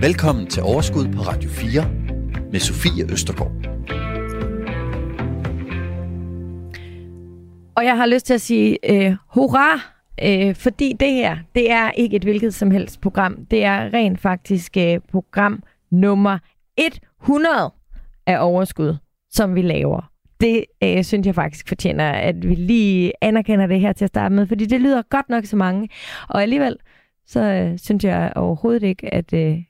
Velkommen 0.00 0.46
til 0.46 0.62
Overskud 0.62 1.12
på 1.12 1.20
Radio 1.20 1.50
4 1.50 1.90
med 2.52 2.60
Sofie 2.60 3.12
Østergaard. 3.12 3.52
Og 7.76 7.84
jeg 7.84 7.96
har 7.96 8.06
lyst 8.06 8.26
til 8.26 8.34
at 8.34 8.40
sige 8.40 8.78
øh, 8.90 9.16
hurra, 9.26 9.80
øh, 10.22 10.54
fordi 10.54 10.92
det 11.00 11.12
her, 11.12 11.36
det 11.54 11.70
er 11.70 11.90
ikke 11.90 12.16
et 12.16 12.22
hvilket 12.22 12.54
som 12.54 12.70
helst 12.70 13.00
program. 13.00 13.46
Det 13.50 13.64
er 13.64 13.94
rent 13.94 14.20
faktisk 14.20 14.76
øh, 14.76 15.00
program 15.10 15.62
nummer 15.90 16.38
100 17.22 17.72
af 18.26 18.44
Overskud, 18.44 18.96
som 19.30 19.54
vi 19.54 19.62
laver. 19.62 20.10
Det 20.40 20.64
øh, 20.82 21.04
synes 21.04 21.26
jeg 21.26 21.34
faktisk 21.34 21.68
fortjener, 21.68 22.10
at 22.10 22.48
vi 22.48 22.54
lige 22.54 23.12
anerkender 23.20 23.66
det 23.66 23.80
her 23.80 23.92
til 23.92 24.04
at 24.04 24.08
starte 24.08 24.34
med, 24.34 24.46
fordi 24.46 24.66
det 24.66 24.80
lyder 24.80 25.02
godt 25.02 25.28
nok 25.28 25.44
så 25.44 25.56
mange. 25.56 25.88
Og 26.28 26.42
alligevel, 26.42 26.76
så 27.26 27.40
øh, 27.40 27.78
synes 27.78 28.04
jeg 28.04 28.32
overhovedet 28.36 28.82
ikke, 28.82 29.14
at 29.14 29.32
øh, 29.32 29.62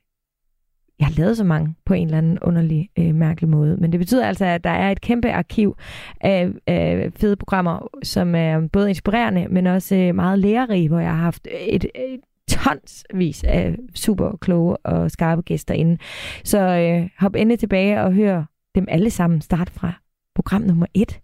jeg 0.99 1.07
har 1.07 1.15
lavet 1.17 1.37
så 1.37 1.45
mange 1.45 1.75
på 1.85 1.95
en 1.95 2.07
eller 2.07 2.19
anden 2.19 2.39
underlig, 2.39 2.91
øh, 2.99 3.15
mærkelig 3.15 3.51
måde. 3.51 3.77
Men 3.77 3.93
det 3.93 4.01
betyder 4.01 4.27
altså, 4.27 4.45
at 4.45 4.65
der 4.65 4.71
er 4.71 4.91
et 4.91 5.01
kæmpe 5.01 5.33
arkiv 5.33 5.77
af, 6.21 6.49
af 6.67 7.13
fede 7.17 7.37
programmer, 7.37 7.89
som 8.03 8.35
er 8.35 8.69
både 8.73 8.89
inspirerende, 8.89 9.47
men 9.49 9.67
også 9.67 9.95
øh, 9.95 10.15
meget 10.15 10.39
lærerige, 10.39 10.89
hvor 10.89 10.99
jeg 10.99 11.11
har 11.11 11.23
haft 11.23 11.49
et, 11.69 11.85
et 11.85 12.21
tonsvis 12.49 13.45
af 13.45 13.77
super 13.95 14.37
kloge 14.41 14.77
og 14.77 15.11
skarpe 15.11 15.43
gæster 15.43 15.75
inde. 15.75 15.99
Så 16.45 16.59
øh, 16.59 17.09
hop 17.19 17.35
endelig 17.35 17.59
tilbage 17.59 18.03
og 18.03 18.13
hør 18.13 18.45
dem 18.75 18.87
alle 18.89 19.11
sammen 19.11 19.41
starte 19.41 19.73
fra 19.73 19.93
program 20.35 20.63
nummer 20.63 20.87
et, 20.95 21.21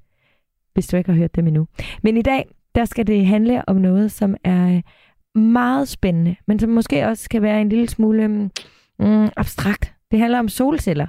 hvis 0.75 0.87
du 0.87 0.97
ikke 0.97 1.11
har 1.11 1.19
hørt 1.19 1.37
dem 1.37 1.47
endnu. 1.47 1.67
Men 2.03 2.17
i 2.17 2.23
dag, 2.23 2.49
der 2.75 2.85
skal 2.85 3.07
det 3.07 3.27
handle 3.27 3.69
om 3.69 3.77
noget, 3.77 4.13
som 4.13 4.37
er 4.45 4.77
øh, 4.77 5.43
meget 5.43 5.89
spændende, 5.89 6.37
men 6.47 6.59
som 6.59 6.71
måske 6.71 7.07
også 7.07 7.29
kan 7.29 7.43
være 7.43 7.61
en 7.61 7.69
lille 7.69 7.89
smule 7.89 8.29
mm, 8.29 8.51
mm, 8.99 9.29
abstrakt. 9.37 9.95
Det 10.11 10.19
handler 10.19 10.39
om 10.39 10.49
solceller. 10.49 11.07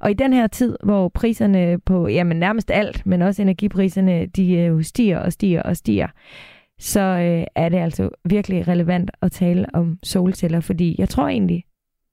Og 0.00 0.10
i 0.10 0.14
den 0.14 0.32
her 0.32 0.46
tid, 0.46 0.76
hvor 0.82 1.08
priserne 1.08 1.78
på 1.86 2.08
jamen, 2.08 2.36
nærmest 2.36 2.70
alt, 2.70 3.06
men 3.06 3.22
også 3.22 3.42
energipriserne, 3.42 4.26
de 4.26 4.52
øh, 4.54 4.82
stiger 4.82 5.18
og 5.18 5.32
stiger 5.32 5.62
og 5.62 5.76
stiger, 5.76 6.08
så 6.78 7.00
øh, 7.00 7.44
er 7.54 7.68
det 7.68 7.78
altså 7.78 8.08
virkelig 8.24 8.68
relevant 8.68 9.10
at 9.22 9.32
tale 9.32 9.66
om 9.74 9.98
solceller, 10.02 10.60
fordi 10.60 10.96
jeg 10.98 11.08
tror 11.08 11.28
egentlig, 11.28 11.64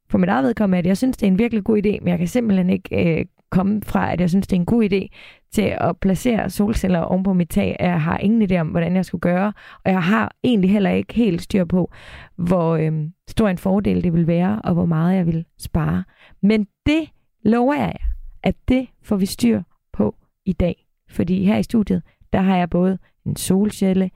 for 0.10 0.18
mit 0.18 0.30
eget 0.30 0.44
vedkommende, 0.44 0.78
at 0.80 0.86
jeg 0.86 0.98
synes, 0.98 1.18
det 1.18 1.28
er 1.28 1.32
en 1.32 1.40
virkelig 1.40 1.64
god 1.64 1.78
idé, 1.78 2.00
men 2.00 2.08
jeg 2.08 2.18
kan 2.18 2.28
simpelthen 2.28 2.70
ikke 2.70 3.20
øh, 3.20 3.26
komme 3.50 3.82
fra, 3.82 4.14
at 4.14 4.22
jeg 4.22 4.30
synes, 4.30 4.48
det 4.48 4.56
er 4.56 4.60
en 4.60 4.66
god 4.66 4.84
idé 4.84 5.08
til 5.52 5.76
at 5.82 5.98
placere 5.98 6.50
solceller 6.50 7.00
oven 7.00 7.24
på 7.24 7.34
mit 7.34 7.50
tag. 7.50 7.76
Jeg 7.80 8.02
har 8.02 8.18
ingen 8.18 8.52
idé 8.52 8.56
om, 8.58 8.68
hvordan 8.68 8.96
jeg 8.96 9.06
skulle 9.06 9.22
gøre, 9.22 9.54
og 9.86 9.92
jeg 9.92 10.04
har 10.04 10.36
egentlig 10.44 10.72
heller 10.72 10.90
ikke 10.90 11.14
helt 11.14 11.42
styr 11.42 11.66
på, 11.66 11.92
hvor 12.36 12.76
øhm, 12.76 13.14
stor 13.28 13.50
en 13.50 13.58
fordel 13.58 14.04
det 14.04 14.14
vil 14.14 14.28
være, 14.28 14.62
og 14.62 14.74
hvor 14.74 14.86
meget 14.86 15.18
jeg 15.18 15.26
vil 15.26 15.46
spare. 15.58 16.04
Men 16.42 16.68
det 16.86 17.10
lover 17.44 17.74
jeg 17.74 17.94
jer, 18.02 18.08
at 18.44 18.56
det 18.68 18.88
får 19.04 19.16
vi 19.16 19.26
styr 19.26 19.62
på 19.94 20.16
i 20.46 20.54
dag. 20.54 20.88
Fordi 21.10 21.46
her 21.46 21.58
i 21.58 21.64
studiet, 21.64 22.04
der 22.34 22.42
har 22.42 22.58
jeg 22.58 22.70
både 22.70 22.98
en 23.26 23.36
solcelle, 23.36 24.12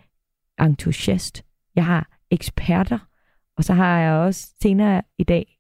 entusiast, 0.62 1.46
jeg 1.76 1.86
har 1.86 2.10
eksperter, 2.32 3.00
og 3.58 3.64
så 3.64 3.74
har 3.74 4.00
jeg 4.00 4.14
også 4.14 4.54
senere 4.62 5.02
i 5.18 5.24
dag 5.24 5.58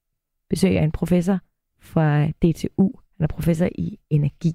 besøg 0.49 0.77
af 0.77 0.83
en 0.83 0.91
professor 0.91 1.39
fra 1.81 2.27
DTU, 2.27 2.91
han 3.21 3.29
er 3.29 3.33
professor 3.35 3.69
i 3.75 3.99
energi. 4.09 4.53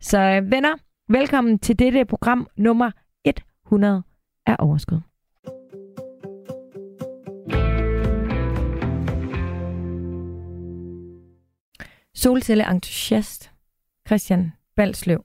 Så 0.00 0.18
øh, 0.18 0.50
venner, 0.50 0.74
velkommen 1.08 1.58
til 1.58 1.78
dette 1.78 2.04
program 2.04 2.48
nummer 2.56 2.90
100 3.66 4.02
af 4.46 4.56
Overskud. 4.58 5.00
Solcelle-entusiast 12.14 13.50
Christian 14.06 14.52
Balsløv. 14.76 15.24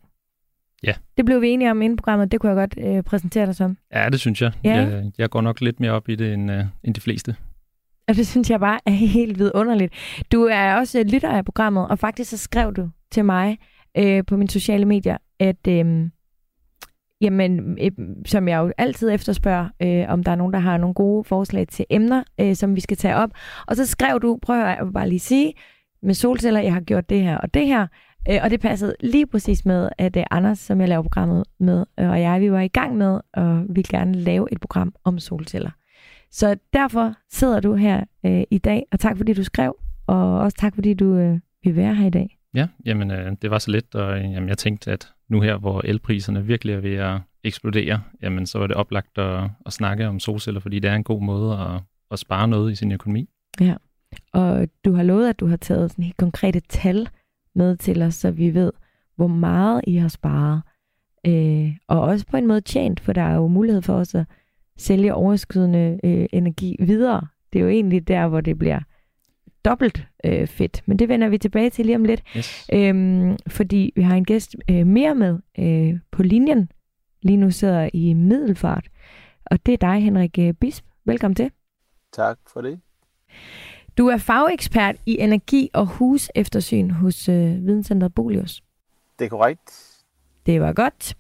Ja. 0.84 0.94
Det 1.18 1.26
blev 1.26 1.42
vi 1.42 1.50
enige 1.50 1.72
om 1.72 1.82
inden 1.82 1.98
programmet. 1.98 2.32
Det 2.32 2.40
kunne 2.40 2.50
jeg 2.50 2.68
godt 2.68 2.88
øh, 2.88 3.04
præsentere 3.04 3.46
dig 3.46 3.56
som. 3.56 3.78
Ja, 3.94 4.10
det 4.10 4.20
synes 4.20 4.42
jeg. 4.42 4.52
Ja. 4.64 4.76
Jeg, 4.76 5.12
jeg 5.18 5.30
går 5.30 5.42
nok 5.42 5.62
lidt 5.62 5.80
mere 5.80 5.92
op 5.92 6.10
i 6.10 6.16
det 6.16 6.34
end, 6.34 6.52
uh, 6.52 6.66
end 6.84 6.96
de 6.96 7.02
fleste. 7.02 7.36
Og 8.08 8.16
det 8.16 8.28
synes 8.28 8.50
jeg 8.50 8.60
bare 8.60 8.80
er 8.86 8.92
helt 8.92 9.40
vidunderligt. 9.40 9.94
Du 10.32 10.44
er 10.44 10.76
også 10.76 11.00
øh, 11.00 11.06
lytter 11.06 11.30
af 11.30 11.46
programmet, 11.46 11.88
og 11.88 12.00
faktisk 12.00 12.30
så 12.30 12.38
skrev 12.38 12.74
du 12.74 12.90
til 13.12 13.26
mig 13.26 13.58
øh, 13.98 14.24
på 14.28 14.38
mine 14.38 14.50
sociale 14.50 14.86
medier, 14.86 15.18
at 15.40 15.68
øh, 15.68 16.10
jamen, 17.22 17.78
øh, 17.82 17.92
som 18.26 18.48
jeg 18.48 18.58
jo 18.58 18.72
altid 18.78 19.12
efterspørger, 19.12 19.70
øh, 19.82 20.06
om 20.10 20.24
der 20.24 20.32
er 20.32 20.36
nogen, 20.36 20.54
der 20.54 20.60
har 20.60 20.78
nogle 20.78 20.94
gode 20.94 21.24
forslag 21.24 21.68
til 21.68 21.86
emner, 21.90 22.24
øh, 22.40 22.56
som 22.56 22.76
vi 22.76 22.82
skal 22.82 22.98
tage 22.98 23.16
op. 23.16 23.30
Og 23.68 23.76
så 23.76 23.86
skrev 23.86 24.20
du, 24.22 24.40
prøv 24.42 24.56
at 24.56 24.62
høre, 24.62 24.70
jeg 24.70 24.94
bare 24.94 25.10
lige 25.10 25.20
sige, 25.20 25.54
med 26.04 26.14
solceller, 26.14 26.60
jeg 26.60 26.74
har 26.74 26.82
gjort 26.82 27.10
det 27.10 27.22
her 27.22 27.38
og 27.38 27.54
det 27.54 27.68
her, 27.68 27.88
øh, 28.30 28.40
og 28.44 28.50
det 28.50 28.60
passede 28.60 28.96
lige 29.00 29.28
præcis 29.28 29.66
med, 29.66 29.90
at 29.98 30.18
øh, 30.18 30.24
Anders, 30.32 30.60
som 30.60 30.82
jeg 30.82 30.90
laver 30.90 31.02
programmet 31.02 31.44
med, 31.60 31.86
øh, 32.00 32.10
og 32.10 32.22
jeg, 32.22 32.42
vi 32.42 32.52
var 32.52 32.62
i 32.62 32.68
gang 32.68 32.98
med, 32.98 33.20
og 33.34 33.64
vi 33.70 33.82
gerne 33.82 34.14
lave 34.14 34.48
et 34.52 34.60
program 34.62 34.94
om 35.04 35.20
solceller. 35.20 35.72
Så 36.34 36.58
derfor 36.74 37.14
sidder 37.32 37.60
du 37.60 37.74
her 37.74 38.04
øh, 38.26 38.44
i 38.52 38.58
dag, 38.58 38.86
og 38.92 39.00
tak 39.00 39.18
fordi 39.18 39.34
du 39.34 39.44
skrev, 39.44 39.76
og 40.08 40.40
også 40.40 40.58
tak 40.58 40.76
fordi 40.76 40.94
du 40.94 41.16
øh, 41.16 41.40
vil 41.64 41.76
være 41.76 41.96
her 41.96 42.08
i 42.08 42.10
dag. 42.10 42.38
Ja, 42.56 42.68
jamen 42.86 43.12
øh, 43.12 43.32
det 43.42 43.52
var 43.52 43.58
så 43.58 43.72
lidt, 43.72 43.96
og 43.96 44.18
øh, 44.18 44.32
jamen, 44.32 44.50
jeg 44.50 44.58
tænkte, 44.58 44.92
at 44.92 45.14
nu 45.30 45.42
her, 45.42 45.58
hvor 45.58 45.82
elpriserne 45.86 46.46
virkelig 46.46 46.76
er 46.76 46.80
ved 46.80 46.96
at 46.96 47.22
eksplodere, 47.44 48.02
jamen 48.22 48.46
så 48.46 48.60
var 48.60 48.68
det 48.68 48.76
oplagt 48.76 49.18
at, 49.18 49.50
at 49.66 49.74
snakke 49.74 50.08
om 50.08 50.20
solceller, 50.20 50.60
fordi 50.60 50.80
det 50.80 50.90
er 50.90 50.96
en 50.96 51.04
god 51.04 51.22
måde 51.22 51.60
at, 51.60 51.82
at 52.12 52.20
spare 52.20 52.48
noget 52.48 52.72
i 52.72 52.76
sin 52.76 52.92
økonomi. 52.92 53.30
Ja, 53.60 53.76
og 54.34 54.68
du 54.86 54.94
har 54.94 55.04
lovet, 55.04 55.30
at 55.30 55.40
du 55.40 55.48
har 55.48 55.58
taget 55.58 55.92
sådan 55.92 56.04
helt 56.04 56.18
konkrete 56.18 56.60
tal 56.60 57.10
med 57.56 57.78
til 57.78 58.02
os, 58.02 58.16
så 58.16 58.32
vi 58.32 58.54
ved, 58.54 58.72
hvor 59.16 59.28
meget 59.28 59.82
I 59.88 59.96
har 59.96 60.08
sparet. 60.08 60.62
Øh, 61.26 61.76
og 61.88 62.02
også 62.02 62.26
på 62.26 62.38
en 62.38 62.48
måde 62.48 62.62
tjent, 62.62 63.00
for 63.00 63.14
der 63.14 63.22
er 63.22 63.36
jo 63.36 63.48
mulighed 63.48 63.82
for 63.82 63.94
os 63.94 64.16
at 64.16 64.26
sælge 64.78 65.14
overskydende 65.14 66.00
øh, 66.04 66.26
energi 66.32 66.76
videre. 66.80 67.28
Det 67.54 67.60
er 67.60 67.64
jo 67.64 67.70
egentlig 67.70 68.08
der, 68.08 68.28
hvor 68.28 68.42
det 68.42 68.60
bliver 68.60 68.80
dobbelt 69.66 70.08
øh, 70.24 70.48
fedt. 70.48 70.82
Men 70.86 71.00
det 71.00 71.10
vender 71.10 71.30
vi 71.30 71.38
tilbage 71.38 71.70
til 71.70 71.86
lige 71.86 71.96
om 71.96 72.04
lidt. 72.04 72.24
Yes. 72.38 72.70
Øhm, 72.74 73.38
fordi 73.48 73.94
vi 73.96 74.02
har 74.02 74.16
en 74.16 74.26
gæst 74.26 74.56
øh, 74.70 74.88
mere 74.88 75.16
med 75.16 75.40
øh, 75.60 76.00
på 76.12 76.24
linjen. 76.24 76.70
Lige 77.22 77.38
nu 77.38 77.52
sidder 77.52 77.90
i 77.94 78.14
middelfart. 78.14 78.88
Og 79.46 79.66
det 79.66 79.74
er 79.74 79.78
dig, 79.78 80.04
Henrik 80.04 80.40
øh, 80.40 80.54
Bisp. 80.54 80.86
Velkommen 81.06 81.36
til. 81.36 81.52
Tak 82.14 82.38
for 82.54 82.62
det. 82.62 82.80
Du 83.98 84.08
er 84.08 84.18
fagekspert 84.18 84.96
i 85.06 85.20
energi 85.20 85.70
og 85.74 85.86
huseftersyn 85.86 86.90
hos 86.90 87.30
øh, 87.30 87.36
Videnscenteret 87.36 88.14
Bolius. 88.14 88.64
Det 89.20 89.26
er 89.26 89.30
korrekt. 89.30 89.90
Det 90.46 90.62
var 90.62 90.74
godt. 90.74 91.16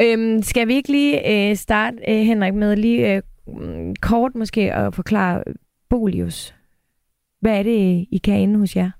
Øhm, 0.00 0.42
skal 0.42 0.68
vi 0.68 0.74
ikke 0.74 0.90
lige 0.90 1.50
øh, 1.50 1.56
starte, 1.56 1.96
øh, 2.08 2.16
Henrik, 2.16 2.54
med 2.54 2.76
lige 2.76 3.16
øh, 3.16 3.22
mm, 3.46 3.96
kort 3.96 4.34
måske 4.34 4.72
at 4.72 4.94
forklare 4.94 5.44
Bolius? 5.88 6.54
Hvad 7.40 7.58
er 7.58 7.62
det, 7.62 8.06
I 8.10 8.20
kan 8.24 8.40
inde 8.40 8.58
hos 8.58 8.76
jer? 8.76 8.90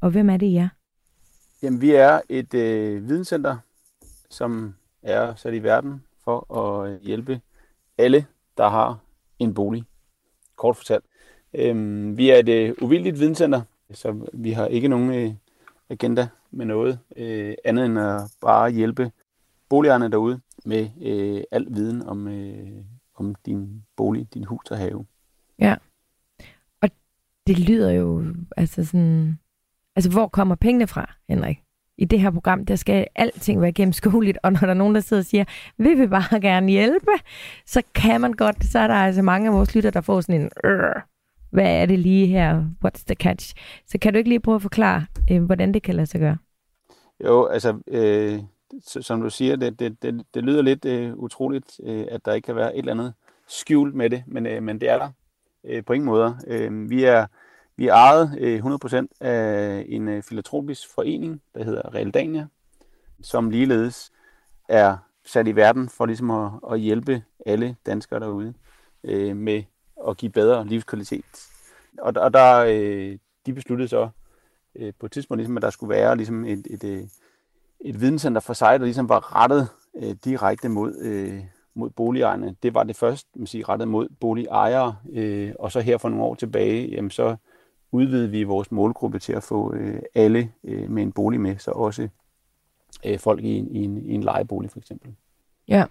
Og 0.00 0.10
hvem 0.10 0.30
er 0.30 0.36
det, 0.36 0.46
I 0.46 0.56
er? 0.56 0.68
Jamen, 1.62 1.80
vi 1.80 1.90
er 1.90 2.20
et 2.28 2.54
øh, 2.54 3.08
videnscenter, 3.08 3.56
som 4.30 4.74
er 5.02 5.34
sat 5.34 5.54
i 5.54 5.62
verden 5.62 6.02
for 6.24 6.54
at 6.58 6.90
øh, 6.90 7.00
hjælpe 7.02 7.40
alle, 7.98 8.26
der 8.56 8.68
har 8.68 8.98
en 9.38 9.54
bolig. 9.54 9.84
Kort 10.56 10.76
fortalt. 10.76 11.04
Øhm, 11.54 12.16
vi 12.16 12.30
er 12.30 12.36
et 12.36 12.48
øh, 12.48 12.74
uvildigt 12.82 13.18
videnscenter, 13.20 13.62
så 13.92 14.28
vi 14.32 14.50
har 14.50 14.66
ikke 14.66 14.88
nogen 14.88 15.14
øh, 15.14 15.30
agenda 15.90 16.28
med 16.50 16.66
noget 16.66 16.98
øh, 17.16 17.54
andet 17.64 17.86
end 17.86 17.98
at 17.98 18.20
bare 18.40 18.70
hjælpe 18.70 19.10
boligejerne 19.68 20.10
derude 20.10 20.40
med 20.66 20.88
øh, 21.02 21.42
al 21.50 21.66
viden 21.70 22.02
om, 22.02 22.28
øh, 22.28 22.84
om 23.14 23.34
din 23.46 23.82
bolig, 23.96 24.34
din 24.34 24.44
hus 24.44 24.70
og 24.70 24.78
have. 24.78 25.06
Ja. 25.58 25.76
Og 26.82 26.88
det 27.46 27.58
lyder 27.58 27.92
jo 27.92 28.24
altså 28.56 28.84
sådan... 28.84 29.38
Altså, 29.96 30.10
hvor 30.10 30.28
kommer 30.28 30.54
pengene 30.54 30.86
fra, 30.86 31.14
Henrik? 31.28 31.62
I 31.98 32.04
det 32.04 32.20
her 32.20 32.30
program, 32.30 32.66
der 32.66 32.76
skal 32.76 33.06
alting 33.14 33.60
være 33.60 33.72
gennemskueligt, 33.72 34.38
og 34.42 34.52
når 34.52 34.60
der 34.60 34.68
er 34.68 34.74
nogen, 34.74 34.94
der 34.94 35.00
sidder 35.00 35.20
og 35.20 35.26
siger, 35.26 35.44
vi 35.78 35.94
vil 35.94 36.08
bare 36.08 36.40
gerne 36.40 36.70
hjælpe, 36.70 37.10
så 37.66 37.82
kan 37.94 38.20
man 38.20 38.32
godt, 38.32 38.64
så 38.64 38.78
er 38.78 38.86
der 38.86 38.94
altså 38.94 39.22
mange 39.22 39.48
af 39.48 39.54
vores 39.54 39.74
lytter, 39.74 39.90
der 39.90 40.00
får 40.00 40.20
sådan 40.20 40.40
en, 40.40 40.50
hvad 41.50 41.82
er 41.82 41.86
det 41.86 41.98
lige 41.98 42.26
her, 42.26 42.64
what's 42.84 43.04
the 43.06 43.14
catch? 43.14 43.54
Så 43.86 43.98
kan 43.98 44.12
du 44.12 44.18
ikke 44.18 44.28
lige 44.28 44.40
prøve 44.40 44.54
at 44.54 44.62
forklare, 44.62 45.06
øh, 45.30 45.42
hvordan 45.42 45.74
det 45.74 45.82
kan 45.82 45.94
lade 45.94 46.06
sig 46.06 46.20
gøre? 46.20 46.38
Jo, 47.24 47.46
altså, 47.46 47.78
øh, 47.88 48.38
som 48.86 49.20
du 49.20 49.30
siger, 49.30 49.56
det, 49.56 49.78
det, 49.78 50.02
det, 50.02 50.26
det 50.34 50.44
lyder 50.44 50.62
lidt 50.62 50.84
øh, 50.84 51.16
utroligt, 51.16 51.80
øh, 51.82 52.06
at 52.10 52.24
der 52.24 52.32
ikke 52.32 52.46
kan 52.46 52.56
være 52.56 52.74
et 52.74 52.78
eller 52.78 52.92
andet 52.92 53.14
skjult 53.48 53.94
med 53.94 54.10
det, 54.10 54.24
men, 54.26 54.46
øh, 54.46 54.62
men 54.62 54.80
det 54.80 54.90
er 54.90 54.98
der 54.98 55.10
øh, 55.64 55.84
på 55.84 55.92
ingen 55.92 56.06
måder. 56.06 56.34
Øh, 56.46 56.90
vi 56.90 57.04
er 57.04 57.26
vi 57.76 57.86
er 57.86 57.94
ejet 57.94 58.38
øh, 58.38 58.64
100% 58.64 59.06
af 59.20 59.84
en 59.88 60.08
øh, 60.08 60.22
filantropisk 60.22 60.94
forening, 60.94 61.42
der 61.54 61.64
hedder 61.64 61.94
Realdania, 61.94 62.46
som 63.22 63.50
ligeledes 63.50 64.12
er 64.68 64.96
sat 65.24 65.48
i 65.48 65.56
verden 65.56 65.88
for 65.88 66.06
ligesom 66.06 66.30
at, 66.30 66.50
at 66.72 66.80
hjælpe 66.80 67.22
alle 67.46 67.76
danskere 67.86 68.20
derude 68.20 68.54
øh, 69.04 69.36
med 69.36 69.62
at 70.08 70.16
give 70.16 70.32
bedre 70.32 70.66
livskvalitet. 70.66 71.48
Og, 71.98 72.12
og 72.16 72.34
der, 72.34 72.64
øh, 72.68 73.18
de 73.46 73.52
besluttede 73.52 73.88
så 73.88 74.08
øh, 74.74 74.92
på 74.98 75.06
et 75.06 75.12
tidspunkt, 75.12 75.38
ligesom, 75.38 75.56
at 75.56 75.62
der 75.62 75.70
skulle 75.70 75.90
være 75.90 76.16
ligesom 76.16 76.44
et, 76.44 76.66
et, 76.70 76.84
et, 76.84 77.10
et 77.80 78.00
videnscenter 78.00 78.40
for 78.40 78.52
sig, 78.52 78.80
der 78.80 78.84
ligesom 78.84 79.08
var 79.08 79.42
rettet 79.42 79.68
øh, 79.96 80.14
direkte 80.24 80.68
mod, 80.68 80.98
øh, 81.00 81.40
mod 81.74 81.90
boligejerne. 81.90 82.56
Det 82.62 82.74
var 82.74 82.82
det 82.82 82.96
først 82.96 83.26
man 83.36 83.46
siger, 83.46 83.68
rettet 83.68 83.88
mod 83.88 84.08
boligejere, 84.20 84.96
øh, 85.12 85.52
og 85.58 85.72
så 85.72 85.80
her 85.80 85.98
for 85.98 86.08
nogle 86.08 86.24
år 86.24 86.34
tilbage, 86.34 86.88
jamen, 86.88 87.10
så 87.10 87.36
udvidede 87.92 88.30
vi 88.30 88.42
vores 88.42 88.72
målgruppe 88.72 89.18
til 89.18 89.32
at 89.32 89.42
få 89.42 89.74
øh, 89.74 90.02
alle 90.14 90.52
øh, 90.64 90.90
med 90.90 91.02
en 91.02 91.12
bolig 91.12 91.40
med, 91.40 91.58
så 91.58 91.70
også 91.70 92.08
øh, 93.06 93.18
folk 93.18 93.44
i 93.44 93.58
en, 93.58 93.76
i, 93.76 93.84
en, 93.84 94.06
i 94.06 94.14
en 94.14 94.22
lejebolig 94.22 94.70
for 94.70 94.78
eksempel. 94.78 95.14
Ja. 95.68 95.84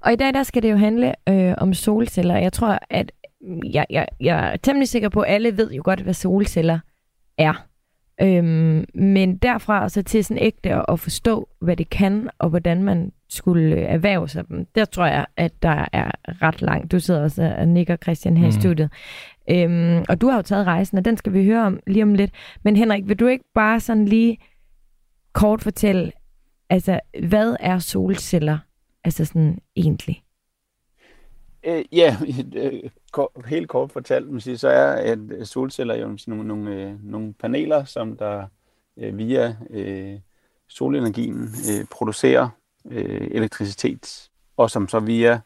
Og 0.00 0.12
i 0.12 0.16
dag 0.16 0.34
der 0.34 0.42
skal 0.42 0.62
det 0.62 0.70
jo 0.70 0.76
handle 0.76 1.14
øh, 1.28 1.54
om 1.58 1.74
solceller. 1.74 2.36
Jeg 2.36 2.52
tror, 2.52 2.78
at 2.90 3.12
mm, 3.40 3.60
jeg, 3.72 3.86
jeg, 3.90 4.08
jeg 4.20 4.52
er 4.52 4.56
temmelig 4.56 4.88
sikker 4.88 5.08
på, 5.08 5.20
at 5.20 5.34
alle 5.34 5.56
ved 5.56 5.72
jo 5.72 5.82
godt, 5.84 6.00
hvad 6.00 6.14
solceller 6.14 6.78
er. 7.38 7.66
Øhm, 8.20 8.84
men 8.94 9.36
derfra 9.36 9.82
og 9.82 9.90
så 9.90 10.02
til 10.02 10.24
sådan 10.24 10.42
ægte 10.42 10.90
at 10.90 11.00
forstå, 11.00 11.48
hvad 11.60 11.76
det 11.76 11.90
kan, 11.90 12.30
og 12.38 12.48
hvordan 12.48 12.82
man 12.82 13.12
skulle 13.28 13.76
erhverve 13.76 14.28
sig 14.28 14.48
dem, 14.48 14.66
der 14.74 14.84
tror 14.84 15.06
jeg, 15.06 15.26
at 15.36 15.62
der 15.62 15.84
er 15.92 16.10
ret 16.42 16.62
langt. 16.62 16.92
Du 16.92 17.00
sidder 17.00 17.22
også 17.22 17.54
og 17.58 17.68
nikker 17.68 17.96
Christian 17.96 18.36
her 18.36 18.44
mm. 18.44 18.48
i 18.48 18.60
studiet. 18.60 18.90
Øhm, 19.50 20.04
og 20.08 20.20
du 20.20 20.28
har 20.28 20.36
jo 20.36 20.42
taget 20.42 20.66
rejsen, 20.66 20.98
og 20.98 21.04
den 21.04 21.16
skal 21.16 21.32
vi 21.32 21.44
høre 21.44 21.66
om 21.66 21.80
lige 21.86 22.02
om 22.02 22.14
lidt. 22.14 22.30
Men 22.62 22.76
Henrik, 22.76 23.08
vil 23.08 23.20
du 23.20 23.26
ikke 23.26 23.44
bare 23.54 23.80
sådan 23.80 24.04
lige 24.04 24.38
kort 25.32 25.62
fortælle, 25.62 26.12
altså, 26.70 27.00
hvad 27.28 27.56
er 27.60 27.78
solceller 27.78 28.58
altså 29.04 29.24
sådan 29.24 29.58
egentlig? 29.76 30.23
Øh, 31.66 31.84
ja, 31.92 32.16
øh, 32.56 32.82
helt 33.46 33.68
kort 33.68 33.92
fortalt, 33.92 34.42
sige, 34.42 34.58
så 34.58 34.68
er 34.68 35.12
at 35.12 35.18
øh, 35.18 35.46
solceller 35.46 35.94
jo 35.94 36.18
nogle, 36.26 36.48
nogle, 36.48 36.74
øh, 36.74 37.04
nogle 37.04 37.32
paneler, 37.32 37.84
som 37.84 38.16
der 38.16 38.46
øh, 38.96 39.18
via 39.18 39.56
øh, 39.70 40.18
solenergien 40.68 41.42
øh, 41.42 41.84
producerer 41.90 42.48
øh, 42.90 43.28
elektricitet, 43.30 44.30
og 44.56 44.70
som 44.70 44.88
så 44.88 45.00
via 45.00 45.40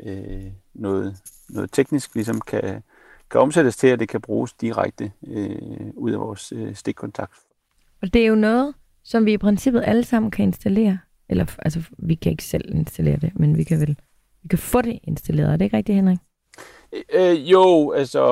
øh, 0.00 0.44
noget, 0.74 1.16
noget 1.48 1.72
teknisk 1.72 2.14
ligesom 2.14 2.40
kan, 2.40 2.82
kan 3.30 3.40
omsættes 3.40 3.76
til, 3.76 3.86
at 3.86 3.98
det 3.98 4.08
kan 4.08 4.20
bruges 4.20 4.52
direkte 4.52 5.12
øh, 5.26 5.90
ud 5.94 6.12
af 6.12 6.20
vores 6.20 6.52
øh, 6.52 6.74
stikkontakt. 6.74 7.38
Og 8.02 8.14
det 8.14 8.22
er 8.22 8.26
jo 8.26 8.34
noget, 8.34 8.74
som 9.02 9.26
vi 9.26 9.32
i 9.32 9.38
princippet 9.38 9.82
alle 9.86 10.04
sammen 10.04 10.30
kan 10.30 10.44
installere. 10.44 10.98
Eller 11.28 11.46
altså, 11.58 11.82
vi 11.98 12.14
kan 12.14 12.32
ikke 12.32 12.44
selv 12.44 12.74
installere 12.74 13.16
det, 13.16 13.32
men 13.34 13.56
vi 13.58 13.64
kan 13.64 13.80
vel 13.80 13.96
vi 14.46 14.48
kan 14.48 14.58
få 14.58 14.82
det 14.82 14.98
installeret. 15.02 15.52
Er 15.52 15.56
det 15.56 15.64
ikke 15.64 15.76
rigtigt, 15.76 15.96
Henrik? 15.96 16.18
Øh, 17.14 17.52
jo, 17.52 17.92
altså 17.92 18.22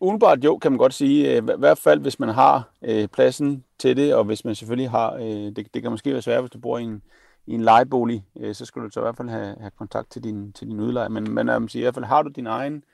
umiddelbart 0.00 0.44
jo, 0.44 0.58
kan 0.58 0.72
man 0.72 0.78
godt 0.78 0.94
sige. 0.94 1.36
I 1.36 1.40
hvert 1.40 1.78
fald, 1.78 2.00
hvis 2.00 2.20
man 2.20 2.28
har 2.28 2.70
øh, 2.82 3.08
pladsen 3.08 3.64
til 3.78 3.96
det, 3.96 4.14
og 4.14 4.24
hvis 4.24 4.44
man 4.44 4.54
selvfølgelig 4.54 4.90
har, 4.90 5.14
øh, 5.14 5.22
det, 5.56 5.66
det 5.74 5.82
kan 5.82 5.90
måske 5.90 6.12
være 6.12 6.22
svært, 6.22 6.40
hvis 6.40 6.50
du 6.50 6.58
bor 6.58 6.78
i 6.78 6.82
en, 6.82 7.02
i 7.46 7.54
en 7.54 7.60
lejebolig, 7.60 8.24
øh, 8.40 8.54
så 8.54 8.64
skal 8.64 8.82
du 8.82 8.90
så 8.90 9.00
i 9.00 9.02
hvert 9.02 9.16
fald 9.16 9.28
have, 9.28 9.56
have 9.60 9.70
kontakt 9.78 10.10
til 10.10 10.24
din, 10.24 10.52
til 10.52 10.66
din 10.66 10.80
udlejer. 10.80 11.08
Men, 11.08 11.30
men 11.30 11.46
man 11.46 11.68
siger, 11.68 11.82
i 11.82 11.84
hvert 11.84 11.94
fald 11.94 12.04
har 12.04 12.22
du 12.22 12.30
din 12.36 12.46
egen, 12.46 12.84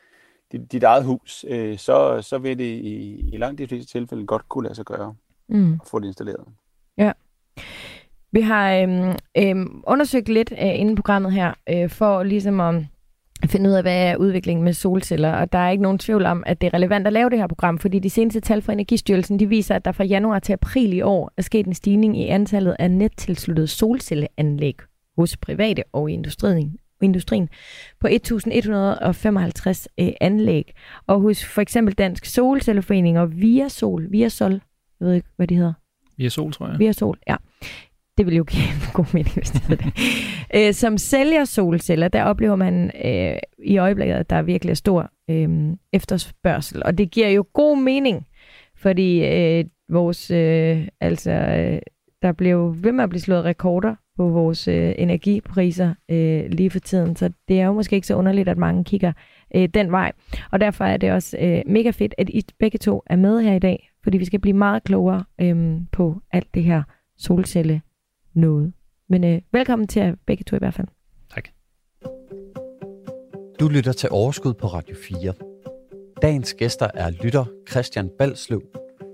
dit, 0.52 0.72
dit 0.72 0.82
eget 0.82 1.04
hus, 1.04 1.44
øh, 1.48 1.78
så, 1.78 2.22
så 2.22 2.38
vil 2.38 2.58
det 2.58 2.64
i, 2.64 3.30
i 3.32 3.36
langt 3.36 3.58
de 3.58 3.68
fleste 3.68 3.92
tilfælde 3.92 4.26
godt 4.26 4.48
kunne 4.48 4.64
lade 4.64 4.74
sig 4.74 4.84
gøre 4.84 5.14
mm. 5.48 5.72
at 5.72 5.88
få 5.88 5.98
det 5.98 6.06
installeret. 6.06 6.44
Vi 8.32 8.40
har 8.40 8.74
øhm, 8.74 9.16
øhm, 9.38 9.82
undersøgt 9.86 10.28
lidt 10.28 10.52
øh, 10.52 10.80
inden 10.80 10.94
programmet 10.94 11.32
her, 11.32 11.52
øh, 11.68 11.90
for 11.90 12.22
ligesom 12.22 12.60
at 12.60 12.74
finde 13.46 13.70
ud 13.70 13.74
af, 13.74 13.82
hvad 13.82 14.06
er 14.06 14.16
udviklingen 14.16 14.64
med 14.64 14.72
solceller, 14.72 15.32
og 15.32 15.52
der 15.52 15.58
er 15.58 15.70
ikke 15.70 15.82
nogen 15.82 15.98
tvivl 15.98 16.26
om, 16.26 16.42
at 16.46 16.60
det 16.60 16.66
er 16.66 16.74
relevant 16.74 17.06
at 17.06 17.12
lave 17.12 17.30
det 17.30 17.38
her 17.38 17.46
program, 17.46 17.78
fordi 17.78 17.98
de 17.98 18.10
seneste 18.10 18.40
tal 18.40 18.62
fra 18.62 18.72
Energistyrelsen, 18.72 19.38
de 19.38 19.48
viser, 19.48 19.74
at 19.74 19.84
der 19.84 19.92
fra 19.92 20.04
januar 20.04 20.38
til 20.38 20.52
april 20.52 20.92
i 20.92 21.00
år 21.00 21.32
er 21.36 21.42
sket 21.42 21.66
en 21.66 21.74
stigning 21.74 22.20
i 22.20 22.26
antallet 22.26 22.76
af 22.78 22.90
nettilsluttede 22.90 23.66
solcelleanlæg 23.66 24.76
hos 25.16 25.36
private 25.36 25.82
og 25.92 26.10
i 26.10 26.14
industrien, 26.14 26.76
industrien 27.02 27.48
på 28.00 28.06
1.155 28.06 29.86
øh, 30.00 30.12
anlæg. 30.20 30.72
Og 31.06 31.20
hos 31.20 31.44
for 31.44 31.60
eksempel 31.60 31.94
Dansk 31.94 32.24
Solcelleforening 32.24 33.18
og 33.18 33.40
Viasol, 33.40 34.06
Viasol, 34.10 34.52
jeg 34.52 34.60
ved 35.08 35.14
ikke, 35.14 35.28
hvad 35.36 35.46
de 35.46 35.56
hedder. 35.56 35.72
Viasol, 36.16 36.52
tror 36.52 36.68
jeg. 36.68 36.78
Viasol, 36.78 37.18
ja. 37.28 37.36
Det 38.18 38.26
vil 38.26 38.36
jo 38.36 38.44
give 38.44 38.62
en 38.62 38.92
god 38.98 39.14
mening, 39.14 39.34
hvis 39.34 39.50
det 39.50 39.80
det. 39.84 39.92
Øh, 40.54 40.74
som 40.74 40.98
sælger 40.98 41.44
solceller, 41.44 42.08
der 42.08 42.24
oplever 42.24 42.56
man 42.56 42.90
øh, 43.04 43.38
i 43.64 43.78
øjeblikket, 43.78 44.14
at 44.14 44.30
der 44.30 44.36
er 44.36 44.42
virkelig 44.42 44.76
stor 44.76 45.10
øh, 45.30 45.76
efterspørgsel. 45.92 46.82
Og 46.84 46.98
det 46.98 47.10
giver 47.10 47.28
jo 47.28 47.44
god 47.52 47.76
mening, 47.78 48.26
fordi 48.76 49.24
øh, 49.24 49.64
vores, 49.88 50.30
øh, 50.30 50.88
altså, 51.00 51.30
øh, 51.30 51.78
der 52.22 52.32
blev 52.32 52.74
ved 52.78 52.92
med 52.92 53.04
at 53.04 53.10
blive 53.10 53.20
slået 53.20 53.44
rekorder 53.44 53.94
på 54.16 54.28
vores 54.28 54.68
øh, 54.68 54.94
energipriser 54.98 55.94
øh, 56.10 56.44
lige 56.48 56.70
for 56.70 56.78
tiden. 56.78 57.16
Så 57.16 57.30
det 57.48 57.60
er 57.60 57.66
jo 57.66 57.72
måske 57.72 57.96
ikke 57.96 58.06
så 58.06 58.14
underligt, 58.14 58.48
at 58.48 58.58
mange 58.58 58.84
kigger 58.84 59.12
øh, 59.54 59.68
den 59.68 59.90
vej. 59.90 60.12
Og 60.50 60.60
derfor 60.60 60.84
er 60.84 60.96
det 60.96 61.12
også 61.12 61.38
øh, 61.40 61.62
mega 61.66 61.90
fedt, 61.90 62.14
at 62.18 62.30
I 62.30 62.44
begge 62.58 62.78
to 62.78 63.02
er 63.06 63.16
med 63.16 63.42
her 63.42 63.54
i 63.54 63.58
dag, 63.58 63.90
fordi 64.02 64.18
vi 64.18 64.24
skal 64.24 64.40
blive 64.40 64.56
meget 64.56 64.84
klogere 64.84 65.24
øh, 65.40 65.80
på 65.92 66.20
alt 66.32 66.54
det 66.54 66.64
her 66.64 66.82
solcelle 67.18 67.82
noget. 68.34 68.72
Men 69.08 69.24
øh, 69.24 69.40
velkommen 69.52 69.88
til 69.88 70.00
at 70.00 70.14
begge 70.26 70.44
to 70.44 70.56
i 70.56 70.58
hvert 70.58 70.74
fald. 70.74 70.88
Tak. 71.34 71.48
Du 73.60 73.68
lytter 73.68 73.92
til 73.92 74.08
Overskud 74.12 74.54
på 74.54 74.66
Radio 74.66 74.96
4. 74.96 75.34
Dagens 76.22 76.54
gæster 76.54 76.88
er 76.94 77.10
lytter 77.10 77.44
Christian 77.70 78.10
Balsløv 78.18 78.62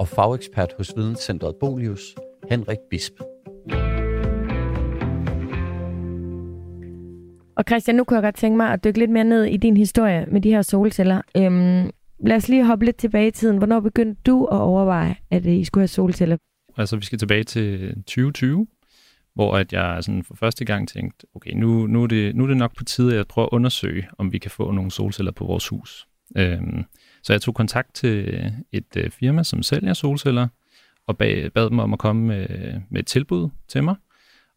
og 0.01 0.09
fagekspert 0.09 0.75
hos 0.77 0.93
Videnscentret 0.97 1.57
Bolius, 1.61 2.15
Henrik 2.51 2.79
Bisp. 2.91 3.13
Og 7.57 7.65
Christian, 7.69 7.97
nu 7.97 8.05
kunne 8.05 8.17
jeg 8.17 8.23
godt 8.23 8.37
tænke 8.37 8.57
mig 8.57 8.73
at 8.73 8.85
dykke 8.85 8.99
lidt 8.99 9.11
mere 9.11 9.25
ned 9.25 9.45
i 9.45 9.57
din 9.57 9.77
historie 9.77 10.27
med 10.27 10.41
de 10.41 10.51
her 10.51 10.63
solceller. 10.63 11.23
Øhm, 11.37 11.91
lad 12.21 12.37
os 12.37 12.49
lige 12.49 12.65
hoppe 12.65 12.85
lidt 12.85 12.97
tilbage 12.97 13.29
i 13.29 13.31
tiden. 13.31 13.59
Hvornår 13.59 13.81
begyndte 13.81 14.21
du 14.27 14.45
at 14.45 14.59
overveje, 14.59 15.17
at 15.31 15.47
I 15.47 15.65
skulle 15.65 15.83
have 15.83 15.89
solceller? 15.89 16.37
Altså, 16.77 16.97
vi 16.97 17.05
skal 17.05 17.19
tilbage 17.19 17.45
til 17.45 17.95
2020, 17.95 18.67
hvor 19.39 19.57
at 19.57 19.73
jeg 19.73 20.05
sådan 20.05 20.25
for 20.25 20.35
første 20.35 20.65
gang 20.65 20.89
tænkte, 20.89 21.27
okay, 21.35 21.53
nu, 21.53 21.87
nu, 21.87 22.03
er 22.03 22.07
det, 22.07 22.37
nu 22.37 22.45
er 22.45 22.47
det 22.49 22.57
nok 22.57 22.77
på 22.77 22.85
tide, 22.85 23.11
at 23.11 23.17
jeg 23.17 23.27
prøver 23.27 23.47
at 23.47 23.53
undersøge, 23.53 24.09
om 24.19 24.33
vi 24.33 24.39
kan 24.39 24.51
få 24.51 24.71
nogle 24.71 24.91
solceller 24.91 25.33
på 25.33 25.45
vores 25.45 25.69
hus. 25.69 26.09
Øhm, 26.37 26.85
så 27.23 27.33
jeg 27.33 27.43
tog 27.43 27.55
kontakt 27.55 27.95
til 27.95 28.43
et 28.73 28.97
øh, 28.97 29.11
firma, 29.11 29.43
som 29.43 29.63
sælger 29.63 29.95
solceller, 29.95 30.49
og 31.07 31.19
bad, 31.19 31.51
bad 31.51 31.71
dem 31.71 31.79
om 31.79 31.93
at 31.93 31.99
komme 31.99 32.27
med, 32.27 32.47
med 32.91 33.01
et 33.01 33.07
tilbud 33.07 33.49
til 33.69 33.85
mig. 33.85 33.97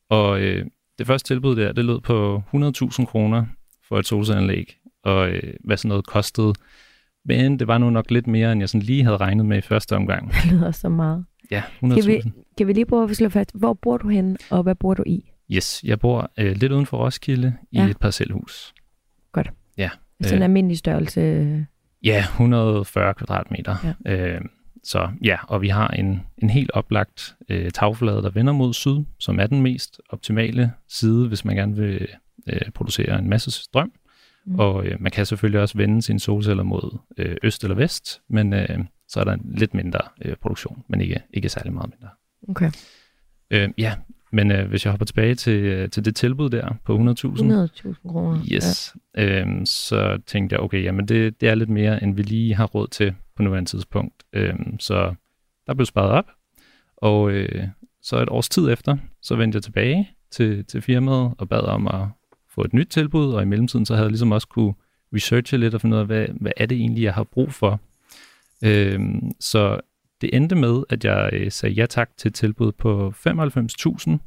Og 0.10 0.42
øh, 0.42 0.66
det 0.98 1.08
første 1.08 1.34
tilbud 1.34 1.56
der, 1.56 1.72
det 1.72 1.86
lød 1.86 2.00
på 2.00 2.44
100.000 2.54 3.06
kroner 3.06 3.46
for 3.88 4.00
et 4.00 4.08
solcelleanlæg, 4.08 4.78
og 5.04 5.30
øh, 5.30 5.54
hvad 5.64 5.78
sådan 5.78 5.90
noget 5.90 6.08
kostede. 6.08 6.54
Men 7.26 7.60
det 7.60 7.68
var 7.68 7.78
nu 7.78 7.90
nok 7.90 8.12
lidt 8.12 8.28
mere, 8.28 8.52
end 8.52 8.62
jeg 8.62 8.70
sådan 8.70 8.82
lige 8.82 9.04
havde 9.04 9.18
regnet 9.18 9.46
med 9.46 9.58
i 9.58 9.62
første 9.62 9.96
omgang. 9.96 10.32
Det 10.34 10.52
lyder 10.52 10.72
så 10.72 10.90
meget. 10.90 11.26
Ja, 11.52 11.64
100.000. 11.84 11.96
Kan 11.96 12.08
vi, 12.08 12.22
kan 12.58 12.68
vi 12.68 12.74
lige 12.74 12.86
prøve 12.86 13.10
at 13.10 13.16
slå 13.16 13.30
fast, 13.30 13.52
hvor 13.56 13.74
bor 13.74 13.98
du 13.98 14.10
henne, 14.10 14.38
og 14.50 14.64
hvad 14.64 14.76
bor 14.76 14.94
du 14.94 15.04
i? 15.06 15.32
Yes, 15.52 15.84
jeg 15.84 16.00
bor 16.00 16.32
øh, 16.38 16.56
lidt 16.56 16.72
uden 16.72 16.86
for 16.86 16.98
Roskilde 16.98 17.54
i 17.72 17.78
ja. 17.78 17.88
et 17.88 17.98
parcelhus. 17.98 18.74
Godt. 19.32 19.52
Ja. 19.78 19.90
Sådan 20.22 20.38
en 20.38 20.42
øh, 20.42 20.44
almindelig 20.44 20.78
størrelse? 20.78 21.22
Ja, 22.04 22.20
140 22.20 23.14
kvadratmeter. 23.14 23.96
Ja. 24.06 24.36
Øh, 24.36 24.42
så 24.84 25.10
ja, 25.24 25.38
og 25.48 25.62
vi 25.62 25.68
har 25.68 25.88
en, 25.88 26.22
en 26.38 26.50
helt 26.50 26.72
oplagt 26.72 27.36
øh, 27.50 27.72
tagflade, 27.72 28.22
der 28.22 28.30
vender 28.30 28.54
mod 28.54 28.74
syd, 28.74 29.04
som 29.20 29.40
er 29.40 29.48
den 29.48 29.62
mest 29.62 30.02
optimale 30.10 30.72
side, 30.90 31.28
hvis 31.28 31.46
man 31.46 31.56
gerne 31.56 31.76
vil 31.76 32.08
øh, 32.48 32.62
producere 32.74 33.20
en 33.20 33.30
masse 33.30 33.52
strøm. 33.52 33.92
Mm. 34.46 34.60
Og 34.60 34.86
øh, 34.86 35.02
man 35.02 35.12
kan 35.12 35.26
selvfølgelig 35.26 35.62
også 35.62 35.78
vende 35.78 36.02
sine 36.02 36.20
solceller 36.20 36.64
mod 36.64 36.98
øh, 37.18 37.36
øst 37.44 37.64
eller 37.64 37.76
vest, 37.76 38.22
men 38.30 38.54
øh, 38.54 38.80
så 39.08 39.20
er 39.20 39.24
der 39.24 39.34
en 39.34 39.54
lidt 39.58 39.74
mindre 39.74 40.00
øh, 40.22 40.36
produktion, 40.36 40.84
men 40.88 41.02
ikke, 41.02 41.22
ikke 41.34 41.50
særlig 41.50 41.74
meget 41.74 41.90
mindre. 41.90 42.10
Okay. 42.50 42.72
Øh, 43.52 43.70
ja, 43.78 43.96
men 44.32 44.52
øh, 44.52 44.70
hvis 44.70 44.86
jeg 44.86 44.92
hopper 44.92 45.06
tilbage 45.06 45.36
til, 45.36 45.64
øh, 45.64 45.90
til 45.90 46.06
det 46.06 46.16
tilbud 46.16 46.50
der 46.50 46.76
på 46.86 46.98
100.000 46.98 47.04
100.000 47.04 48.10
kroner. 48.10 48.40
Yes. 48.52 48.96
Ja. 49.18 49.42
Øh, 49.42 49.66
så 49.66 50.20
tænkte 50.26 50.54
jeg, 50.54 50.60
okay, 50.60 50.84
jamen 50.84 51.08
det, 51.08 51.42
det 51.42 51.50
er 51.50 51.56
lidt 51.56 51.70
mere, 51.70 52.04
end 52.04 52.16
vi 52.16 52.22
lige 52.22 52.56
har 52.56 52.66
råd 52.66 52.88
til 52.88 53.16
på 53.36 53.44
nuværende 53.44 53.70
tidspunkt. 53.70 54.24
Øh, 54.34 54.56
så 54.80 55.14
der 55.68 55.74
blev 55.74 55.86
sparet 55.86 56.12
op, 56.12 56.26
og 56.98 57.32
øh, 57.32 57.68
så 58.02 58.18
et 58.18 58.30
års 58.30 58.50
tid 58.50 58.70
efter, 58.70 58.98
så 59.22 59.36
vendte 59.36 59.56
jeg 59.56 59.64
tilbage 59.64 60.10
til, 60.32 60.66
til 60.66 60.82
firmaet 60.82 61.34
og 61.38 61.50
bad 61.50 61.62
om 61.62 61.88
at 61.88 62.08
få 62.56 62.62
et 62.62 62.74
nyt 62.74 62.88
tilbud, 62.88 63.34
og 63.34 63.42
i 63.42 63.46
mellemtiden 63.46 63.86
så 63.86 63.94
havde 63.94 64.06
jeg 64.06 64.12
ligesom 64.12 64.32
også 64.32 64.48
kunne 64.48 64.74
researche 65.16 65.58
lidt 65.58 65.74
og 65.74 65.82
finde 65.82 65.96
ud 65.96 66.00
af, 66.02 66.06
hvad, 66.08 66.28
hvad 66.40 66.52
er 66.58 66.66
det 66.66 66.78
egentlig, 66.78 67.04
jeg 67.04 67.14
har 67.14 67.24
brug 67.24 67.52
for. 67.54 67.80
Øh, 68.64 69.00
så 69.40 69.80
det 70.22 70.30
endte 70.34 70.56
med, 70.56 70.84
at 70.90 71.06
jeg 71.06 71.30
øh, 71.34 71.52
sagde 71.52 71.76
ja 71.76 71.86
tak 71.86 72.10
til 72.18 72.28
et 72.30 72.36
tilbud 72.36 72.72
på 72.72 73.14
95.000, 73.28 74.18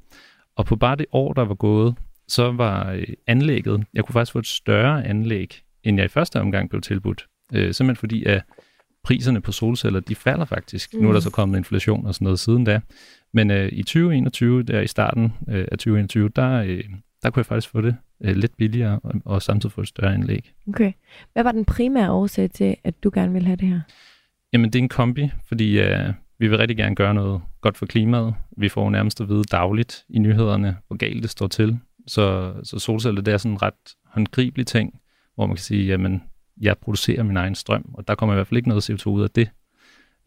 og 0.56 0.66
på 0.66 0.76
bare 0.76 0.96
det 0.96 1.06
år, 1.12 1.32
der 1.32 1.44
var 1.44 1.54
gået, 1.54 1.94
så 2.28 2.52
var 2.52 2.90
øh, 2.92 3.06
anlægget, 3.26 3.84
jeg 3.94 4.04
kunne 4.04 4.12
faktisk 4.12 4.32
få 4.32 4.38
et 4.38 4.46
større 4.46 5.06
anlæg, 5.06 5.60
end 5.82 5.96
jeg 5.96 6.04
i 6.04 6.08
første 6.08 6.40
omgang 6.40 6.70
blev 6.70 6.82
tilbudt. 6.82 7.26
Øh, 7.54 7.74
simpelthen 7.74 7.96
fordi, 7.96 8.24
at 8.24 8.42
priserne 9.04 9.40
på 9.40 9.52
solceller, 9.52 10.00
de 10.00 10.14
falder 10.14 10.44
faktisk. 10.44 10.94
Mm. 10.94 11.00
Nu 11.00 11.08
er 11.08 11.12
der 11.12 11.18
Mm. 11.18 11.22
så 11.22 11.30
kommet 11.30 11.58
inflation 11.58 12.06
og 12.06 12.14
sådan 12.14 12.24
noget 12.24 12.38
siden 12.38 12.64
da. 12.64 12.80
Men 13.32 13.50
øh, 13.50 13.68
i 13.72 13.82
2021, 13.82 14.62
der 14.62 14.80
i 14.80 14.86
starten 14.86 15.32
øh, 15.48 15.66
af 15.72 15.78
2021, 15.78 16.28
der, 16.28 16.62
øh, 16.62 16.84
der 17.24 17.30
kunne 17.30 17.40
jeg 17.40 17.46
faktisk 17.46 17.68
få 17.68 17.80
det 17.80 17.96
øh, 18.24 18.36
lidt 18.36 18.56
billigere 18.56 19.00
og, 19.02 19.12
og 19.24 19.42
samtidig 19.42 19.72
få 19.72 19.80
et 19.80 19.88
større 19.88 20.14
anlæg. 20.14 20.52
Okay. 20.68 20.92
Hvad 21.32 21.42
var 21.42 21.52
den 21.52 21.64
primære 21.64 22.10
årsag 22.10 22.50
til, 22.50 22.76
at 22.84 22.94
du 23.04 23.10
gerne 23.14 23.32
ville 23.32 23.46
have 23.46 23.56
det 23.56 23.68
her? 23.68 23.80
Jamen, 24.52 24.72
det 24.72 24.78
er 24.78 24.82
en 24.82 24.88
kombi, 24.88 25.30
fordi 25.48 25.80
øh, 25.80 26.12
vi 26.38 26.48
vil 26.48 26.58
rigtig 26.58 26.76
gerne 26.76 26.94
gøre 26.94 27.14
noget 27.14 27.42
godt 27.60 27.76
for 27.76 27.86
klimaet. 27.86 28.34
Vi 28.56 28.68
får 28.68 28.90
nærmest 28.90 29.20
at 29.20 29.28
vide 29.28 29.44
dagligt 29.44 30.04
i 30.08 30.18
nyhederne, 30.18 30.76
hvor 30.86 30.96
galt 30.96 31.22
det 31.22 31.30
står 31.30 31.46
til. 31.46 31.78
Så, 32.06 32.54
så 32.62 32.78
solceller, 32.78 33.22
det 33.22 33.34
er 33.34 33.38
sådan 33.38 33.52
en 33.52 33.62
ret 33.62 33.94
håndgribelig 34.06 34.66
ting, 34.66 35.00
hvor 35.34 35.46
man 35.46 35.56
kan 35.56 35.62
sige, 35.62 35.86
jamen, 35.86 36.22
jeg 36.60 36.78
producerer 36.78 37.22
min 37.22 37.36
egen 37.36 37.54
strøm, 37.54 37.94
og 37.94 38.08
der 38.08 38.14
kommer 38.14 38.34
i 38.34 38.36
hvert 38.36 38.46
fald 38.46 38.56
ikke 38.56 38.68
noget 38.68 38.90
CO2 38.90 39.08
ud 39.08 39.22
af 39.22 39.30
det. 39.30 39.50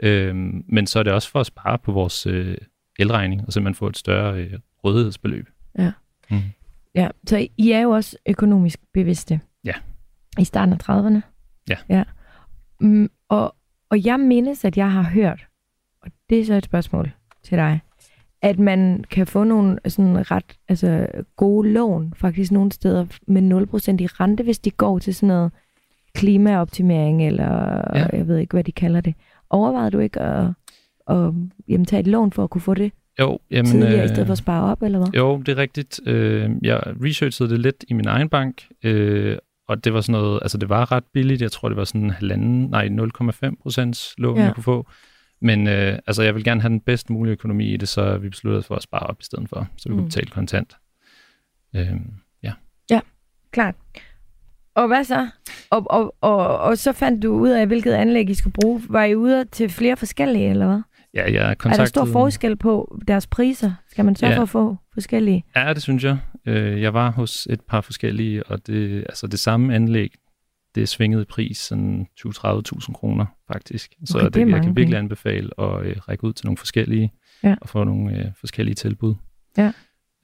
Øhm, 0.03 0.63
men 0.67 0.87
så 0.87 0.99
er 0.99 1.03
det 1.03 1.13
også 1.13 1.31
for 1.31 1.39
at 1.39 1.45
spare 1.45 1.77
på 1.77 1.91
vores 1.91 2.25
øh, 2.25 2.57
elregning, 2.99 3.41
og 3.47 3.53
simpelthen 3.53 3.75
få 3.75 3.87
et 3.87 3.97
større 3.97 4.41
øh, 4.41 4.59
rådighedsbeløb. 4.83 5.49
Ja. 5.77 5.91
Mm. 6.31 6.37
Ja, 6.97 7.07
så 7.27 7.47
I 7.57 7.71
er 7.71 7.79
jo 7.79 7.89
også 7.91 8.17
økonomisk 8.29 8.79
bevidste. 8.93 9.39
Ja. 9.63 9.73
I 10.39 10.43
starten 10.43 10.73
af 10.73 10.89
30'erne. 10.89 11.21
Ja. 11.69 11.75
ja. 11.89 12.03
Mm, 12.81 13.09
og, 13.29 13.55
og 13.89 14.05
jeg 14.05 14.19
mindes, 14.19 14.65
at 14.65 14.77
jeg 14.77 14.91
har 14.91 15.03
hørt, 15.03 15.47
og 16.01 16.11
det 16.29 16.39
er 16.39 16.45
så 16.45 16.53
et 16.53 16.65
spørgsmål 16.65 17.11
til 17.43 17.57
dig, 17.57 17.79
at 18.41 18.59
man 18.59 19.03
kan 19.11 19.27
få 19.27 19.43
nogle 19.43 19.79
sådan 19.87 20.31
ret 20.31 20.57
altså, 20.69 21.07
gode 21.35 21.69
lån, 21.71 22.13
faktisk 22.17 22.51
nogle 22.51 22.71
steder 22.71 23.05
med 23.27 23.41
0% 23.41 24.03
i 24.03 24.07
rente, 24.07 24.43
hvis 24.43 24.59
de 24.59 24.71
går 24.71 24.99
til 24.99 25.15
sådan 25.15 25.27
noget 25.27 25.51
klimaoptimering, 26.13 27.27
eller 27.27 27.81
Ja. 27.97 28.07
jeg 28.13 28.27
ved 28.27 28.37
ikke, 28.37 28.53
hvad 28.53 28.63
de 28.63 28.71
kalder 28.71 29.01
det. 29.01 29.13
Overvejede 29.49 29.91
du 29.91 29.99
ikke 29.99 30.19
at, 30.19 30.45
at 31.07 31.33
jamen, 31.67 31.85
tage 31.85 31.99
et 31.99 32.07
lån 32.07 32.31
for 32.31 32.43
at 32.43 32.49
kunne 32.49 32.61
få 32.61 32.73
det 32.73 32.91
Jo, 33.19 33.39
jamen, 33.51 33.71
tidligere, 33.71 34.05
i 34.05 34.07
stedet 34.07 34.25
for 34.25 34.31
at 34.31 34.38
spare 34.38 34.71
op, 34.71 34.83
eller 34.83 35.00
hvad? 35.00 35.07
Jo, 35.13 35.38
det 35.38 35.50
er 35.51 35.57
rigtigt. 35.57 36.00
Øh, 36.05 36.50
jeg 36.62 36.81
researchede 36.86 37.50
det 37.50 37.59
lidt 37.59 37.86
i 37.88 37.93
min 37.93 38.07
egen 38.07 38.29
bank, 38.29 38.67
øh, 38.83 39.38
og 39.67 39.83
det 39.83 39.93
var 39.93 40.01
sådan 40.01 40.21
noget, 40.21 40.39
altså 40.41 40.57
det 40.57 40.69
var 40.69 40.91
ret 40.91 41.03
billigt. 41.13 41.41
Jeg 41.41 41.51
tror, 41.51 41.69
det 41.69 41.77
var 41.77 41.83
sådan 41.83 42.09
halvanden, 42.09 42.69
nej 42.69 42.88
0,5 42.88 43.62
procents 43.62 44.13
lån, 44.17 44.38
Ja. 44.38 44.43
jeg 44.43 44.53
kunne 44.53 44.63
få. 44.63 44.88
Men 45.41 45.67
øh, 45.67 46.00
altså, 46.07 46.24
jeg 46.24 46.36
vil 46.36 46.43
gerne 46.43 46.62
have 46.62 46.69
den 46.69 46.79
bedst 46.79 47.09
mulige 47.09 47.33
økonomi 47.33 47.74
i 47.74 47.77
det, 47.77 47.88
så 47.89 48.17
vi 48.17 48.29
besluttede 48.29 48.63
for 48.63 48.75
at 48.75 48.83
spare 48.83 49.07
op 49.07 49.21
i 49.21 49.24
stedet 49.24 49.50
for, 49.50 49.67
så 49.77 49.89
vi 49.89 49.93
mm. 49.93 50.00
Kunne 50.00 50.07
betale 50.07 50.27
kontant. 50.31 50.74
Øh, 51.75 51.88
ja. 52.43 52.51
Klart. 53.51 53.75
Og 54.75 54.88
hvad 54.88 55.03
så? 55.03 55.27
Og, 55.69 55.91
og, 55.91 56.15
og, 56.21 56.57
og 56.59 56.77
så 56.77 56.91
fandt 56.91 57.24
du 57.24 57.33
ud 57.33 57.50
af, 57.50 57.67
hvilket 57.67 57.93
anlæg 57.93 58.29
I 58.29 58.33
skulle 58.33 58.53
bruge. 58.62 58.81
Var 58.89 59.03
I 59.03 59.15
ude 59.15 59.45
til 59.45 59.69
flere 59.69 59.97
forskellige, 59.97 60.50
eller 60.50 60.67
hvad? 60.67 60.81
Ja, 61.17 61.31
jeg 61.33 61.43
Er 61.43 61.47
der 61.47 61.53
kontaktede... 61.55 61.88
stor 61.89 62.05
forskel 62.05 62.55
på 62.55 62.97
deres 63.07 63.27
priser? 63.27 63.71
Skal 63.89 64.05
man 64.05 64.15
sørge 64.15 64.31
Ja. 64.33 64.38
for 64.38 64.43
at 64.43 64.50
få 64.50 64.75
forskellige? 64.93 65.43
Ja, 65.55 65.74
det 65.74 65.81
synes 65.81 66.03
jeg. 66.03 66.17
Øh, 66.45 66.81
jeg 66.81 66.93
var 66.93 67.12
hos 67.12 67.47
et 67.50 67.62
par 67.62 67.81
forskellige, 67.81 68.43
og 68.45 68.67
det, 68.67 68.97
altså 69.00 69.27
det 69.27 69.39
samme 69.39 69.75
anlæg, 69.75 70.12
det 70.75 70.89
svingede 70.89 71.25
pris 71.25 71.57
sådan 71.57 72.07
20-30.000 72.19 72.93
kroner 72.93 73.25
faktisk. 73.51 73.93
Så 74.05 74.17
Okay, 74.17 74.25
det, 74.25 74.33
det 74.33 74.39
er 74.41 74.45
jeg 74.45 74.51
mange 74.51 74.65
kan 74.67 74.75
virkelig 74.75 74.97
anbefale 75.00 75.50
at 75.62 75.86
øh, 75.86 75.95
række 75.97 76.24
ud 76.24 76.33
til 76.33 76.45
nogle 76.45 76.57
forskellige, 76.57 77.12
Ja. 77.43 77.55
og 77.62 77.69
få 77.69 77.83
nogle 77.83 78.17
øh, 78.17 78.25
forskellige 78.39 78.75
tilbud. 78.75 79.15
Ja. 79.57 79.71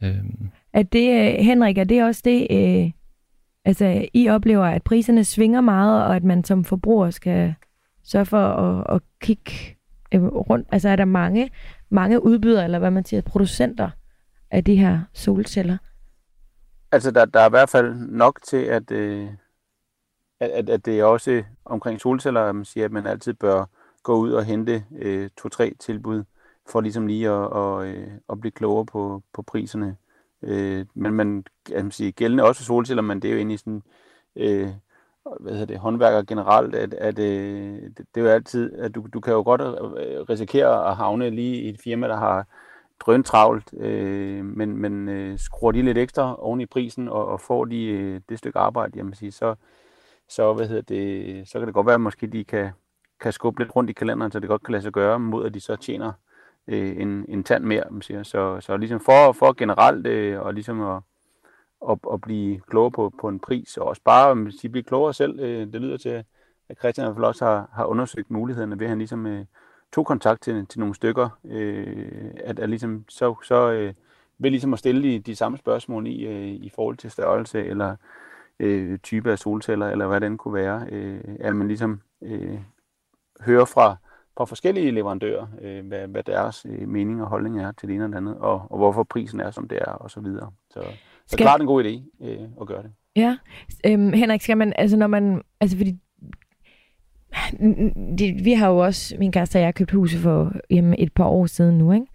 Øhm, 0.04 0.50
Er 0.74 0.84
det, 0.84 1.34
Henrik, 1.46 1.78
er 1.78 1.84
det 1.84 2.04
også 2.04 2.22
det, 2.26 2.48
øh, 2.52 2.92
altså 3.66 4.06
I 4.14 4.28
oplever, 4.30 4.66
at 4.66 4.84
priserne 4.84 5.24
svinger 5.24 5.62
meget, 5.62 6.06
og 6.06 6.16
at 6.16 6.24
man 6.24 6.44
som 6.44 6.64
forbruger 6.64 7.10
skal 7.10 7.54
sørge 8.04 8.26
for 8.26 8.48
at, 8.48 8.96
at 8.96 9.02
kigge 9.22 9.52
øh, 10.14 10.24
rundt? 10.26 10.68
Altså 10.72 10.90
er 10.90 10.96
der 10.96 11.06
mange, 11.06 11.52
mange 11.90 12.24
udbydere, 12.24 12.64
eller 12.64 12.80
hvad 12.80 12.92
man 12.92 13.06
siger, 13.06 13.22
producenter 13.22 13.90
af 14.52 14.64
de 14.64 14.76
her 14.76 15.00
solceller? 15.14 15.78
Altså, 16.92 17.12
der, 17.12 17.26
der 17.26 17.40
er 17.40 17.48
i 17.48 17.50
hvert 17.50 17.70
fald 17.70 17.96
nok 17.96 18.40
til, 18.44 18.58
at, 18.58 18.92
øh, 18.92 19.28
at, 20.40 20.50
at, 20.50 20.70
at 20.70 20.86
det 20.86 21.00
er 21.00 21.04
også 21.04 21.44
omkring 21.66 22.02
solceller, 22.02 22.42
at 22.42 22.56
man 22.56 22.66
siger, 22.66 22.86
at 22.86 22.92
man 22.92 23.08
altid 23.08 23.34
bør 23.34 23.66
gå 24.04 24.16
ud 24.16 24.32
og 24.32 24.46
hente 24.46 24.84
øh, 25.00 25.30
to-tre 25.38 25.74
tilbud, 25.80 26.24
for 26.70 26.82
ligesom 26.82 27.08
lige 27.08 27.28
at, 27.28 27.34
og, 27.34 27.88
øh, 27.88 28.08
at 28.30 28.40
blive 28.40 28.52
klogere 28.52 28.86
på, 28.86 29.24
på 29.34 29.42
priserne. 29.42 29.96
Øh, 30.42 30.86
men 30.94 31.14
man 31.14 31.46
kan 31.66 31.84
man 31.84 31.92
sige, 31.92 32.12
gældende 32.12 32.44
også 32.44 32.62
for 32.62 32.66
solceller, 32.66 33.04
men 33.04 33.22
det 33.22 33.28
er 33.28 33.32
jo 33.32 33.38
egentlig 33.38 33.60
sådan, 33.60 33.84
øh, 34.36 34.70
hvad 35.40 35.52
hedder 35.52 35.66
det, 35.66 35.78
håndværker 35.78 36.24
generelt, 36.24 36.76
at, 36.76 36.94
at 36.94 37.20
øh, 37.20 37.82
det, 37.82 37.98
det 37.98 38.22
er 38.22 38.22
jo 38.22 38.28
altid, 38.28 38.74
at 38.74 38.96
du, 38.96 39.06
du 39.14 39.20
kan 39.20 39.34
jo 39.34 39.42
godt 39.42 39.62
øh, 39.62 40.22
risikere 40.22 40.90
at 40.90 40.96
havne 40.96 41.30
lige 41.30 41.62
i 41.62 41.70
et 41.70 41.82
firma, 41.84 42.08
der 42.08 42.16
har 42.18 42.46
drøn 43.00 43.24
travlt, 43.24 43.74
øh, 43.78 44.46
men, 44.46 44.78
men 44.78 45.10
øh, 45.10 45.40
skruer 45.40 45.72
de 45.72 45.82
lidt 45.82 45.98
ekstra 45.98 46.44
oven 46.44 46.62
i 46.62 46.66
prisen 46.66 47.10
og, 47.10 47.28
og 47.28 47.42
får 47.42 47.66
de 47.66 47.86
øh, 47.86 48.22
det 48.30 48.38
stykke 48.40 48.60
arbejde, 48.60 48.92
jamen 48.96 49.14
sige, 49.14 49.32
så, 49.32 49.56
så, 50.30 50.54
hvad 50.54 50.68
hedder 50.68 50.82
det, 50.82 51.50
så 51.50 51.60
kan 51.60 51.68
det 51.68 51.74
godt 51.74 51.88
være, 51.88 51.96
at 51.96 52.02
måske 52.02 52.28
de 52.28 52.44
kan, 52.44 52.70
kan 53.20 53.32
skubbe 53.32 53.62
lidt 53.62 53.76
rundt 53.76 53.90
i 53.90 53.94
kalenderen, 53.94 54.32
så 54.32 54.40
det 54.40 54.50
godt 54.50 54.64
kan 54.64 54.72
lade 54.72 54.84
sig 54.84 54.92
gøre, 54.92 55.20
mod 55.20 55.46
at 55.46 55.54
de 55.54 55.60
så 55.60 55.76
tjener 55.76 56.12
øh, 56.68 57.02
en, 57.02 57.26
en 57.28 57.44
tand 57.44 57.64
mere, 57.64 57.84
man 57.92 58.02
siger. 58.02 58.24
Så, 58.24 58.58
så 58.60 58.78
ligesom 58.78 59.00
for, 59.00 59.32
for 59.32 59.54
generelt 59.54 60.08
øh, 60.08 60.42
og 60.42 60.54
ligesom 60.54 60.82
at, 60.82 61.02
at, 61.90 62.00
at 62.14 62.22
blive 62.22 62.60
klogere 62.60 62.92
på, 62.92 63.14
på 63.22 63.28
en 63.28 63.40
pris, 63.40 63.78
og 63.78 63.88
også 63.88 64.02
bare 64.06 64.36
man 64.36 64.52
siger, 64.52 64.72
blive 64.72 64.84
klogere 64.84 65.14
selv. 65.14 65.40
Øh, 65.40 65.74
det 65.74 65.82
lyder 65.82 65.98
til, 65.98 66.24
at 66.70 66.80
Christian 66.80 67.06
i 67.06 67.08
hvert 67.08 67.16
fald 67.16 67.26
også 67.26 67.46
har, 67.46 67.70
har 67.74 67.86
undersøgt 67.86 68.32
mulighederne 68.32 68.80
ved, 68.80 68.86
at 68.86 68.90
han 68.90 68.98
ligesom 68.98 69.26
øh, 69.26 69.46
tog 69.94 70.06
kontakt 70.06 70.42
til, 70.42 70.66
til 70.66 70.80
nogle 70.80 70.96
stykker, 70.96 71.30
øh, 71.46 72.32
at, 72.44 72.60
at 72.60 72.70
ligesom, 72.70 73.06
så, 73.10 73.36
så 73.44 73.72
øh, 73.72 73.94
ved 74.38 74.50
ligesom 74.50 74.74
at 74.74 74.80
stille 74.80 75.04
de, 75.04 75.20
de 75.20 75.36
samme 75.36 75.58
spørgsmål 75.58 76.08
i, 76.08 76.26
øh, 76.26 76.48
i 76.48 76.72
forhold 76.76 76.98
til 76.98 77.12
størrelse, 77.12 77.66
eller 77.66 77.96
øh, 78.60 79.00
type 79.00 79.32
af 79.32 79.40
solceller, 79.40 79.90
eller 79.90 80.08
hvad 80.08 80.22
den 80.22 80.38
kunne 80.38 80.54
være, 80.54 80.88
øh, 80.92 81.22
at 81.40 81.56
man 81.56 81.68
ligesom 81.68 82.02
øh, 82.22 82.60
hører 83.42 83.66
fra, 83.66 83.96
fra 84.38 84.46
forskellige 84.46 84.92
leverandører, 84.92 85.48
øh, 85.62 85.88
hvad, 85.88 86.08
hvad 86.08 86.24
deres 86.24 86.66
øh, 86.70 86.88
mening 86.88 87.22
og 87.22 87.28
holdning 87.28 87.60
er 87.60 87.72
til 87.72 87.90
det 87.90 87.96
ene 87.96 88.06
og 88.06 88.10
det 88.10 88.18
andet, 88.18 88.38
og, 88.38 88.68
og 88.70 88.78
hvorfor 88.78 89.04
prisen 89.04 89.40
er, 89.40 89.52
som 89.52 89.68
det 89.68 89.78
er, 89.78 89.92
og 89.92 90.12
så 90.12 90.20
videre. 90.20 90.52
Så, 90.70 90.84
så 91.28 91.34
Skal- 91.34 91.44
klart 91.44 91.62
en 91.62 91.68
god 91.68 91.84
idé 91.84 92.26
øh, 92.26 92.48
at 92.62 92.68
gøre 92.68 92.84
det. 92.84 92.92
Ja, 93.16 93.38
øhm, 93.86 94.14
Henrik, 94.14 94.42
skal 94.42 94.58
man, 94.58 94.74
altså 94.78 94.98
når 94.98 95.08
man, 95.08 95.42
altså 95.62 95.78
fordi, 95.78 95.96
det, 98.18 98.46
vi 98.46 98.54
har 98.54 98.70
jo 98.70 98.78
også, 98.78 99.16
min 99.20 99.32
kæreste 99.32 99.58
og 99.58 99.62
jeg, 99.62 99.76
købt 99.76 99.92
huse 99.92 100.18
for 100.18 100.52
jamen, 100.70 100.96
et 100.98 101.14
par 101.14 101.26
år 101.26 101.46
siden 101.46 101.78
nu, 101.78 101.92
ikke? 101.92 102.06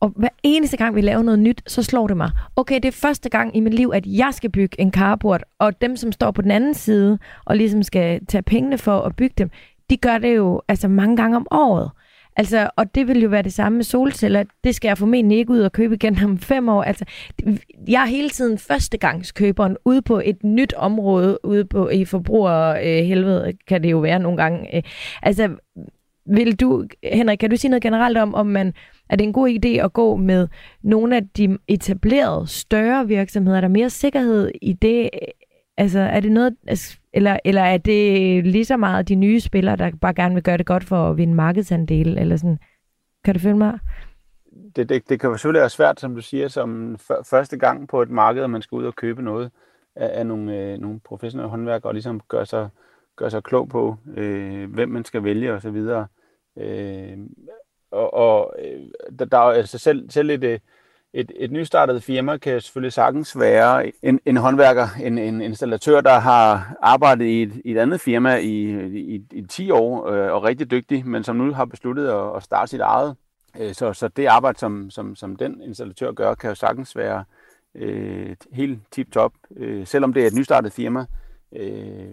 Og 0.00 0.12
hver 0.16 0.28
eneste 0.42 0.76
gang, 0.76 0.94
vi 0.94 1.00
laver 1.00 1.22
noget 1.22 1.38
nyt, 1.38 1.62
så 1.66 1.82
slår 1.82 2.06
det 2.06 2.16
mig. 2.16 2.30
Okay, 2.56 2.74
det 2.74 2.84
er 2.84 2.92
første 2.92 3.28
gang 3.28 3.56
i 3.56 3.60
mit 3.60 3.74
liv, 3.74 3.90
at 3.94 4.06
jeg 4.06 4.34
skal 4.34 4.50
bygge 4.50 4.80
en 4.80 4.92
carport, 4.92 5.44
og 5.58 5.80
dem, 5.80 5.96
som 5.96 6.12
står 6.12 6.30
på 6.30 6.42
den 6.42 6.50
anden 6.50 6.74
side, 6.74 7.18
og 7.44 7.56
ligesom 7.56 7.82
skal 7.82 8.26
tage 8.26 8.42
pengene 8.42 8.78
for 8.78 9.00
at 9.00 9.16
bygge 9.16 9.34
dem, 9.38 9.50
de 9.90 9.96
gør 9.96 10.18
det 10.18 10.36
jo 10.36 10.62
altså 10.68 10.88
mange 10.88 11.16
gange 11.16 11.36
om 11.36 11.46
året. 11.50 11.90
Altså, 12.36 12.70
og 12.76 12.94
det 12.94 13.08
vil 13.08 13.22
jo 13.22 13.28
være 13.28 13.42
det 13.42 13.52
samme 13.52 13.76
med 13.76 13.84
solceller. 13.84 14.44
Det 14.64 14.74
skal 14.74 14.88
jeg 14.88 14.98
formentlig 14.98 15.38
ikke 15.38 15.50
ud 15.50 15.60
og 15.60 15.72
købe 15.72 15.94
igen 15.94 16.24
om 16.24 16.38
fem 16.38 16.68
år. 16.68 16.82
Altså, 16.82 17.04
jeg 17.88 18.02
er 18.02 18.06
hele 18.06 18.30
tiden 18.30 18.58
førstegangskøberen 18.58 19.76
ude 19.84 20.02
på 20.02 20.22
et 20.24 20.44
nyt 20.44 20.74
område, 20.74 21.38
ude 21.44 21.64
på 21.64 21.88
i 21.88 22.04
forbrugerhelvede, 22.04 23.48
øh, 23.48 23.54
kan 23.68 23.82
det 23.82 23.90
jo 23.90 23.98
være 23.98 24.18
nogle 24.18 24.42
gange. 24.42 24.76
Øh, 24.76 24.82
altså, 25.22 25.50
vil 26.26 26.60
du, 26.60 26.86
Henrik, 27.12 27.38
kan 27.38 27.50
du 27.50 27.56
sige 27.56 27.70
noget 27.70 27.82
generelt 27.82 28.18
om, 28.18 28.34
om 28.34 28.46
man, 28.46 28.74
er 29.10 29.16
det 29.16 29.24
en 29.24 29.32
god 29.32 29.48
idé 29.48 29.68
at 29.68 29.92
gå 29.92 30.16
med 30.16 30.48
nogle 30.82 31.16
af 31.16 31.28
de 31.36 31.58
etablerede, 31.68 32.46
større 32.46 33.06
virksomheder? 33.06 33.56
Er 33.56 33.60
der 33.60 33.68
mere 33.68 33.90
sikkerhed 33.90 34.50
i 34.62 34.72
det? 34.72 35.10
Altså, 35.78 35.98
er 35.98 36.20
det 36.20 36.32
noget, 36.32 36.56
altså, 36.66 36.98
eller, 37.12 37.38
eller 37.44 37.62
er 37.62 37.76
det 37.76 38.46
lige 38.46 38.64
så 38.64 38.76
meget 38.76 39.08
de 39.08 39.14
nye 39.14 39.40
spillere, 39.40 39.76
der 39.76 39.90
bare 40.00 40.14
gerne 40.14 40.34
vil 40.34 40.42
gøre 40.42 40.58
det 40.58 40.66
godt 40.66 40.84
for 40.84 41.10
at 41.10 41.16
vinde 41.16 41.34
markedsandel? 41.34 42.18
Eller 42.18 42.36
sådan? 42.36 42.58
Kan 43.24 43.34
du 43.34 43.40
følge 43.40 43.56
mig? 43.56 43.78
Det, 44.76 44.88
det, 44.88 45.08
det 45.08 45.20
kan 45.20 45.30
jo 45.30 45.36
selvfølgelig 45.36 45.60
være 45.60 45.70
svært, 45.70 46.00
som 46.00 46.14
du 46.14 46.20
siger, 46.20 46.48
som 46.48 46.96
f- 47.00 47.22
første 47.30 47.58
gang 47.58 47.88
på 47.88 48.02
et 48.02 48.10
marked, 48.10 48.42
at 48.42 48.50
man 48.50 48.62
skal 48.62 48.76
ud 48.76 48.84
og 48.84 48.94
købe 48.96 49.22
noget 49.22 49.50
af, 49.96 50.18
af 50.18 50.26
nogle, 50.26 50.56
øh, 50.56 50.78
nogle 50.78 51.00
professionelle 51.00 51.50
håndværkere, 51.50 51.90
og 51.90 51.94
ligesom 51.94 52.20
gøre 52.28 52.46
sig, 52.46 52.68
gøre 53.16 53.30
sig 53.30 53.42
klog 53.42 53.68
på, 53.68 53.96
øh, 54.16 54.72
hvem 54.72 54.88
man 54.88 55.04
skal 55.04 55.24
vælge 55.24 55.54
og 55.54 55.62
så 55.62 55.70
videre. 55.70 56.06
Øh, 56.58 57.18
og 57.90 58.14
og 58.14 58.54
øh, 58.64 58.80
der, 59.18 59.24
der 59.24 59.38
er 59.38 59.42
altså 59.42 59.78
selv, 59.78 60.10
selv 60.10 60.30
et, 60.30 60.44
øh, 60.44 60.58
et, 61.12 61.32
et 61.36 61.52
nystartet 61.52 62.02
firma 62.02 62.36
kan 62.36 62.60
selvfølgelig 62.60 62.92
sagtens 62.92 63.38
være 63.38 63.92
en, 64.02 64.20
en 64.24 64.36
håndværker, 64.36 64.88
en, 65.02 65.18
en 65.18 65.40
installatør, 65.40 66.00
der 66.00 66.18
har 66.18 66.76
arbejdet 66.82 67.24
i 67.24 67.42
et, 67.42 67.60
i 67.64 67.72
et 67.72 67.78
andet 67.78 68.00
firma 68.00 68.36
i, 68.36 68.86
i, 68.86 69.22
i 69.32 69.46
10 69.48 69.70
år 69.70 70.08
øh, 70.08 70.32
og 70.32 70.42
rigtig 70.42 70.70
dygtig, 70.70 71.06
men 71.06 71.24
som 71.24 71.36
nu 71.36 71.52
har 71.52 71.64
besluttet 71.64 72.08
at, 72.08 72.36
at 72.36 72.42
starte 72.42 72.70
sit 72.70 72.80
eget. 72.80 73.16
Øh, 73.58 73.74
så, 73.74 73.92
så 73.92 74.08
det 74.08 74.26
arbejde, 74.26 74.58
som, 74.58 74.90
som, 74.90 75.16
som 75.16 75.36
den 75.36 75.60
installatør 75.60 76.12
gør, 76.12 76.34
kan 76.34 76.48
jo 76.48 76.54
sagtens 76.54 76.96
være 76.96 77.24
øh, 77.74 78.36
helt 78.52 78.78
tip-top, 78.92 79.32
øh, 79.56 79.86
selvom 79.86 80.12
det 80.12 80.22
er 80.22 80.26
et 80.26 80.34
nystartet 80.34 80.72
firma. 80.72 81.06
Øh, 81.56 82.08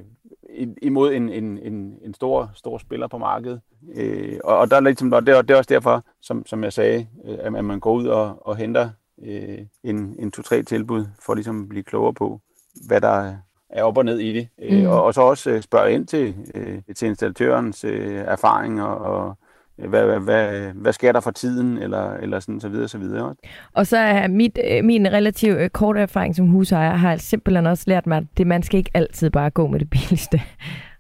imod 0.82 1.14
en, 1.14 1.30
en, 1.30 1.58
en, 1.58 2.00
en 2.02 2.14
stor, 2.14 2.52
stor 2.56 2.78
spiller 2.78 3.08
på 3.08 3.18
markedet. 3.18 3.62
Øh, 3.96 4.40
og, 4.44 4.58
og 4.58 4.72
der 4.72 4.78
er 4.78 4.82
ligesom, 4.82 5.14
og 5.14 5.26
det, 5.26 5.38
er, 5.38 5.42
det 5.42 5.54
er 5.54 5.58
også 5.58 5.74
derfor, 5.74 6.04
som, 6.22 6.46
som 6.46 6.64
jeg 6.64 6.74
sagde, 6.74 7.08
øh, 7.26 7.38
at 7.42 7.66
man 7.66 7.80
går 7.80 7.94
ud 7.94 8.08
og, 8.08 8.48
og 8.48 8.58
henter 8.58 8.90
øh, 9.24 9.60
en, 9.84 10.16
en 10.20 10.32
to-tre 10.32 10.64
tilbud, 10.64 11.06
for 11.20 11.34
ligesom 11.34 11.62
at 11.62 11.70
blive 11.70 11.84
klogere 11.84 12.14
på, 12.14 12.40
hvad 12.88 13.02
der 13.02 13.36
er 13.70 13.84
op 13.84 13.98
og 13.98 14.06
ned 14.06 14.20
i 14.20 14.34
det. 14.34 14.48
Øh, 14.62 14.80
mm. 14.80 14.88
og, 14.88 15.04
og 15.04 15.14
så 15.14 15.22
også 15.22 15.50
øh, 15.50 15.62
spørge 15.62 15.94
ind 15.94 16.08
til, 16.08 16.36
øh, 16.56 16.82
til 16.96 17.08
installatørens 17.08 17.84
øh, 17.84 18.16
erfaring 18.16 18.82
og, 18.82 18.98
og 18.98 19.38
hvad, 19.78 20.06
hvad, 20.06 20.20
hvad, 20.20 20.72
hvad 20.74 20.94
sker 20.94 21.12
der 21.12 21.20
for 21.20 21.32
tiden, 21.32 21.78
eller, 21.78 22.14
eller 22.14 22.40
sådan 22.40 22.60
så 22.60 22.70
videre, 22.70 22.88
så 22.88 22.98
videre. 22.98 23.36
Og 23.74 23.88
så 23.88 23.98
er 23.98 24.28
mit, 24.28 24.60
øh, 24.72 24.84
min 24.84 25.12
relativt 25.12 25.58
øh, 25.58 25.70
korte 25.70 26.00
erfaring 26.00 26.36
som 26.36 26.48
husejer, 26.48 26.96
har 26.96 27.16
simpelthen 27.18 27.66
også 27.66 27.84
lært 27.88 28.08
mig, 28.08 28.18
at 28.18 28.24
det, 28.38 28.48
man 28.48 28.64
skal 28.64 28.78
ikke 28.78 28.92
altid 28.94 29.30
bare 29.30 29.50
gå 29.50 29.68
med 29.68 29.80
det 29.80 29.90
billigste. 29.90 30.42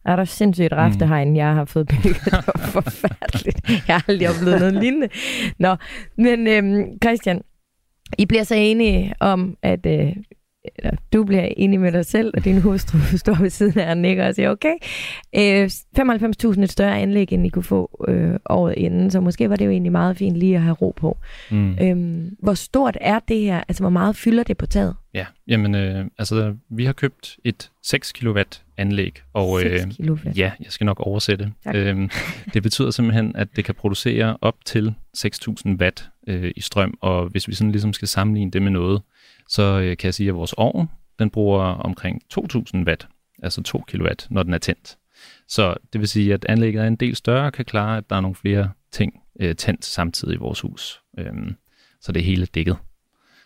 Er 0.05 0.15
der 0.15 0.25
sindssygt 0.25 0.73
raftehegn, 0.73 1.29
mm. 1.29 1.35
jeg 1.35 1.53
har 1.53 1.65
fået 1.65 1.87
bygget. 1.87 2.25
Det 2.25 2.33
var 2.33 2.81
forfærdeligt. 2.81 3.69
Jeg 3.87 3.95
har 3.95 4.05
aldrig 4.07 4.29
oplevet 4.29 4.59
noget 4.59 4.73
lignende. 4.73 5.09
Nå, 5.59 5.75
men 6.17 6.47
øhm, 6.47 6.99
Christian, 7.03 7.41
I 8.17 8.25
bliver 8.25 8.43
så 8.43 8.55
enige 8.55 9.13
om, 9.19 9.57
at 9.61 9.85
øh, 9.85 10.15
eller 10.75 10.91
du 11.13 11.23
bliver 11.23 11.47
enig 11.57 11.79
med 11.79 11.91
dig 11.91 12.05
selv, 12.05 12.31
og 12.37 12.45
din 12.45 12.61
hustru 12.61 12.97
står 13.17 13.41
ved 13.41 13.49
siden 13.49 13.79
af 13.79 13.89
og 13.89 13.97
nikker 13.97 14.27
og 14.27 14.35
siger, 14.35 14.49
okay, 14.49 14.73
øh, 15.35 15.69
95.000 15.99 16.61
et 16.61 16.71
større 16.71 16.99
anlæg, 16.99 17.33
end 17.33 17.45
I 17.45 17.49
kunne 17.49 17.63
få 17.63 18.05
øh, 18.07 18.35
året 18.49 18.73
inden, 18.77 19.11
så 19.11 19.19
måske 19.19 19.49
var 19.49 19.55
det 19.55 19.65
jo 19.65 19.71
egentlig 19.71 19.91
meget 19.91 20.17
fint 20.17 20.37
lige 20.37 20.55
at 20.55 20.61
have 20.61 20.73
ro 20.73 20.93
på. 20.95 21.17
Mm. 21.51 21.77
Øhm, 21.81 22.35
hvor 22.39 22.53
stort 22.53 22.97
er 23.01 23.19
det 23.19 23.39
her? 23.39 23.63
Altså, 23.67 23.83
hvor 23.83 23.89
meget 23.89 24.15
fylder 24.15 24.43
det 24.43 24.57
på 24.57 24.65
taget? 24.65 24.95
Ja, 25.13 25.25
jamen, 25.47 25.75
øh, 25.75 26.05
altså, 26.17 26.55
vi 26.69 26.85
har 26.85 26.93
købt 26.93 27.37
et 27.43 27.71
6 27.83 28.11
kW 28.11 28.39
anlæg, 28.77 29.21
og 29.33 29.59
6 29.61 29.97
kW. 29.97 30.29
ja, 30.35 30.51
jeg 30.59 30.71
skal 30.71 30.85
nok 30.85 30.99
oversætte. 30.99 31.51
Øhm, 31.75 32.09
det 32.53 32.63
betyder 32.63 32.91
simpelthen, 32.91 33.35
at 33.35 33.47
det 33.55 33.65
kan 33.65 33.75
producere 33.75 34.37
op 34.41 34.55
til 34.65 34.93
6.000 35.17 35.75
watt 35.79 36.09
øh, 36.27 36.51
i 36.55 36.61
strøm, 36.61 36.97
og 37.01 37.27
hvis 37.27 37.47
vi 37.47 37.55
sådan 37.55 37.71
ligesom 37.71 37.93
skal 37.93 38.07
sammenligne 38.07 38.51
det 38.51 38.61
med 38.61 38.71
noget, 38.71 39.01
så 39.47 39.79
øh, 39.79 39.97
kan 39.97 40.07
jeg 40.07 40.13
sige, 40.13 40.29
at 40.29 40.35
vores 40.35 40.53
ovn, 40.53 40.89
den 41.19 41.29
bruger 41.29 41.63
omkring 41.63 42.21
2.000 42.33 42.83
watt, 42.87 43.07
altså 43.43 43.63
2 43.63 43.83
kW, 43.87 44.07
når 44.29 44.43
den 44.43 44.53
er 44.53 44.57
tændt. 44.57 44.97
Så 45.47 45.75
det 45.93 46.01
vil 46.01 46.07
sige, 46.07 46.33
at 46.33 46.45
anlægget 46.49 46.83
er 46.83 46.87
en 46.87 46.95
del 46.95 47.15
større 47.15 47.45
og 47.45 47.53
kan 47.53 47.65
klare, 47.65 47.97
at 47.97 48.09
der 48.09 48.15
er 48.15 48.21
nogle 48.21 48.35
flere 48.35 48.69
ting 48.91 49.13
øh, 49.39 49.55
tændt 49.55 49.85
samtidig 49.85 50.33
i 50.33 50.37
vores 50.37 50.61
hus. 50.61 51.01
Øhm, 51.17 51.55
så 52.01 52.11
det 52.11 52.19
er 52.19 52.25
hele 52.25 52.45
dækket. 52.45 52.77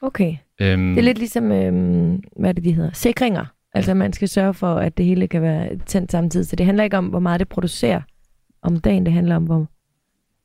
Okay. 0.01 0.36
Øhm, 0.62 0.89
det 0.89 0.98
er 0.98 1.04
lidt 1.04 1.18
ligesom, 1.18 1.51
øhm, 1.51 2.24
hvad 2.39 2.54
det, 2.54 2.63
de 2.63 2.74
hedder, 2.74 2.92
sikringer. 2.94 3.46
Altså 3.74 3.94
man 3.94 4.13
skal 4.13 4.30
sørge 4.30 4.54
for, 4.54 4.75
at 4.75 4.98
det 4.98 5.06
hele 5.06 5.27
kan 5.27 5.42
være 5.42 5.77
tændt 5.86 6.12
samtidig. 6.12 6.48
Så 6.48 6.56
det 6.56 6.66
handler 6.66 6.84
ikke 6.84 6.98
om, 6.98 7.06
hvor 7.06 7.20
meget 7.20 7.39
det 7.39 7.48
producerer 7.48 8.01
om 8.62 8.80
dagen. 8.80 9.06
Det 9.06 9.13
handler 9.13 9.36
om, 9.36 9.44
hvor, 9.44 9.68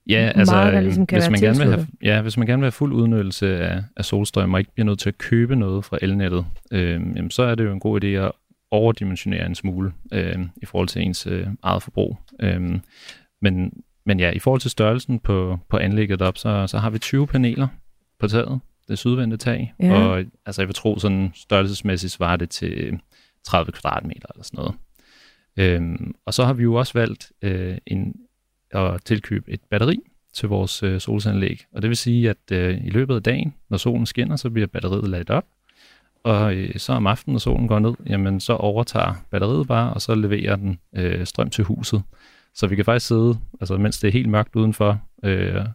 Ja, 0.09 0.33
altså, 0.35 0.55
meget, 0.55 0.73
der 0.73 0.81
ligesom 0.81 1.07
kan 1.07 1.19
hvis, 1.19 1.31
man 1.31 1.41
gerne 1.41 1.59
vil 1.59 1.75
have, 1.75 1.87
ja, 2.03 2.23
hvis 2.23 2.37
man 2.37 2.47
gerne 2.47 2.61
vil 2.61 2.67
have 2.67 2.73
fuld 2.73 2.93
udnyttelse 2.93 3.59
af, 3.59 3.83
af 3.97 4.05
solstrøm 4.05 4.55
og 4.55 4.61
ikke 4.61 4.73
bliver 4.75 4.87
nødt 4.87 4.99
til 4.99 5.09
at 5.09 5.19
købe 5.19 5.57
noget 5.57 5.85
fra 5.85 5.99
elnettet, 6.03 6.47
øh, 6.73 6.93
jamen, 6.93 7.31
så 7.31 7.43
er 7.43 7.55
det 7.55 7.65
jo 7.65 7.73
en 7.73 7.81
god 7.81 8.05
idé 8.05 8.07
at 8.07 8.33
overdimensionere 8.71 9.47
en 9.47 9.55
smule 9.55 9.93
øh, 10.13 10.39
i 10.63 10.67
forhold 10.67 10.89
til 10.89 11.03
ens 11.03 11.27
øh, 11.27 11.47
eget 11.63 11.83
forbrug. 11.83 12.19
Øh, 12.41 12.81
men, 13.43 13.73
men 14.07 14.21
ja, 14.21 14.31
i 14.31 14.39
forhold 14.39 14.61
til 14.61 14.71
størrelsen 14.71 15.19
på, 15.19 15.59
på 15.69 15.77
anlægget 15.79 16.23
op, 16.23 16.39
så, 16.39 16.67
så 16.67 16.79
har 16.79 16.91
vi 16.91 16.99
20 16.99 17.27
paneler 17.27 17.69
på 18.19 18.29
taget, 18.29 18.61
det 18.89 18.99
sydvendte 18.99 19.37
tag, 19.37 19.75
ja. 19.81 19.95
og 19.95 20.25
altså, 20.47 20.63
jeg 20.63 20.69
vil 20.69 20.75
tro, 20.75 20.99
sådan 20.99 21.33
størrelsesmæssigt 21.35 22.13
svarer 22.13 22.37
det 22.37 22.51
til 22.51 23.01
30 23.45 23.73
kvadratmeter 23.73 24.29
eller 24.35 24.45
sådan 24.45 24.59
noget. 24.59 24.75
Øhm, 25.57 26.15
og 26.27 26.35
så 26.35 26.45
har 26.45 26.53
vi 26.53 26.63
jo 26.63 26.75
også 26.75 26.93
valgt 26.95 27.33
øh, 27.43 27.79
en, 27.87 28.15
at 28.73 29.05
tilkøbe 29.05 29.51
et 29.51 29.61
batteri 29.71 30.01
til 30.35 30.49
vores 30.49 30.83
øh, 30.83 31.01
solcelleanlæg. 31.01 31.65
Og 31.73 31.83
det 31.83 31.89
vil 31.89 31.97
sige, 31.97 32.31
at 32.31 32.53
øh, 32.53 32.87
i 32.87 32.91
løbet 32.91 33.15
af 33.15 33.23
dagen, 33.23 33.55
når 33.69 33.77
solen 33.77 34.07
skinner, 34.07 34.37
så 34.37 34.51
bliver 34.51 34.67
batteriet 34.67 35.11
ladet 35.11 35.31
op. 35.31 35.45
Og 36.25 36.55
øh, 36.55 36.79
så 36.79 36.93
om 36.93 37.07
aftenen, 37.07 37.33
når 37.33 37.39
solen 37.39 37.69
går 37.69 37.79
ned, 37.79 37.95
jamen 38.07 38.41
så 38.41 38.53
overtager 38.53 39.15
batteriet 39.31 39.69
bare, 39.69 39.93
og 39.93 40.03
så 40.03 40.15
leverer 40.15 40.57
den 40.57 40.79
øh, 40.97 41.27
strøm 41.27 41.51
til 41.51 41.65
huset. 41.65 42.03
Så 42.55 42.67
vi 42.67 42.77
kan 42.77 42.85
faktisk 42.85 43.07
sidde, 43.07 43.39
altså 43.61 43.77
mens 43.77 43.99
det 44.01 44.09
er 44.09 44.13
helt 44.13 44.29
mørkt 44.29 44.57
udenfor, 44.57 45.01
øh, 45.25 45.67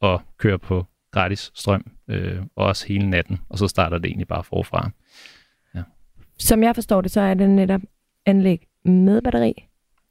og 0.00 0.22
køre 0.38 0.58
på 0.58 0.86
gratis 1.10 1.50
strøm, 1.54 1.86
øh, 2.08 2.42
og 2.56 2.66
også 2.66 2.86
hele 2.86 3.10
natten, 3.10 3.40
og 3.48 3.58
så 3.58 3.68
starter 3.68 3.98
det 3.98 4.06
egentlig 4.06 4.28
bare 4.28 4.44
forfra. 4.44 4.90
Ja. 5.74 5.82
Som 6.38 6.62
jeg 6.62 6.74
forstår 6.74 7.00
det, 7.00 7.10
så 7.10 7.20
er 7.20 7.34
det 7.34 7.50
netop 7.50 7.80
anlæg 8.26 8.66
med 8.84 9.22
batteri, 9.22 9.54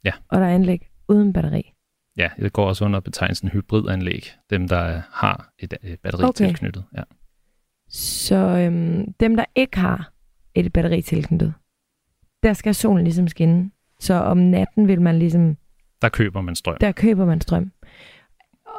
ja. 0.03 0.11
og 0.29 0.39
der 0.39 0.45
er 0.45 0.55
anlæg 0.55 0.89
uden 1.07 1.33
batteri. 1.33 1.74
Ja, 2.17 2.29
det 2.39 2.53
går 2.53 2.67
også 2.67 2.85
under 2.85 2.99
betegnelsen 2.99 3.49
hybridanlæg, 3.49 4.31
dem 4.49 4.67
der 4.67 5.01
har 5.11 5.49
et, 5.59 5.73
et 5.83 5.99
batteri 5.99 6.23
okay. 6.23 6.45
tilknyttet. 6.45 6.83
Ja. 6.97 7.03
Så 7.89 8.35
øhm, 8.35 9.13
dem, 9.19 9.35
der 9.35 9.45
ikke 9.55 9.77
har 9.77 10.11
et 10.55 10.73
batteri 10.73 11.01
tilknyttet, 11.01 11.53
der 12.43 12.53
skal 12.53 12.75
solen 12.75 13.03
ligesom 13.03 13.27
skinne. 13.27 13.71
Så 13.99 14.13
om 14.13 14.37
natten 14.37 14.87
vil 14.87 15.01
man 15.01 15.19
ligesom... 15.19 15.57
Der 16.01 16.09
køber 16.09 16.41
man 16.41 16.55
strøm. 16.55 16.77
Der 16.81 16.91
køber 16.91 17.25
man 17.25 17.41
strøm. 17.41 17.71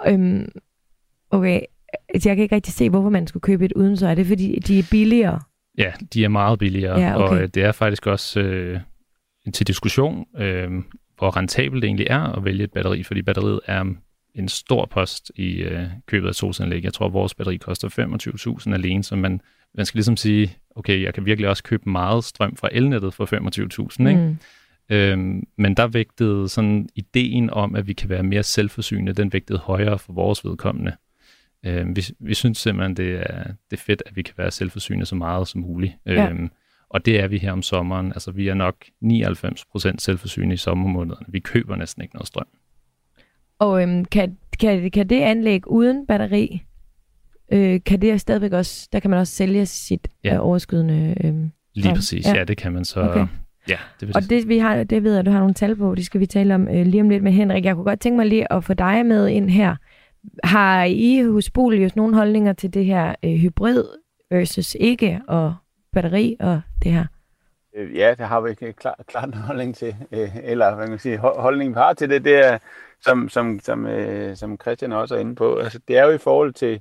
Øhm, 0.07 0.49
okay, 1.31 1.61
altså 2.15 2.29
jeg 2.29 2.37
kan 2.37 2.43
ikke 2.43 2.55
rigtig 2.55 2.75
se, 2.75 2.91
hvorfor 2.91 3.11
man 3.11 3.27
skulle 3.27 3.41
købe 3.41 3.65
et 3.65 3.73
uden, 3.73 3.97
så 3.97 4.07
er 4.07 4.15
det 4.15 4.27
fordi, 4.27 4.59
de 4.59 4.79
er 4.79 4.89
billigere? 4.91 5.41
Ja, 5.79 5.93
de 6.13 6.25
er 6.25 6.29
meget 6.29 6.59
billigere, 6.59 7.01
ja, 7.01 7.25
okay. 7.25 7.37
og 7.37 7.43
øh, 7.43 7.49
det 7.49 7.65
er 7.65 7.73
faktisk 7.73 8.07
også 8.07 8.41
øh, 8.41 8.81
til 9.55 9.67
diskussion, 9.67 10.27
øh, 10.37 10.71
hvor 11.19 11.37
rentabelt 11.37 11.83
det 11.83 11.89
egentlig 11.89 12.07
er 12.11 12.23
at 12.23 12.45
vælge 12.45 12.65
et 12.65 12.73
batteri, 12.73 13.03
fordi 13.03 13.23
batteriet 13.23 13.61
er 13.67 13.85
en 14.35 14.49
stor 14.49 14.87
post 14.87 15.33
i 15.35 15.55
øh, 15.55 15.85
købet 16.07 16.29
af 16.29 16.35
solcelleanlæg. 16.35 16.85
Jeg 16.85 16.93
tror, 16.93 17.07
at 17.07 17.13
vores 17.13 17.35
batteri 17.35 17.57
koster 17.57 17.89
25.000 18.69 18.75
alene, 18.75 19.05
så 19.05 19.17
man, 19.17 19.41
man 19.75 19.87
skal 19.87 19.99
ligesom 19.99 20.17
sige, 20.17 20.57
okay, 20.77 21.03
jeg 21.03 21.15
kan 21.15 21.27
virkelig 21.27 21.49
også 21.49 21.63
købe 21.63 21.91
meget 21.91 22.25
strøm 22.25 22.57
fra 22.57 22.69
elnettet 22.73 23.15
for 23.15 23.25
25.000, 24.01 24.09
ikke? 24.09 24.21
Mm. 24.21 24.39
Øhm, 24.91 25.45
men 25.59 25.75
der 25.75 25.87
vægtede 25.87 26.49
sådan 26.49 26.89
ideen 26.95 27.51
om, 27.51 27.75
at 27.75 27.87
vi 27.87 27.93
kan 27.93 28.09
være 28.09 28.23
mere 28.23 28.43
selvforsynende, 28.43 29.13
den 29.13 29.33
vægtede 29.33 29.59
højere 29.59 29.99
for 29.99 30.13
vores 30.13 30.45
vedkommende. 30.45 30.97
Øhm, 31.67 31.97
vi, 31.97 32.05
vi 32.19 32.35
synes 32.35 32.59
simpelthen, 32.59 32.97
det 32.97 33.15
er, 33.15 33.43
det 33.45 33.77
er 33.77 33.83
fedt, 33.83 34.03
at 34.07 34.17
vi 34.17 34.23
kan 34.23 34.35
være 34.37 34.51
selvforsynende 34.51 35.07
så 35.07 35.15
meget 35.15 35.49
som 35.49 35.61
muligt. 35.61 35.93
Ja. 36.07 36.33
Og 36.97 37.07
det 37.07 37.21
er 37.21 37.29
vi 37.29 37.39
her 37.39 37.53
om 37.53 37.63
sommeren. 37.63 38.07
Altså 38.07 38.31
vi 38.31 38.49
er 38.49 38.55
nok 38.55 38.75
99% 39.05 39.95
selvforsynende 39.99 40.55
i 40.55 40.57
sommermånederne. 40.57 41.27
Vi 41.29 41.41
køber 41.41 41.77
næsten 41.77 42.03
ikke 42.03 42.15
noget 42.15 42.29
strøm. 42.29 42.47
Og 43.59 43.83
øhm, 43.83 44.05
kan, 44.05 44.37
kan, 44.61 44.91
kan 44.91 45.09
det 45.09 45.21
anlæg 45.21 45.69
uden 45.69 46.07
batteri, 46.07 46.63
øh, 47.53 47.81
kan 47.87 48.01
det 48.01 48.21
stadigvæk 48.21 48.53
også, 48.53 48.89
der 48.93 49.01
kan 49.01 49.11
man 49.11 49.21
også 49.21 49.33
sælge 49.33 49.67
sit 49.67 50.09
ja. 50.25 50.35
øh, 50.35 50.47
overskydende 50.47 51.15
øh, 51.25 51.35
Lige 51.75 51.95
præcis, 51.95 52.27
ja. 52.27 52.35
ja, 52.35 52.45
det 52.45 52.57
kan 52.57 52.73
man 52.73 52.85
så. 52.85 53.01
Okay. 53.01 53.27
Ja, 53.69 53.79
det 54.01 54.17
og 54.17 54.23
det, 54.31 54.49
vi 54.49 54.59
har, 54.59 54.85
det 54.85 55.03
ved 55.03 55.15
jeg, 55.15 55.27
du 55.27 55.31
har 55.31 55.39
nogle 55.39 55.55
tal 55.55 55.77
på, 55.77 55.95
det 55.95 56.07
skal 56.07 56.21
vi 56.21 56.27
tale 56.27 56.55
om 56.55 56.69
øh, 56.69 56.87
lige 56.87 57.01
om 57.01 57.09
lidt 57.09 57.23
med 57.23 57.33
Henrik. 57.33 57.65
Jeg 57.65 57.75
kunne 57.75 57.85
godt 57.85 58.01
tænke 58.01 58.17
mig 58.17 58.27
lige 58.27 58.53
at 58.53 58.65
få 58.65 58.75
dig 58.75 59.07
med 59.07 59.29
ind 59.29 59.51
her. 59.51 59.77
Har 60.45 60.85
I 60.85 61.23
hos 61.23 61.51
Bolius 61.51 61.97
nogle 61.97 62.15
holdninger 62.15 62.53
til 62.53 62.75
det 62.75 62.85
her 62.85 63.15
øh, 63.25 63.35
hybrid 63.35 63.85
versus 64.31 64.77
ikke, 64.81 65.21
og 65.29 65.55
batteri 65.97 66.37
og 66.41 66.61
det 66.83 66.93
her? 66.93 67.07
Øh, 67.77 67.97
ja, 67.97 68.15
det 68.19 68.27
har 68.27 68.41
vi 68.41 68.51
ikke 68.51 68.73
klart, 68.73 69.01
klar 69.07 69.25
en 69.25 69.35
holdning 69.35 69.75
til. 69.75 69.97
Øh, 70.13 70.37
eller 70.43 70.75
hvad 70.75 70.87
man 70.87 70.89
kan 70.89 70.99
sige, 70.99 71.19
holdningen 71.19 71.75
vi 71.75 71.79
har 71.79 71.93
til 71.93 72.11
det, 72.11 72.25
det 72.25 72.47
er, 72.47 72.59
som, 73.01 73.29
som, 73.29 73.61
som, 73.61 73.87
øh, 73.87 74.37
som 74.37 74.59
Christian 74.61 74.93
også 74.93 75.15
er 75.15 75.19
inde 75.19 75.35
på, 75.35 75.57
altså, 75.57 75.81
det 75.89 75.99
er 75.99 76.05
jo 76.05 76.11
i 76.11 76.19
forhold 76.19 76.53
til, 76.55 76.81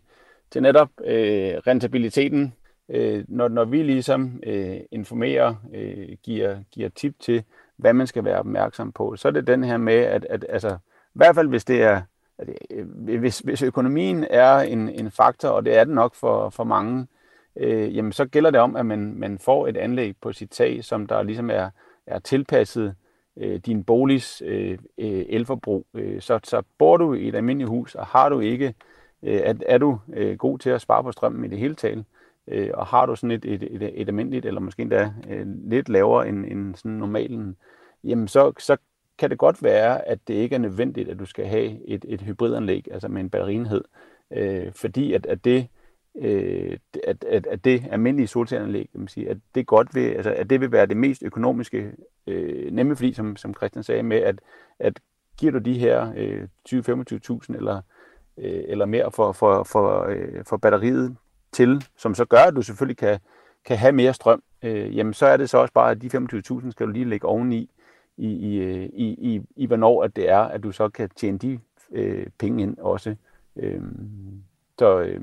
til 0.52 0.62
netop 0.62 0.90
øh, 1.06 1.54
rentabiliteten. 1.68 2.54
Øh, 2.90 3.24
når, 3.28 3.48
når 3.48 3.66
vi 3.66 3.84
ligesom 3.84 4.40
øh, 4.44 4.78
informerer, 4.92 5.56
øh, 5.74 6.18
giver, 6.24 6.58
giver 6.72 6.90
tip 6.90 7.16
til, 7.20 7.44
hvad 7.78 7.94
man 7.94 8.08
skal 8.08 8.24
være 8.24 8.40
opmærksom 8.40 8.92
på, 8.92 9.16
så 9.16 9.28
er 9.28 9.32
det 9.32 9.48
den 9.48 9.64
her 9.64 9.78
med, 9.78 9.94
at, 9.94 10.26
at 10.30 10.46
altså, 10.50 10.70
i 11.16 11.18
hvert 11.18 11.36
fald 11.36 11.48
hvis 11.48 11.66
det 11.66 11.82
er, 11.82 12.02
at, 12.38 12.50
øh, 12.72 13.20
hvis, 13.20 13.40
hvis 13.40 13.62
økonomien 13.62 14.26
er 14.30 14.58
en, 14.58 14.90
en 14.90 15.12
faktor, 15.12 15.50
og 15.50 15.66
det 15.66 15.78
er 15.78 15.84
den 15.84 15.94
nok 15.94 16.16
for, 16.16 16.50
for 16.50 16.64
mange, 16.64 17.08
øh, 17.58 17.96
jamen 17.96 18.12
så 18.12 18.26
gælder 18.26 18.52
det 18.52 18.60
om, 18.60 18.76
at 18.76 18.86
man, 18.86 19.14
man 19.16 19.40
får 19.40 19.68
et 19.68 19.78
anlæg 19.78 20.16
på 20.22 20.34
sit 20.34 20.50
tag, 20.50 20.84
som 20.84 21.08
der 21.08 21.24
ligesom 21.24 21.50
er, 21.50 21.70
er 22.08 22.20
tilpasset 22.20 22.96
øh, 23.38 23.60
din 23.60 23.84
boligs 23.84 24.42
øh, 24.46 24.78
øh 24.98 25.26
elforbrug. 25.30 25.88
Øh, 25.94 26.22
så, 26.22 26.40
så 26.44 26.64
bor 26.78 26.98
du 26.98 27.14
i 27.14 27.28
et 27.28 27.36
almindeligt 27.36 27.70
hus, 27.70 27.96
og 27.96 28.06
har 28.06 28.30
du 28.30 28.40
ikke, 28.40 28.74
øh, 29.24 29.42
er, 29.44 29.54
er 29.66 29.78
du 29.78 30.00
øh, 30.14 30.38
god 30.38 30.60
til 30.60 30.70
at 30.70 30.82
spare 30.82 31.04
på 31.04 31.12
strømmen 31.12 31.46
i 31.46 31.48
det 31.48 31.58
hele 31.58 31.76
taget, 31.76 32.06
øh, 32.48 32.70
og 32.74 32.86
har 32.86 33.06
du 33.06 33.16
sådan 33.16 33.32
et, 33.32 33.46
et, 33.46 33.64
et, 33.64 34.02
et 34.02 34.08
almindeligt, 34.08 34.46
eller 34.46 34.62
måske 34.62 34.82
endda 34.82 35.14
øh, 35.30 35.48
lidt 35.70 35.90
lavere 35.90 36.28
end, 36.28 36.46
end 36.46 36.76
sådan 36.76 36.92
normalen, 36.92 37.56
jamen 38.04 38.28
så, 38.28 38.54
så 38.60 38.78
kan 39.18 39.30
det 39.30 39.38
godt 39.38 39.64
være, 39.64 40.08
at 40.08 40.20
det 40.28 40.34
ikke 40.34 40.56
er 40.56 40.60
nødvendigt, 40.60 41.10
at 41.10 41.20
du 41.20 41.26
skal 41.26 41.46
have 41.46 41.88
et, 41.88 42.06
et 42.08 42.22
hybridanlæg, 42.22 42.88
altså 42.92 43.08
med 43.08 43.22
en 43.22 43.30
batterienhed, 43.30 43.84
øh, 44.32 44.74
fordi 44.74 45.14
at, 45.14 45.26
at 45.26 45.46
det 45.46 45.68
øh, 46.22 46.78
at, 47.04 47.24
at, 47.24 47.48
at 47.48 47.66
det 47.66 47.84
almindelige 47.92 48.28
solcelleanlæg, 48.28 48.90
kan 48.92 49.00
man 49.00 49.08
sige, 49.08 49.30
at 49.30 49.38
det 49.56 49.68
godt 49.68 49.96
vil, 49.96 50.10
altså, 50.10 50.34
at 50.34 50.50
det 50.50 50.62
vil 50.62 50.72
være 50.72 50.86
det 50.86 50.98
mest 50.98 51.24
økonomiske 51.24 51.92
øh, 52.28 52.72
nemlig 52.72 52.98
fordi 52.98 53.14
som, 53.14 53.36
som 53.36 53.54
Christian 53.54 53.84
sagde 53.84 54.04
med, 54.04 54.18
at, 54.18 54.40
at 54.80 55.00
giver 55.38 55.52
du 55.52 55.58
de 55.58 55.80
her 55.80 56.14
øh, 56.18 56.48
20-25.000 56.70 57.56
eller, 57.56 57.82
øh, 58.38 58.64
eller 58.68 58.86
mere 58.86 59.12
for, 59.12 59.32
for, 59.32 59.64
for, 59.64 60.04
øh, 60.04 60.46
for 60.46 60.58
batteriet 60.58 61.16
til, 61.52 61.86
som 61.98 62.16
så 62.16 62.26
gør, 62.26 62.38
at 62.38 62.56
du 62.56 62.62
selvfølgelig 62.62 62.98
kan, 62.98 63.20
kan 63.66 63.78
have 63.78 63.92
mere 63.92 64.14
strøm, 64.14 64.44
øh, 64.64 64.98
jamen 64.98 65.14
så 65.14 65.26
er 65.26 65.38
det 65.38 65.50
så 65.50 65.58
også 65.58 65.74
bare, 65.74 65.92
at 65.92 66.02
de 66.02 66.18
25.000 66.18 66.72
skal 66.72 66.88
du 66.88 66.92
lige 66.92 67.06
lægge 67.06 67.28
oveni 67.28 67.70
i, 68.18 68.28
i, 68.28 68.58
øh, 68.58 68.90
i, 68.94 69.36
i, 69.36 69.42
i 69.56 69.66
hvornår 69.66 70.04
at 70.04 70.16
det 70.16 70.30
er, 70.30 70.40
at 70.40 70.64
du 70.64 70.72
så 70.72 70.90
kan 70.90 71.10
tjene 71.16 71.38
de 71.38 71.60
øh, 71.92 72.28
penge 72.40 72.64
ind 72.64 72.78
også. 72.78 73.16
Øh, 73.56 73.82
så, 74.80 75.00
øh, 75.00 75.22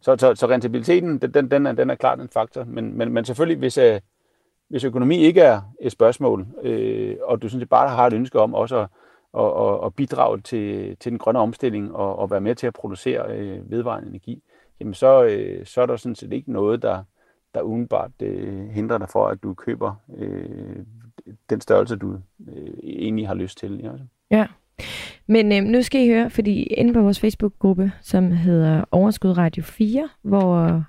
så, 0.00 0.16
så, 0.18 0.34
så 0.34 0.46
rentabiliteten, 0.46 1.18
den, 1.18 1.34
den, 1.34 1.50
den, 1.50 1.66
er, 1.66 1.72
den 1.72 1.90
er 1.90 1.94
klart 1.94 2.20
en 2.20 2.28
faktor, 2.28 2.64
men, 2.64 2.98
men, 2.98 3.12
men 3.12 3.24
selvfølgelig, 3.24 3.58
hvis, 3.58 3.78
øh, 3.78 4.00
hvis 4.68 4.84
økonomi 4.84 5.16
ikke 5.16 5.40
er 5.40 5.60
et 5.80 5.92
spørgsmål, 5.92 6.46
øh, 6.62 7.16
og 7.22 7.42
du 7.42 7.48
sådan 7.48 7.60
set 7.60 7.68
bare 7.68 7.88
har 7.88 8.06
et 8.06 8.12
ønske 8.12 8.40
om 8.40 8.54
også 8.54 8.78
at, 8.78 8.88
at, 9.38 9.44
at, 9.44 9.86
at 9.86 9.94
bidrage 9.94 10.40
til, 10.40 10.96
til 10.96 11.10
den 11.12 11.18
grønne 11.18 11.38
omstilling 11.38 11.94
og, 11.94 12.18
og 12.18 12.30
være 12.30 12.40
med 12.40 12.54
til 12.54 12.66
at 12.66 12.74
producere 12.74 13.36
øh, 13.36 13.70
vedvarende 13.70 14.08
energi, 14.08 14.42
jamen 14.80 14.94
så, 14.94 15.24
øh, 15.24 15.66
så 15.66 15.82
er 15.82 15.86
der 15.86 15.96
sådan 15.96 16.16
set 16.16 16.32
ikke 16.32 16.52
noget, 16.52 16.82
der, 16.82 17.04
der 17.54 17.60
udenbart 17.60 18.10
øh, 18.22 18.68
hindrer 18.68 18.98
dig 18.98 19.08
for, 19.08 19.26
at 19.26 19.42
du 19.42 19.54
køber 19.54 19.94
øh, 20.16 20.76
den 21.50 21.60
størrelse, 21.60 21.96
du 21.96 22.18
øh, 22.48 22.74
egentlig 22.82 23.28
har 23.28 23.34
lyst 23.34 23.58
til. 23.58 23.80
Ja. 23.82 23.90
ja. 24.36 24.46
Men 25.26 25.52
øh, 25.52 25.62
nu 25.62 25.82
skal 25.82 26.00
I 26.00 26.08
høre, 26.08 26.30
fordi 26.30 26.62
inde 26.62 26.92
på 26.92 27.02
vores 27.02 27.20
Facebook-gruppe, 27.20 27.92
som 28.02 28.32
hedder 28.32 28.84
Overskud 28.90 29.38
Radio 29.38 29.62
4, 29.62 30.08
hvor 30.22 30.84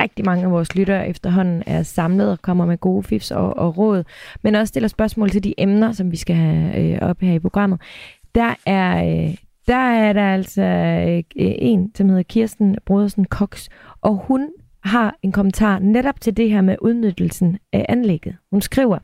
rigtig 0.00 0.24
mange 0.24 0.44
af 0.44 0.50
vores 0.50 0.74
lyttere 0.74 1.08
efterhånden 1.08 1.62
er 1.66 1.82
samlet 1.82 2.30
og 2.30 2.42
kommer 2.42 2.66
med 2.66 2.78
gode 2.78 3.02
fifs 3.02 3.30
og, 3.30 3.58
og 3.58 3.78
råd, 3.78 4.04
men 4.42 4.54
også 4.54 4.68
stiller 4.68 4.88
spørgsmål 4.88 5.30
til 5.30 5.44
de 5.44 5.54
emner, 5.58 5.92
som 5.92 6.10
vi 6.10 6.16
skal 6.16 6.36
have 6.36 6.92
øh, 6.92 6.98
op 7.02 7.20
her 7.20 7.32
i 7.32 7.38
programmet. 7.38 7.80
Der 8.34 8.54
er, 8.66 9.04
øh, 9.04 9.34
der 9.66 9.76
er 9.76 10.12
der 10.12 10.34
altså 10.34 10.62
øh, 10.62 11.22
en, 11.36 11.92
som 11.94 12.08
hedder 12.08 12.22
Kirsten 12.22 12.76
Brodersen 12.86 13.24
Cox, 13.24 13.68
og 14.00 14.14
hun 14.14 14.48
har 14.84 15.16
en 15.22 15.32
kommentar 15.32 15.78
netop 15.78 16.20
til 16.20 16.36
det 16.36 16.50
her 16.50 16.60
med 16.60 16.76
udnyttelsen 16.80 17.58
af 17.72 17.86
anlægget. 17.88 18.36
Hun 18.50 18.60
skriver, 18.60 18.98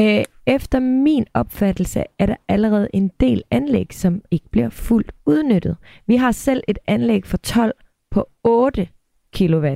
øh, 0.00 0.24
efter 0.46 0.80
min 0.80 1.26
opfattelse 1.34 2.04
er 2.18 2.26
der 2.26 2.36
allerede 2.48 2.88
en 2.92 3.10
del 3.20 3.42
anlæg, 3.50 3.94
som 3.94 4.22
ikke 4.30 4.48
bliver 4.50 4.68
fuldt 4.68 5.12
udnyttet. 5.26 5.76
Vi 6.06 6.16
har 6.16 6.32
selv 6.32 6.62
et 6.68 6.78
anlæg 6.86 7.26
for 7.26 7.36
12 7.36 7.74
på 8.10 8.28
8 8.44 8.88
kW. 9.36 9.66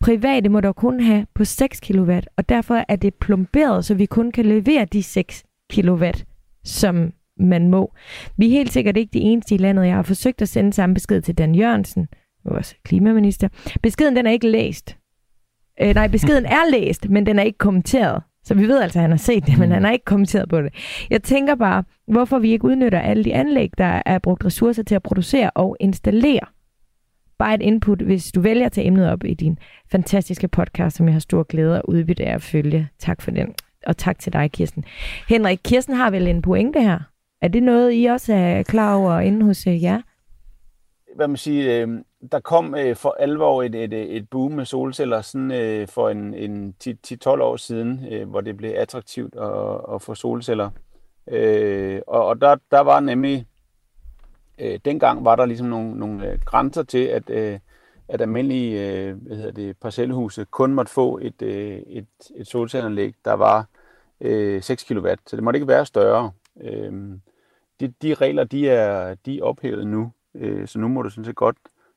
Private 0.00 0.48
må 0.48 0.60
dog 0.60 0.76
kun 0.76 1.00
have 1.00 1.26
på 1.34 1.44
6 1.44 1.80
kW, 1.80 2.18
og 2.36 2.48
derfor 2.48 2.84
er 2.88 2.96
det 2.96 3.14
plomberet, 3.14 3.84
så 3.84 3.94
vi 3.94 4.06
kun 4.06 4.32
kan 4.32 4.46
levere 4.46 4.84
de 4.84 5.02
6 5.02 5.44
kW, 5.72 6.04
som 6.64 7.12
man 7.36 7.68
må. 7.68 7.94
Vi 8.36 8.46
er 8.46 8.50
helt 8.50 8.72
sikkert 8.72 8.96
ikke 8.96 9.10
de 9.12 9.18
eneste 9.18 9.54
i 9.54 9.58
landet. 9.58 9.86
Jeg 9.86 9.94
har 9.94 10.02
forsøgt 10.02 10.42
at 10.42 10.48
sende 10.48 10.72
samme 10.72 10.94
besked 10.94 11.22
til 11.22 11.38
Dan 11.38 11.54
Jørgensen, 11.54 12.08
vores 12.44 12.76
klimaminister. 12.84 13.48
Beskeden 13.82 14.16
den 14.16 14.26
er 14.26 14.30
ikke 14.30 14.48
læst. 14.48 14.96
Øh, 15.80 15.94
nej, 15.94 16.08
beskeden 16.08 16.46
er 16.46 16.70
læst, 16.70 17.08
men 17.08 17.26
den 17.26 17.38
er 17.38 17.42
ikke 17.42 17.58
kommenteret. 17.58 18.22
Så 18.48 18.54
vi 18.54 18.68
ved 18.68 18.80
altså, 18.80 18.98
at 18.98 19.00
han 19.02 19.10
har 19.10 19.18
set 19.18 19.46
det, 19.46 19.58
men 19.58 19.72
han 19.72 19.84
har 19.84 19.92
ikke 19.92 20.04
kommenteret 20.04 20.48
på 20.48 20.62
det. 20.62 20.74
Jeg 21.10 21.22
tænker 21.22 21.54
bare, 21.54 21.84
hvorfor 22.06 22.38
vi 22.38 22.50
ikke 22.50 22.64
udnytter 22.64 23.00
alle 23.00 23.24
de 23.24 23.34
anlæg, 23.34 23.70
der 23.78 24.02
er 24.06 24.18
brugt 24.18 24.44
ressourcer 24.44 24.82
til 24.82 24.94
at 24.94 25.02
producere 25.02 25.50
og 25.50 25.76
installere. 25.80 26.40
Bare 27.38 27.54
et 27.54 27.62
input, 27.62 28.02
hvis 28.02 28.32
du 28.32 28.40
vælger 28.40 28.66
at 28.66 28.72
tage 28.72 28.86
emnet 28.86 29.10
op 29.10 29.24
i 29.24 29.34
din 29.34 29.58
fantastiske 29.90 30.48
podcast, 30.48 30.96
som 30.96 31.06
jeg 31.06 31.14
har 31.14 31.20
stor 31.20 31.42
glæde 31.42 31.82
og 31.82 31.88
udbytte 31.88 32.24
af 32.24 32.34
at 32.34 32.42
følge. 32.42 32.88
Tak 32.98 33.22
for 33.22 33.30
den. 33.30 33.54
Og 33.86 33.96
tak 33.96 34.18
til 34.18 34.32
dig, 34.32 34.50
Kirsten. 34.52 34.84
Henrik, 35.28 35.58
Kirsten 35.64 35.94
har 35.94 36.10
vel 36.10 36.28
en 36.28 36.42
pointe 36.42 36.82
her? 36.82 36.98
Er 37.42 37.48
det 37.48 37.62
noget, 37.62 37.92
I 37.94 38.04
også 38.04 38.34
er 38.34 38.62
klar 38.62 38.94
over 38.94 39.20
inde 39.20 39.46
hos 39.46 39.66
øh, 39.66 39.82
jer? 39.82 40.00
Hvad 41.18 41.28
man 41.28 41.36
siger, 41.36 41.86
øh, 41.86 41.98
der 42.32 42.40
kom 42.40 42.74
øh, 42.74 42.96
for 42.96 43.16
alvor 43.18 43.62
et, 43.62 43.74
et, 43.74 44.16
et 44.16 44.30
boom 44.30 44.52
med 44.52 44.64
solceller 44.64 45.22
sådan, 45.22 45.50
øh, 45.52 45.88
for 45.88 46.08
en, 46.08 46.34
en 46.34 46.74
10-12 46.84 47.28
år 47.28 47.56
siden, 47.56 48.06
øh, 48.10 48.28
hvor 48.28 48.40
det 48.40 48.56
blev 48.56 48.72
attraktivt 48.76 49.34
at, 49.34 49.80
at 49.94 50.02
få 50.02 50.14
solceller. 50.14 50.70
Øh, 51.28 52.00
og 52.06 52.26
og 52.26 52.40
der, 52.40 52.56
der 52.70 52.80
var 52.80 53.00
nemlig, 53.00 53.46
øh, 54.58 54.80
dengang 54.84 55.24
var 55.24 55.36
der 55.36 55.46
ligesom 55.46 55.66
nogle, 55.66 55.98
nogle 55.98 56.32
øh, 56.32 56.38
grænser 56.44 56.82
til, 56.82 57.04
at, 57.04 57.30
øh, 57.30 57.58
at 58.08 58.20
almindelige 58.20 58.88
øh, 58.88 59.16
hvad 59.16 59.36
hedder 59.36 59.52
det, 59.52 59.76
parcelhuse 59.76 60.44
kun 60.44 60.74
måtte 60.74 60.92
få 60.92 61.18
et, 61.22 61.42
øh, 61.42 61.78
et, 61.86 62.06
et 62.36 62.46
solcelleranlæg, 62.46 63.14
der 63.24 63.32
var 63.32 63.66
øh, 64.20 64.62
6 64.62 64.84
kW. 64.84 65.08
Så 65.26 65.36
det 65.36 65.44
måtte 65.44 65.56
ikke 65.56 65.68
være 65.68 65.86
større. 65.86 66.32
Øh, 66.60 66.92
de, 67.80 67.88
de 68.02 68.14
regler, 68.14 68.44
de 68.44 68.68
er, 68.68 69.14
de 69.14 69.38
er 69.38 69.42
ophævet 69.42 69.86
nu, 69.86 70.12
øh, 70.34 70.68
så 70.68 70.78
nu 70.78 70.88
må 70.88 71.02
du 71.02 71.10
sådan 71.10 71.24
set 71.24 71.36
godt 71.36 71.56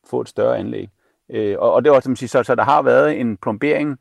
få 0.10 0.22
et 0.22 0.30
større 0.30 0.58
anlæg. 0.58 0.90
Øh, 1.30 1.56
og, 1.60 1.74
og 1.74 1.84
det 1.84 1.92
var 1.92 2.00
som 2.00 2.16
siger, 2.16 2.28
så, 2.28 2.44
så 2.44 2.56
der 2.56 2.64
har 2.64 2.82
været 2.82 3.20
en 3.20 3.38
plombering 3.38 4.00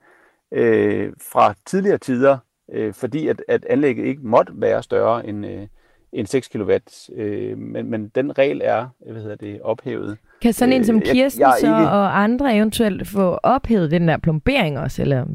øh, 0.52 1.12
fra 1.32 1.54
tidligere 1.66 1.98
tider, 1.98 2.38
øh, 2.72 2.94
fordi 2.94 3.28
at, 3.28 3.42
at 3.48 3.64
anlægget 3.64 4.06
ikke 4.06 4.26
måtte 4.26 4.52
være 4.56 4.82
større 4.82 5.26
end, 5.26 5.46
øh, 5.46 5.66
end 6.12 6.26
6 6.26 6.48
kW. 6.48 6.72
Øh, 7.16 7.58
men, 7.58 7.90
men 7.90 8.08
den 8.08 8.38
regel 8.38 8.60
er 8.64 8.88
hvad 9.12 9.22
hedder 9.22 9.36
det, 9.36 9.62
ophævet. 9.62 10.18
Kan 10.42 10.52
sådan 10.52 10.72
en 10.72 10.84
som 10.84 10.96
øh, 10.96 11.02
Kirsten 11.02 11.40
jeg, 11.40 11.48
jeg 11.48 11.56
så 11.60 11.66
ikke... 11.66 11.90
og 11.90 12.22
andre 12.22 12.56
eventuelt 12.56 13.08
få 13.08 13.38
ophævet 13.42 13.90
den 13.90 14.08
der 14.08 14.16
plombering 14.16 14.78
også? 14.78 15.02
Eller? 15.02 15.26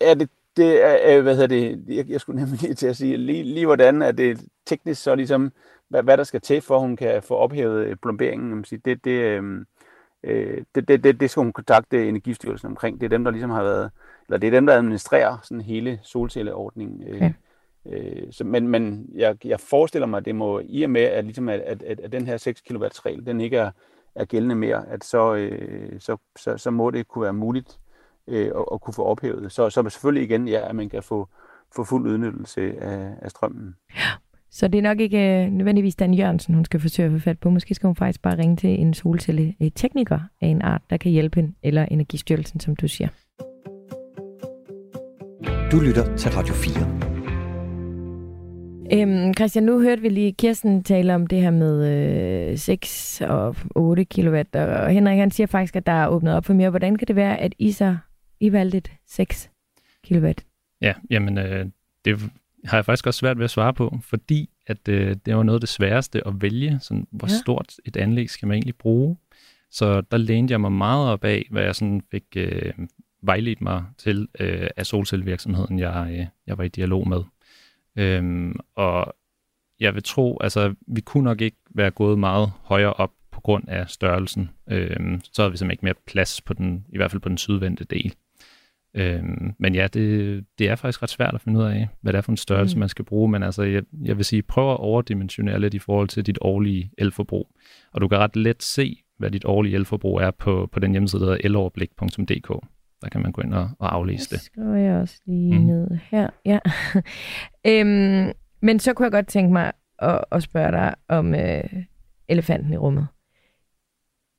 Ja, 0.00 0.14
det, 0.14 0.28
det 0.56 0.84
er, 0.84 1.20
hvad 1.20 1.34
hedder 1.34 1.48
det, 1.48 1.84
jeg, 1.88 2.10
jeg 2.10 2.20
skulle 2.20 2.40
nemlig 2.40 2.62
lige 2.62 2.74
til 2.80 2.86
at 2.86 2.96
sige, 2.96 3.16
lige, 3.16 3.42
lige 3.42 3.66
hvordan 3.66 4.02
er 4.02 4.12
det 4.12 4.40
teknisk 4.66 5.02
så 5.02 5.14
ligesom, 5.14 5.52
hvad, 5.92 6.02
hvad 6.02 6.16
der 6.16 6.24
skal 6.24 6.40
til, 6.40 6.60
for 6.60 6.74
at 6.74 6.80
hun 6.80 6.96
kan 6.96 7.22
få 7.22 7.36
ophævet 7.36 7.86
øh, 7.86 7.96
plomberingen. 7.96 8.62
Det, 8.62 9.04
det, 9.04 9.10
øhm, 9.10 9.66
øh, 10.22 10.64
det, 10.74 10.88
det, 10.88 11.04
det, 11.04 11.20
det 11.20 11.30
skal 11.30 11.42
hun 11.42 11.52
kontakte 11.52 12.08
Energistyrelsen 12.08 12.66
omkring. 12.66 13.00
Det 13.00 13.06
er 13.06 13.10
dem, 13.10 13.24
der 13.24 13.30
ligesom 13.30 13.50
har 13.50 13.62
været, 13.62 13.90
eller 14.28 14.38
det 14.38 14.46
er 14.46 14.50
dem, 14.50 14.66
der 14.66 14.74
administrerer 14.74 15.38
sådan 15.42 15.60
hele 15.60 16.00
solcelleordningen. 16.02 17.02
Øh, 17.08 17.16
okay. 17.16 17.32
Øh, 17.86 18.32
så, 18.32 18.44
men 18.44 18.68
men 18.68 19.10
jeg, 19.14 19.36
jeg 19.44 19.60
forestiller 19.60 20.06
mig, 20.06 20.18
at 20.18 20.24
det 20.24 20.34
må, 20.34 20.60
i 20.64 20.82
og 20.82 20.90
med, 20.90 21.02
at, 21.02 21.24
ligesom 21.24 21.48
at, 21.48 21.60
at, 21.60 21.82
at, 21.82 22.00
at 22.00 22.12
den 22.12 22.26
her 22.26 22.36
6 22.36 22.60
kW 22.60 22.84
regel, 22.84 23.26
den 23.26 23.40
ikke 23.40 23.56
er, 23.56 23.70
er 24.14 24.24
gældende 24.24 24.54
mere, 24.54 24.88
at 24.88 25.04
så, 25.04 25.34
øh, 25.34 26.00
så, 26.00 26.16
så, 26.36 26.58
så 26.58 26.70
må 26.70 26.90
det 26.90 27.08
kunne 27.08 27.22
være 27.22 27.32
muligt 27.32 27.78
øh, 28.26 28.46
at, 28.46 28.64
at 28.72 28.80
kunne 28.80 28.94
få 28.94 29.04
ophævet. 29.04 29.52
Så, 29.52 29.70
så 29.70 29.88
selvfølgelig 29.88 30.24
igen, 30.24 30.48
ja, 30.48 30.68
at 30.68 30.74
man 30.74 30.88
kan 30.88 31.02
få, 31.02 31.28
få 31.76 31.84
fuld 31.84 32.06
udnyttelse 32.06 32.80
af, 32.80 33.14
af 33.22 33.30
strømmen. 33.30 33.76
Ja. 33.94 34.31
Så 34.54 34.68
det 34.68 34.78
er 34.78 34.82
nok 34.82 35.00
ikke 35.00 35.44
uh, 35.46 35.52
nødvendigvis 35.52 35.96
Dan 35.96 36.14
Jørgensen, 36.14 36.54
hun 36.54 36.64
skal 36.64 36.80
forsøge 36.80 37.06
at 37.06 37.12
få 37.12 37.18
fat 37.18 37.38
på. 37.38 37.50
Måske 37.50 37.74
skal 37.74 37.86
hun 37.86 37.96
faktisk 37.96 38.22
bare 38.22 38.38
ringe 38.38 38.56
til 38.56 38.80
en 38.80 38.94
solcelletekniker 38.94 40.18
af 40.40 40.46
en 40.46 40.62
art, 40.62 40.82
der 40.90 40.96
kan 40.96 41.12
hjælpe 41.12 41.40
hende, 41.40 41.54
eller 41.62 41.84
Energistyrelsen, 41.84 42.60
som 42.60 42.76
du 42.76 42.88
siger. 42.88 43.08
Du 45.72 45.80
lytter 45.80 46.16
til 46.16 46.30
Radio 46.30 46.54
4. 46.54 47.02
Øhm, 48.92 49.34
Christian, 49.34 49.64
nu 49.64 49.80
hørte 49.80 50.02
vi 50.02 50.08
lige 50.08 50.32
Kirsten 50.32 50.84
tale 50.84 51.14
om 51.14 51.26
det 51.26 51.40
her 51.40 51.50
med 51.50 52.50
øh, 52.50 52.58
6 52.58 53.20
og 53.20 53.56
8 53.74 54.04
kW, 54.04 54.42
og 54.54 54.90
Henrik 54.90 55.18
han 55.18 55.30
siger 55.30 55.46
faktisk, 55.46 55.76
at 55.76 55.86
der 55.86 55.92
er 55.92 56.08
åbnet 56.08 56.34
op 56.34 56.44
for 56.44 56.54
mere. 56.54 56.70
Hvordan 56.70 56.96
kan 56.96 57.08
det 57.08 57.16
være, 57.16 57.38
at 57.38 57.54
I 57.58 57.72
så 57.72 57.96
I 58.40 58.52
valgte 58.52 58.78
et 58.78 58.92
6 59.06 59.50
kW? 60.08 60.30
Ja, 60.80 60.92
jamen 61.10 61.38
øh, 61.38 61.66
det 62.04 62.30
har 62.64 62.76
jeg 62.76 62.84
faktisk 62.84 63.06
også 63.06 63.18
svært 63.18 63.38
ved 63.38 63.44
at 63.44 63.50
svare 63.50 63.74
på, 63.74 63.98
fordi 64.02 64.50
at 64.66 64.88
øh, 64.88 65.16
det 65.26 65.36
var 65.36 65.42
noget 65.42 65.56
af 65.56 65.60
det 65.60 65.68
sværeste 65.68 66.26
at 66.26 66.42
vælge, 66.42 66.78
sådan, 66.80 67.06
hvor 67.10 67.28
ja. 67.28 67.38
stort 67.38 67.74
et 67.84 67.96
anlæg 67.96 68.30
skal 68.30 68.48
man 68.48 68.54
egentlig 68.54 68.76
bruge. 68.76 69.16
Så 69.70 70.00
der 70.00 70.16
lænede 70.16 70.52
jeg 70.52 70.60
mig 70.60 70.72
meget 70.72 71.10
op 71.10 71.24
af, 71.24 71.46
hvad 71.50 71.62
jeg 71.62 71.74
sådan 71.74 72.02
fik 72.10 72.24
øh, 72.36 72.72
vejledt 73.22 73.60
mig 73.60 73.84
til 73.98 74.28
øh, 74.40 74.68
af 74.76 74.86
solcellevirksomheden, 74.86 75.78
jeg, 75.78 76.08
øh, 76.12 76.26
jeg 76.46 76.58
var 76.58 76.64
i 76.64 76.68
dialog 76.68 77.08
med. 77.08 77.22
Øhm, 77.96 78.56
og 78.74 79.14
jeg 79.80 79.94
vil 79.94 80.02
tro, 80.02 80.38
altså 80.40 80.74
vi 80.86 81.00
kunne 81.00 81.24
nok 81.24 81.40
ikke 81.40 81.56
være 81.74 81.90
gået 81.90 82.18
meget 82.18 82.52
højere 82.62 82.92
op 82.92 83.12
på 83.30 83.40
grund 83.40 83.68
af 83.68 83.88
størrelsen. 83.88 84.50
Øhm, 84.70 85.20
så 85.32 85.42
havde 85.42 85.50
vi 85.50 85.56
simpelthen 85.56 85.70
ikke 85.70 85.84
mere 85.84 86.04
plads 86.06 86.40
på 86.40 86.54
den, 86.54 86.86
i 86.88 86.96
hvert 86.96 87.10
fald 87.10 87.22
på 87.22 87.28
den 87.28 87.38
sydvendte 87.38 87.84
del. 87.84 88.14
Øhm, 88.94 89.54
men 89.58 89.74
ja, 89.74 89.86
det, 89.86 90.44
det 90.58 90.68
er 90.68 90.76
faktisk 90.76 91.02
ret 91.02 91.10
svært 91.10 91.34
at 91.34 91.40
finde 91.40 91.60
ud 91.60 91.64
af, 91.64 91.88
hvad 92.00 92.12
det 92.12 92.18
er 92.18 92.22
for 92.22 92.32
en 92.32 92.36
størrelse, 92.36 92.76
mm. 92.76 92.80
man 92.80 92.88
skal 92.88 93.04
bruge. 93.04 93.28
Men 93.28 93.42
altså, 93.42 93.62
jeg, 93.62 93.82
jeg 94.04 94.16
vil 94.16 94.24
sige, 94.24 94.42
prøv 94.42 94.70
at 94.70 94.76
overdimensionere 94.76 95.60
lidt 95.60 95.74
i 95.74 95.78
forhold 95.78 96.08
til 96.08 96.26
dit 96.26 96.38
årlige 96.40 96.90
elforbrug. 96.98 97.48
Og 97.92 98.00
du 98.00 98.08
kan 98.08 98.18
ret 98.18 98.36
let 98.36 98.62
se, 98.62 98.96
hvad 99.18 99.30
dit 99.30 99.44
årlige 99.44 99.74
elforbrug 99.74 100.20
er 100.20 100.30
på, 100.30 100.68
på 100.72 100.80
den 100.80 100.92
hjemmeside, 100.92 101.20
der 101.20 101.26
hedder 101.26 101.40
eloverblik.dk. 101.44 102.66
Der 103.02 103.08
kan 103.08 103.22
man 103.22 103.32
gå 103.32 103.42
ind 103.42 103.54
og, 103.54 103.70
og 103.78 103.94
aflæse 103.94 104.24
det. 104.24 104.30
Det 104.30 104.40
skriver 104.40 104.76
jeg 104.76 104.96
også 104.96 105.20
lige 105.26 105.58
mm. 105.58 105.64
ned 105.64 105.88
her. 106.10 106.30
Ja. 106.44 106.58
øhm, 107.70 108.32
men 108.62 108.78
så 108.78 108.92
kunne 108.92 109.04
jeg 109.04 109.12
godt 109.12 109.26
tænke 109.26 109.52
mig 109.52 109.72
at, 109.98 110.24
at 110.32 110.42
spørge 110.42 110.72
dig 110.72 110.94
om 111.08 111.34
øh, 111.34 111.64
elefanten 112.28 112.72
i 112.72 112.76
rummet. 112.76 113.06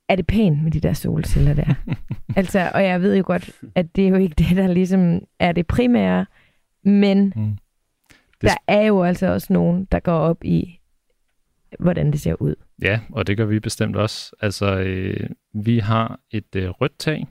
Er 0.08 0.16
det 0.16 0.26
pænt 0.26 0.62
med 0.62 0.70
de 0.70 0.80
der 0.80 0.92
solceller 0.92 1.54
der? 1.54 1.74
altså, 2.36 2.70
og 2.74 2.84
jeg 2.84 3.02
ved 3.02 3.16
jo 3.16 3.22
godt, 3.26 3.50
at 3.74 3.96
det 3.96 4.04
er 4.04 4.08
jo 4.08 4.16
ikke 4.16 4.34
det, 4.38 4.56
der 4.56 4.66
ligesom 4.66 5.20
er 5.38 5.52
det 5.52 5.66
primære, 5.66 6.26
men 6.84 7.32
mm. 7.36 7.56
det... 8.40 8.50
der 8.50 8.56
er 8.66 8.82
jo 8.82 9.02
altså 9.02 9.26
også 9.26 9.52
nogen, 9.52 9.84
der 9.92 10.00
går 10.00 10.18
op 10.18 10.44
i, 10.44 10.80
hvordan 11.80 12.12
det 12.12 12.20
ser 12.20 12.42
ud. 12.42 12.54
Ja, 12.82 13.00
og 13.12 13.26
det 13.26 13.36
gør 13.36 13.44
vi 13.44 13.60
bestemt 13.60 13.96
også. 13.96 14.36
Altså, 14.40 14.78
øh, 14.78 15.30
vi 15.54 15.78
har 15.78 16.20
et 16.30 16.56
øh, 16.56 16.68
rødt 16.68 16.98
tag, 16.98 17.26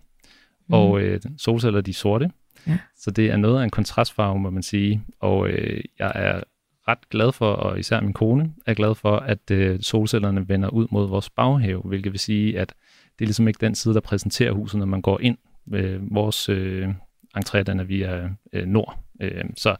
mm. 0.67 0.73
og 0.73 1.01
øh, 1.01 1.21
solceller 1.37 1.81
de 1.81 1.91
er 1.91 1.95
sorte. 1.95 2.31
Ja. 2.67 2.77
Så 2.95 3.11
det 3.11 3.31
er 3.31 3.37
noget 3.37 3.59
af 3.59 3.63
en 3.63 3.69
kontrastfarve, 3.69 4.39
må 4.39 4.49
man 4.49 4.63
sige. 4.63 5.01
Og 5.19 5.49
øh, 5.49 5.83
jeg 5.99 6.11
er 6.15 6.41
ret 6.87 7.09
glad 7.09 7.31
for, 7.31 7.51
og 7.53 7.79
især 7.79 8.01
min 8.01 8.13
kone 8.13 8.53
er 8.65 8.73
glad 8.73 8.95
for, 8.95 9.17
at 9.17 9.51
øh, 9.51 9.79
solcellerne 9.81 10.49
vender 10.49 10.69
ud 10.69 10.87
mod 10.91 11.07
vores 11.07 11.29
baghave, 11.29 11.81
hvilket 11.81 12.11
vil 12.11 12.19
sige, 12.19 12.59
at 12.59 12.73
det 13.19 13.25
er 13.25 13.27
ligesom 13.27 13.47
ikke 13.47 13.61
den 13.61 13.75
side, 13.75 13.93
der 13.93 13.99
præsenterer 13.99 14.51
huset, 14.51 14.79
når 14.79 14.85
man 14.85 15.01
går 15.01 15.19
ind. 15.19 15.37
Øh, 15.73 16.15
vores 16.15 16.49
øh, 16.49 16.89
entré, 17.37 17.63
den 17.63 17.79
er 17.79 17.83
via 17.83 18.29
øh, 18.53 18.65
nord. 18.65 18.99
Øh, 19.21 19.43
så 19.57 19.75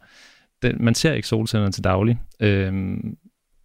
det, 0.62 0.80
man 0.80 0.94
ser 0.94 1.12
ikke 1.12 1.28
solcellerne 1.28 1.72
til 1.72 1.84
daglig. 1.84 2.20
Øh, 2.40 2.96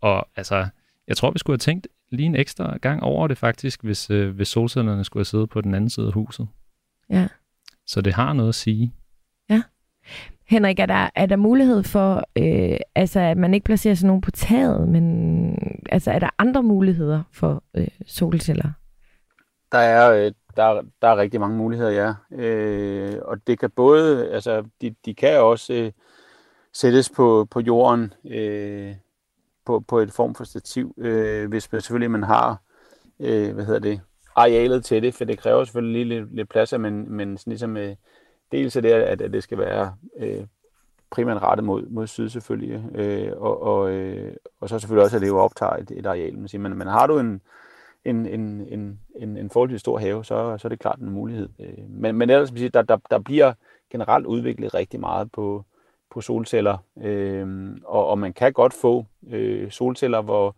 og 0.02 0.28
altså, 0.36 0.68
jeg 1.08 1.18
tror, 1.18 1.32
vi 1.32 1.40
skulle 1.40 1.54
have 1.54 1.60
tænkt 1.60 1.88
lige 2.12 2.26
en 2.26 2.36
ekstra 2.36 2.78
gang 2.78 3.04
over 3.04 3.28
det 3.28 3.38
faktisk, 3.38 3.84
hvis, 3.84 4.10
øh, 4.10 4.36
hvis 4.36 4.48
solcellerne 4.48 5.04
skulle 5.04 5.22
have 5.22 5.26
siddet 5.26 5.50
på 5.50 5.62
den 5.62 5.74
anden 5.74 5.90
side 5.90 6.08
af 6.08 6.14
huset. 6.14 6.48
Ja. 7.10 7.28
Så 7.86 8.02
det 8.02 8.14
har 8.14 8.34
noget 8.34 8.50
at 8.50 8.56
sige. 8.56 8.94
Henrik, 10.50 10.80
er 10.80 10.86
der, 10.86 11.10
er 11.16 11.26
der 11.26 11.36
mulighed 11.36 11.84
for, 11.84 12.24
øh, 12.36 12.80
altså, 12.96 13.20
at 13.20 13.38
man 13.38 13.54
ikke 13.54 13.64
placerer 13.64 13.96
sådan 13.96 14.08
nogen 14.08 14.22
på 14.22 14.32
taget, 14.32 14.90
men 14.90 15.58
altså, 15.92 16.12
er 16.12 16.20
der 16.20 16.30
andre 16.38 16.64
muligheder 16.64 17.24
for 17.32 17.64
øh, 17.74 17.88
solceller? 18.06 18.72
Der 19.72 19.78
er, 19.78 20.12
øh, 20.12 20.32
der, 20.56 20.82
der 21.02 21.08
er 21.08 21.18
rigtig 21.18 21.40
mange 21.40 21.58
muligheder, 21.58 21.92
ja. 21.92 22.14
Øh, 22.44 23.16
og 23.22 23.48
det 23.48 23.60
kan 23.60 23.70
både, 23.70 24.32
altså, 24.32 24.64
de, 24.82 24.96
de 25.06 25.14
kan 25.14 25.42
også 25.42 25.74
øh, 25.74 25.92
sættes 26.74 27.10
på, 27.10 27.48
på 27.52 27.60
jorden 27.60 28.14
øh, 28.26 28.96
på, 29.66 29.80
på 29.80 30.00
et 30.00 30.12
form 30.12 30.36
for 30.36 30.44
stativ, 30.44 30.94
øh, 30.98 31.50
hvis 31.50 31.72
man 31.72 31.82
selvfølgelig 31.82 32.12
man 32.12 32.24
har, 32.24 32.62
øh, 33.20 33.54
hvad 33.54 33.66
hedder 33.66 33.80
det, 33.80 34.02
arealet 34.36 34.86
til 34.86 35.04
det, 35.04 35.14
for 35.14 35.26
det 35.26 35.40
kræver 35.40 35.64
selvfølgelig 35.64 36.06
lige 36.06 36.20
lidt, 36.20 36.36
lidt 36.36 36.50
plads, 36.50 36.74
men, 36.74 37.12
men 37.12 37.38
sådan 37.38 37.52
ligesom, 37.52 37.78
øh, 37.78 37.96
dels 38.52 38.76
er 38.76 38.82
det, 38.82 38.92
at, 38.92 39.22
at 39.22 39.34
det 39.34 39.44
skal 39.44 39.58
være 39.58 39.94
øh, 40.18 40.46
primært 41.10 41.42
rettet 41.42 41.66
mod, 41.66 41.86
mod 41.90 42.08
syd 42.08 42.30
selvfølgelig, 42.30 42.86
øh, 42.96 43.32
og, 43.38 43.62
og, 43.62 43.92
øh, 43.92 44.36
og 44.60 44.70
så 44.70 44.80
selvfølgelig 44.80 45.04
også, 45.04 45.16
at 45.16 45.22
det 45.22 45.28
jo 45.28 45.38
optager 45.38 45.74
et, 45.74 45.92
et 45.92 46.06
areal. 46.06 46.38
Man, 46.38 46.48
siger, 46.48 46.62
men, 46.62 46.78
men 46.78 46.88
har 46.88 47.08
du 47.08 47.20
en, 47.20 47.42
en, 48.06 48.26
en, 48.26 48.68
en, 48.70 49.00
en, 49.16 49.38
en 49.38 49.50
forholdsvis 49.50 49.82
stor 49.82 49.98
have, 49.98 50.26
så, 50.26 50.58
så 50.58 50.68
er 50.68 50.70
det 50.70 50.80
klart 50.80 51.00
en 51.00 51.10
mulighed. 51.10 51.50
Øh, 51.60 51.90
men, 51.90 52.16
men 52.16 52.30
ellers, 52.30 52.50
siger, 52.50 52.70
der, 52.70 52.82
der, 52.82 52.98
der 53.12 53.20
bliver 53.20 53.54
generelt 53.92 54.26
udviklet 54.26 54.74
rigtig 54.74 55.00
meget 55.00 55.32
på, 55.32 55.66
på 56.12 56.22
solceller, 56.22 56.78
øh, 57.02 57.70
og, 57.86 58.08
og 58.08 58.20
man 58.20 58.34
kan 58.34 58.54
godt 58.54 58.74
få 58.74 59.06
øh, 59.30 59.72
solceller, 59.72 60.22
hvor, 60.22 60.56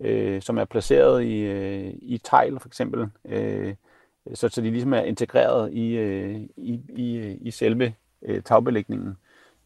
øh, 0.00 0.42
som 0.42 0.58
er 0.58 0.64
placeret 0.64 1.24
i, 1.24 1.40
øh, 1.40 1.94
i 2.02 2.18
tegl 2.18 2.60
for 2.60 2.68
eksempel, 2.68 3.08
øh, 3.24 3.74
så, 4.34 4.48
så 4.48 4.60
de 4.60 4.70
ligesom 4.70 4.92
er 4.92 5.00
integreret 5.00 5.72
i, 5.72 5.96
øh, 5.96 6.40
i, 6.56 6.80
i, 6.88 7.38
i 7.40 7.50
selve 7.50 7.94
øh, 8.22 8.42
tagbelægningen. 8.42 9.16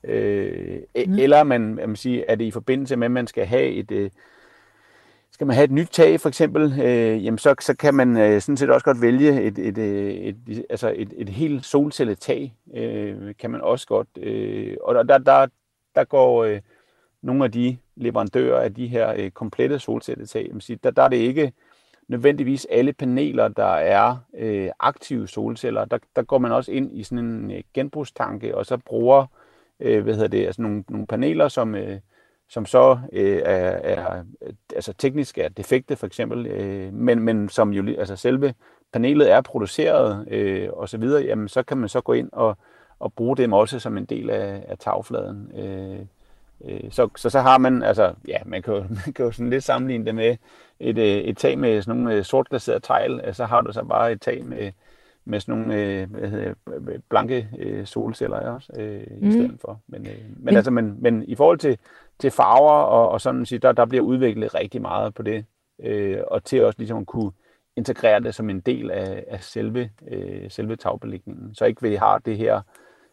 Øh, 0.05 0.79
mm. 1.07 1.19
Eller 1.19 1.42
man, 1.42 1.61
man 1.61 1.97
sige, 1.97 2.25
er 2.31 2.35
det 2.35 2.45
i 2.45 2.51
forbindelse 2.51 2.97
med, 2.97 3.05
at 3.05 3.11
man 3.11 3.27
skal 3.27 3.47
have 3.47 3.69
et, 3.69 3.90
øh, 3.90 4.11
skal 5.31 5.47
man 5.47 5.57
have 5.57 5.64
et 5.64 5.71
nyt 5.71 5.88
tag 5.92 6.21
for 6.21 6.29
eksempel, 6.29 6.81
øh, 6.81 7.25
jamen 7.25 7.38
så, 7.38 7.55
så 7.61 7.77
kan 7.77 7.95
man 7.95 8.16
øh, 8.16 8.40
sådan 8.40 8.57
set 8.57 8.71
også 8.71 8.85
godt 8.85 9.03
vælge 9.03 9.42
et, 9.42 9.59
et, 9.59 9.79
øh, 9.79 10.14
et, 10.14 10.37
et, 10.49 10.64
altså 10.71 10.92
et, 10.97 11.12
et 11.16 11.29
helt 11.29 11.64
solcelletag, 11.64 12.55
øh, 12.75 13.35
kan 13.38 13.51
man 13.51 13.61
også 13.61 13.87
godt. 13.87 14.09
Øh, 14.16 14.77
og 14.83 14.95
der, 15.09 15.19
der, 15.19 15.47
der 15.95 16.05
går 16.05 16.45
øh, 16.45 16.61
nogle 17.23 17.45
af 17.45 17.53
de 17.53 17.77
leverandører 17.97 18.61
af 18.61 18.75
de 18.75 18.87
her 18.87 19.14
øh, 19.16 19.31
komplette 19.31 19.79
solcelletag, 19.79 20.51
sige, 20.59 20.79
der, 20.83 20.90
der 20.90 21.03
er 21.03 21.09
det 21.09 21.16
ikke 21.16 21.53
nødvendigvis 22.09 22.66
alle 22.71 22.92
paneler, 22.92 23.49
der 23.49 23.75
er 23.75 24.16
øh, 24.38 24.71
aktive 24.81 25.29
solceller. 25.29 25.85
Der, 25.85 25.99
der 26.16 26.23
går 26.23 26.38
man 26.38 26.53
også 26.53 26.73
ind 26.73 26.92
i 26.92 27.03
sådan 27.03 27.25
en 27.25 27.51
øh, 27.51 27.62
genbrugstanke, 27.75 28.57
og 28.57 28.66
så 28.66 28.77
bruger 28.77 29.27
øh, 29.81 30.03
hvad 30.03 30.14
hedder 30.14 30.29
det, 30.29 30.47
altså 30.47 30.62
nogle, 30.62 30.85
nogle 30.88 31.07
paneler, 31.07 31.49
som, 31.49 31.75
øh, 31.75 32.01
som 32.49 32.66
så 32.66 32.99
øh, 33.12 33.42
er, 33.45 33.71
er 33.71 34.25
altså 34.75 34.92
teknisk 34.92 35.38
er 35.38 35.49
defekte 35.49 35.97
for 35.97 36.07
eksempel, 36.07 36.47
øh, 36.47 36.92
men, 36.92 37.21
men 37.21 37.49
som 37.49 37.73
jo 37.73 37.99
altså 37.99 38.16
selve 38.16 38.55
panelet 38.92 39.33
er 39.33 39.40
produceret 39.40 40.29
øh, 40.29 40.69
og 40.73 40.88
så 40.88 40.99
videre, 40.99 41.23
jamen 41.23 41.49
så 41.49 41.62
kan 41.62 41.77
man 41.79 41.88
så 41.88 42.01
gå 42.01 42.12
ind 42.12 42.29
og, 42.33 42.57
og 42.99 43.12
bruge 43.12 43.37
dem 43.37 43.53
også 43.53 43.79
som 43.79 43.97
en 43.97 44.05
del 44.05 44.31
af, 44.31 44.64
af 44.69 44.79
tagfladen. 44.79 45.53
Øh, 45.59 46.07
øh, 46.64 46.90
så, 46.90 47.09
så 47.16 47.31
så 47.31 47.40
har 47.40 47.59
man, 47.59 47.83
altså 47.83 48.14
ja, 48.29 48.38
man 48.47 48.62
kan 48.62 48.75
jo, 48.75 48.81
man 49.05 49.12
kan 49.14 49.25
jo 49.25 49.31
sådan 49.31 49.51
lidt 49.51 49.64
sammenligne 49.64 50.07
det 50.07 50.14
med 50.14 50.37
et, 50.81 50.99
øh, 50.99 51.05
et 51.05 51.37
tag 51.37 51.59
med 51.59 51.83
sådan 51.83 52.01
nogle 52.01 52.19
øh, 52.19 52.25
sortglaserede 52.25 52.81
tegl, 52.81 53.35
så 53.35 53.45
har 53.45 53.61
du 53.61 53.73
så 53.73 53.85
bare 53.85 54.12
et 54.12 54.21
tag 54.21 54.45
med, 54.45 54.73
med 55.25 55.40
sådan 55.40 55.61
nogle 55.61 55.83
øh, 55.83 56.11
hvad 56.11 56.29
hedder, 56.29 56.55
blanke 57.09 57.49
øh, 57.59 57.87
solceller 57.87 58.37
også, 58.37 58.73
øh, 58.77 59.07
mm. 59.21 59.29
i 59.29 59.33
stedet 59.33 59.61
for. 59.61 59.81
Men, 59.87 60.07
øh, 60.07 60.12
men, 60.29 60.37
men, 60.38 60.57
altså, 60.57 60.71
men, 60.71 60.97
men 61.03 61.25
i 61.29 61.35
forhold 61.35 61.59
til, 61.59 61.79
til 62.19 62.31
farver 62.31 62.83
og, 62.83 63.09
og 63.09 63.21
sådan 63.21 63.45
der, 63.45 63.73
der 63.73 63.85
bliver 63.87 64.05
udviklet 64.05 64.55
rigtig 64.55 64.83
meget 64.83 65.14
på 65.14 65.23
det, 65.23 65.45
øh, 65.83 66.19
og 66.27 66.45
til 66.45 66.64
også 66.64 66.79
ligesom 66.79 66.99
at 66.99 67.07
kunne 67.07 67.33
integrere 67.77 68.21
det 68.21 68.35
som 68.35 68.51
en 68.51 68.61
del 68.61 68.90
af, 68.90 69.25
af 69.29 69.42
selve, 69.42 69.90
øh, 70.09 70.51
selve 70.51 70.77
tagbelægningen. 70.77 71.55
Så 71.55 71.64
ikke 71.64 71.83
vi 71.83 71.95
har 71.95 72.19
det 72.19 72.37
her 72.37 72.61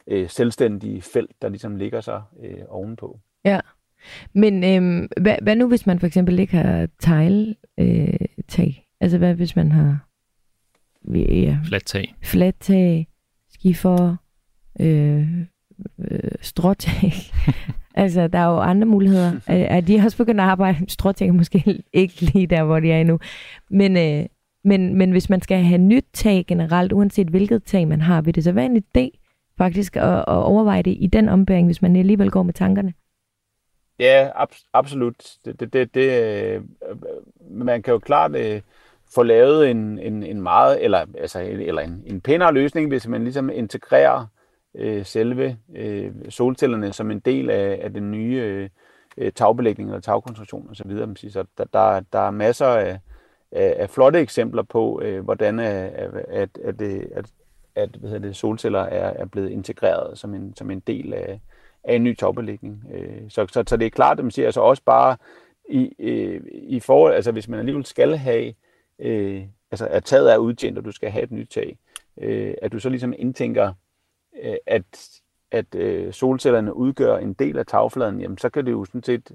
øh, 0.08 0.30
selvstændige 0.30 1.02
felt, 1.02 1.32
der 1.42 1.50
ligesom 1.50 1.76
ligger 1.76 2.02
sig 2.02 2.22
øh, 2.44 2.64
ovenpå. 2.68 3.20
Ja, 3.46 3.60
men 4.34 4.64
øh, 4.64 5.10
hvad, 5.22 5.36
hvad 5.42 5.56
nu 5.56 5.68
hvis 5.68 5.86
man 5.86 6.00
for 6.00 6.08
eksempel 6.08 6.40
ikke 6.40 6.58
har 6.58 6.88
tegle 7.00 7.56
øh, 7.80 8.14
tag? 8.48 8.86
Altså 9.02 9.18
hvad 9.18 9.34
hvis 9.34 9.56
man 9.56 9.72
har 9.72 10.00
ja, 11.16 11.60
flat 11.66 11.84
tag, 11.84 12.16
flat 12.24 12.56
tag 12.56 13.08
skifer, 13.54 14.16
øh, 14.80 15.28
øh, 16.00 16.32
stråtag. 16.42 17.14
altså, 17.96 18.28
der 18.28 18.40
er 18.40 18.46
jo 18.46 18.60
andre 18.60 18.88
muligheder. 18.88 19.32
er, 19.48 19.56
er 19.56 19.82
de 19.82 19.96
også 20.06 20.18
begyndt 20.18 20.42
at 20.42 20.48
arbejde? 20.48 20.78
Stråtag 20.98 21.36
måske 21.36 21.84
ikke 21.94 22.22
lige 22.22 22.48
der, 22.48 22.64
hvor 22.64 22.80
de 22.80 22.92
er 22.92 23.04
nu. 23.04 23.20
Men, 23.70 23.98
øh, 23.98 24.26
men, 24.64 24.96
men 24.96 25.12
hvis 25.12 25.30
man 25.30 25.42
skal 25.42 25.64
have 25.64 25.78
nyt 25.78 26.06
tag 26.14 26.46
generelt, 26.48 26.94
uanset 26.94 27.28
hvilket 27.28 27.64
tag 27.64 27.88
man 27.88 28.02
har, 28.02 28.22
vil 28.22 28.36
det 28.36 28.44
så 28.44 28.52
være 28.52 28.66
en 28.66 28.84
idé 28.84 29.20
faktisk 29.58 29.96
at, 29.96 30.18
at 30.18 30.24
overveje 30.28 30.84
det 30.84 30.98
i 31.00 31.08
den 31.08 31.30
ombæring, 31.30 31.68
hvis 31.68 31.82
man 31.82 31.96
alligevel 31.96 32.32
går 32.32 32.44
med 32.44 32.54
tankerne? 32.54 32.94
Ja, 34.04 34.30
ab- 34.36 34.70
absolut. 34.74 35.38
Det, 35.46 35.60
det, 35.60 35.74
det, 35.74 35.94
det, 35.94 36.24
øh, 36.56 36.62
man 37.50 37.82
kan 37.82 37.92
jo 37.92 38.00
klart 38.00 38.36
øh, 38.36 38.62
få 39.16 39.24
lavet 39.24 39.72
en, 39.72 40.00
en, 40.00 40.24
en 40.24 40.42
meget, 40.42 40.84
eller, 40.84 41.06
altså, 41.18 41.40
eller 41.42 41.82
en, 41.82 42.04
en 42.06 42.22
pænere 42.22 42.54
løsning, 42.54 42.88
hvis 42.88 43.08
man 43.08 43.24
ligesom 43.24 43.50
integrerer 43.50 44.26
øh, 44.76 45.06
selve 45.06 45.58
øh, 45.76 46.12
solcellerne 46.30 46.94
som 46.94 47.12
en 47.12 47.20
del 47.20 47.50
af, 47.50 47.80
af 47.84 47.94
den 47.94 48.12
nye 48.12 48.70
øh, 49.18 49.32
tagbelægning 49.32 49.90
eller 49.90 50.02
tagkonstruktion 50.02 50.68
osv. 50.70 50.92
Så, 50.92 51.30
så 51.30 51.46
der, 51.58 51.66
der, 51.74 52.00
der 52.14 52.20
er 52.20 52.32
masser 52.32 52.68
af, 52.68 53.00
af, 53.52 53.76
af 53.80 53.90
flotte 53.90 54.20
eksempler 54.20 54.64
på, 54.64 55.02
øh, 55.04 55.24
hvordan 55.24 55.60
at, 55.60 55.94
at, 55.94 56.58
at, 56.64 56.82
at, 57.16 57.26
at 57.76 57.90
hvad 57.90 58.10
hedder 58.10 58.28
det, 58.28 58.36
solceller 58.36 58.82
er, 58.82 59.14
er 59.14 59.26
blevet 59.26 59.50
integreret 59.50 60.18
som 60.18 60.34
en, 60.34 60.56
som 60.56 60.72
en 60.72 60.80
del 60.80 61.14
af, 61.14 61.42
af 61.84 61.96
en 61.96 62.04
ny 62.04 62.16
tagbelægning. 62.16 62.84
Øh, 62.94 63.22
så, 63.30 63.48
så, 63.52 63.64
så 63.68 63.78
det 63.78 63.86
er 63.86 63.90
klart, 63.90 64.20
at 64.20 64.26
man 64.26 64.32
siger 64.32 64.46
altså 64.46 64.62
også 64.62 64.84
bare 64.86 65.18
i, 65.70 65.94
øh, 66.00 66.42
i 66.54 66.80
forhold, 66.80 67.14
altså 67.14 67.32
hvis 67.32 67.48
man 67.48 67.60
alligevel 67.60 67.86
skal 67.86 68.18
have, 68.18 68.54
øh, 69.00 69.44
altså 69.72 69.88
at 69.88 70.04
taget 70.04 70.34
er 70.34 70.38
udtjent, 70.38 70.78
og 70.78 70.86
du 70.86 70.92
skal 70.92 71.12
have 71.12 71.24
et 71.24 71.32
nyt 71.32 71.50
tag, 71.50 71.78
øh, 72.22 72.54
at 72.62 72.72
du 72.72 72.80
så 72.80 72.90
ligesom 72.90 73.14
indtænker, 73.18 73.74
øh, 74.44 74.56
at, 74.66 75.10
at 75.52 75.76
øh, 75.76 76.14
solcellerne 76.14 76.76
udgør 76.76 77.18
en 77.18 77.34
del 77.34 77.58
af 77.58 77.66
tagfladen, 77.66 78.22
jamen 78.22 78.38
så 78.38 78.50
kan 78.50 78.66
det 78.66 78.72
jo 78.72 78.86
sådan 78.86 79.04
set 79.04 79.32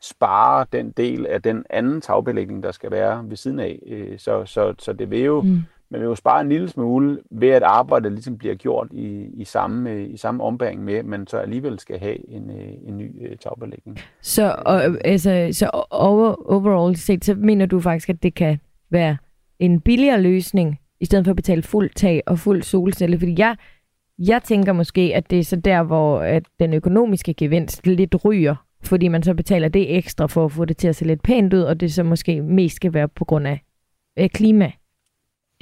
spare 0.00 0.66
den 0.72 0.90
del 0.90 1.26
af 1.26 1.42
den 1.42 1.64
anden 1.70 2.00
tagbelægning, 2.00 2.62
der 2.62 2.72
skal 2.72 2.90
være 2.90 3.24
ved 3.28 3.36
siden 3.36 3.58
af. 3.58 3.78
Øh, 3.86 4.18
så, 4.18 4.44
så, 4.44 4.74
så 4.78 4.92
det 4.92 5.10
vil 5.10 5.20
jo, 5.20 5.40
mm 5.40 5.58
man 5.92 6.00
vil 6.00 6.06
jo 6.06 6.14
spare 6.14 6.40
en 6.40 6.48
lille 6.48 6.68
smule 6.68 7.18
ved, 7.30 7.48
at 7.48 7.62
arbejdet 7.62 8.12
ligesom 8.12 8.38
bliver 8.38 8.54
gjort 8.54 8.88
i, 8.92 9.26
i, 9.34 9.44
samme, 9.44 10.06
i 10.06 10.16
samme 10.16 10.42
ombæring 10.42 10.84
med, 10.84 11.02
men 11.02 11.26
så 11.26 11.36
alligevel 11.36 11.78
skal 11.78 11.98
have 11.98 12.30
en, 12.30 12.50
øh, 12.50 12.88
en 12.88 12.98
ny 12.98 13.28
øh, 13.28 13.36
tagbelægning. 13.36 13.98
Så, 14.20 14.54
og, 14.66 14.82
altså, 15.04 15.48
så 15.52 15.70
over, 15.90 16.52
overall 16.52 16.96
set, 16.96 17.24
så 17.24 17.34
mener 17.34 17.66
du 17.66 17.80
faktisk, 17.80 18.08
at 18.08 18.22
det 18.22 18.34
kan 18.34 18.58
være 18.90 19.16
en 19.58 19.80
billigere 19.80 20.20
løsning, 20.20 20.78
i 21.00 21.04
stedet 21.04 21.24
for 21.24 21.30
at 21.30 21.36
betale 21.36 21.62
fuld 21.62 21.90
tag 21.90 22.22
og 22.26 22.38
fuld 22.38 22.62
solcelle? 22.62 23.18
Fordi 23.18 23.34
jeg, 23.38 23.56
jeg 24.18 24.42
tænker 24.42 24.72
måske, 24.72 25.12
at 25.14 25.30
det 25.30 25.38
er 25.38 25.44
så 25.44 25.56
der, 25.56 25.82
hvor 25.82 26.18
at 26.18 26.42
den 26.60 26.74
økonomiske 26.74 27.34
gevinst 27.34 27.86
lidt 27.86 28.24
ryger, 28.24 28.54
fordi 28.84 29.08
man 29.08 29.22
så 29.22 29.34
betaler 29.34 29.68
det 29.68 29.96
ekstra 29.96 30.26
for 30.26 30.44
at 30.44 30.52
få 30.52 30.64
det 30.64 30.76
til 30.76 30.88
at 30.88 30.96
se 30.96 31.04
lidt 31.04 31.22
pænt 31.22 31.54
ud, 31.54 31.60
og 31.60 31.80
det 31.80 31.92
så 31.92 32.02
måske 32.02 32.42
mest 32.42 32.76
skal 32.76 32.94
være 32.94 33.08
på 33.08 33.24
grund 33.24 33.46
af 34.16 34.30
klima. 34.30 34.72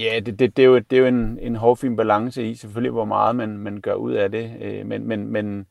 Ja, 0.00 0.20
det, 0.20 0.38
det, 0.38 0.56
det, 0.56 0.62
er 0.62 0.66
jo, 0.66 0.78
det 0.78 0.92
er 0.92 1.00
jo 1.00 1.06
en, 1.06 1.38
en 1.38 1.56
hårfin 1.56 1.96
balance 1.96 2.50
i, 2.50 2.54
selvfølgelig, 2.54 2.92
hvor 2.92 3.04
meget 3.04 3.36
man, 3.36 3.58
man 3.58 3.80
gør 3.80 3.94
ud 3.94 4.12
af 4.12 4.30
det. 4.30 4.56
Øh, 4.60 4.86
men 4.86 5.06
men, 5.06 5.26
men, 5.26 5.66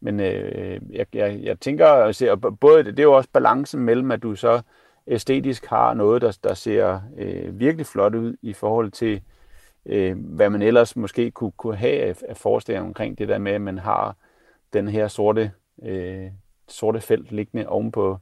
men 0.00 0.20
øh, 0.20 0.80
jeg, 0.90 1.06
jeg, 1.14 1.40
jeg 1.42 1.60
tænker, 1.60 1.86
at 1.86 2.40
både, 2.60 2.84
det 2.84 2.96
det 2.96 2.98
er 2.98 3.02
jo 3.02 3.12
også 3.12 3.28
balancen 3.32 3.80
mellem, 3.80 4.10
at 4.10 4.22
du 4.22 4.34
så 4.34 4.62
æstetisk 5.06 5.66
har 5.66 5.94
noget, 5.94 6.22
der, 6.22 6.38
der 6.44 6.54
ser 6.54 7.00
øh, 7.18 7.60
virkelig 7.60 7.86
flot 7.86 8.14
ud 8.14 8.36
i 8.42 8.52
forhold 8.52 8.90
til, 8.90 9.22
øh, 9.86 10.16
hvad 10.18 10.50
man 10.50 10.62
ellers 10.62 10.96
måske 10.96 11.30
kunne, 11.30 11.52
kunne 11.52 11.76
have 11.76 12.02
af, 12.02 12.22
af 12.28 12.36
forestillinger 12.36 12.88
omkring 12.88 13.18
det 13.18 13.28
der 13.28 13.38
med, 13.38 13.52
at 13.52 13.60
man 13.60 13.78
har 13.78 14.16
den 14.72 14.88
her 14.88 15.08
sorte, 15.08 15.52
øh, 15.82 16.30
sorte 16.68 17.00
felt 17.00 17.32
liggende 17.32 17.68
ovenpå 17.68 18.18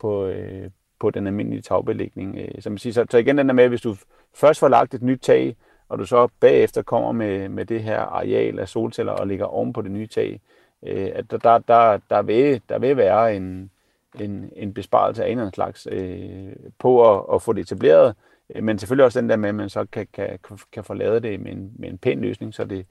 på, 0.00 0.26
øh, 0.26 0.70
på 1.00 1.10
den 1.10 1.26
almindelige 1.26 1.62
tagbelægning. 1.62 2.38
Øh, 2.38 2.62
så, 2.62 2.70
man 2.70 2.78
siger, 2.78 2.92
så, 2.92 3.06
så 3.10 3.18
igen 3.18 3.38
den 3.38 3.48
der 3.48 3.54
med, 3.54 3.68
hvis 3.68 3.80
du 3.80 3.96
først 4.34 4.60
får 4.60 4.68
lagt 4.68 4.94
et 4.94 5.02
nyt 5.02 5.20
tag, 5.20 5.56
og 5.88 5.98
du 5.98 6.04
så 6.04 6.28
bagefter 6.40 6.82
kommer 6.82 7.12
med, 7.12 7.48
med 7.48 7.64
det 7.64 7.82
her 7.82 8.00
areal 8.00 8.58
af 8.58 8.68
solceller 8.68 9.12
og 9.12 9.26
ligger 9.26 9.44
oven 9.44 9.72
på 9.72 9.82
det 9.82 9.90
nye 9.90 10.06
tag, 10.06 10.40
øh, 10.82 11.10
at 11.14 11.30
der, 11.30 11.38
der, 11.38 11.58
der, 11.58 11.98
der, 12.10 12.22
vil, 12.22 12.60
der 12.68 12.78
vil 12.78 12.96
være 12.96 13.36
en, 13.36 13.70
en, 14.20 14.50
en 14.56 14.74
besparelse 14.74 15.24
af 15.24 15.26
en 15.26 15.30
eller 15.30 15.42
anden 15.42 15.54
slags 15.54 15.88
øh, 15.90 16.52
på 16.78 17.14
at, 17.14 17.34
at 17.34 17.42
få 17.42 17.52
det 17.52 17.60
etableret, 17.60 18.14
øh, 18.54 18.64
men 18.64 18.78
selvfølgelig 18.78 19.04
også 19.04 19.20
den 19.20 19.28
der 19.28 19.36
med, 19.36 19.48
at 19.48 19.54
man 19.54 19.68
så 19.68 19.84
kan, 19.92 20.06
kan, 20.12 20.38
kan 20.72 20.84
få 20.84 20.94
lavet 20.94 21.22
det 21.22 21.40
med 21.40 21.52
en, 21.52 21.72
med 21.78 21.88
en 21.88 21.98
pæn 21.98 22.20
løsning, 22.20 22.54
så 22.54 22.64
det 22.64 22.86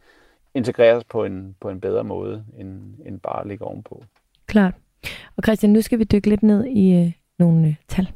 integreres 0.53 1.03
på 1.03 1.23
en, 1.23 1.55
på 1.61 1.69
en 1.69 1.81
bedre 1.81 2.03
måde, 2.03 2.45
end, 2.59 2.81
end 3.05 3.19
bare 3.19 3.41
at 3.41 3.47
ligge 3.47 3.65
ovenpå. 3.65 4.03
Klart. 4.45 4.73
Og 5.35 5.43
Christian, 5.43 5.73
nu 5.73 5.81
skal 5.81 5.99
vi 5.99 6.03
dykke 6.03 6.29
lidt 6.29 6.43
ned 6.43 6.65
i 6.65 6.93
øh, 6.93 7.11
nogle 7.39 7.67
øh, 7.67 7.75
tal. 7.87 8.11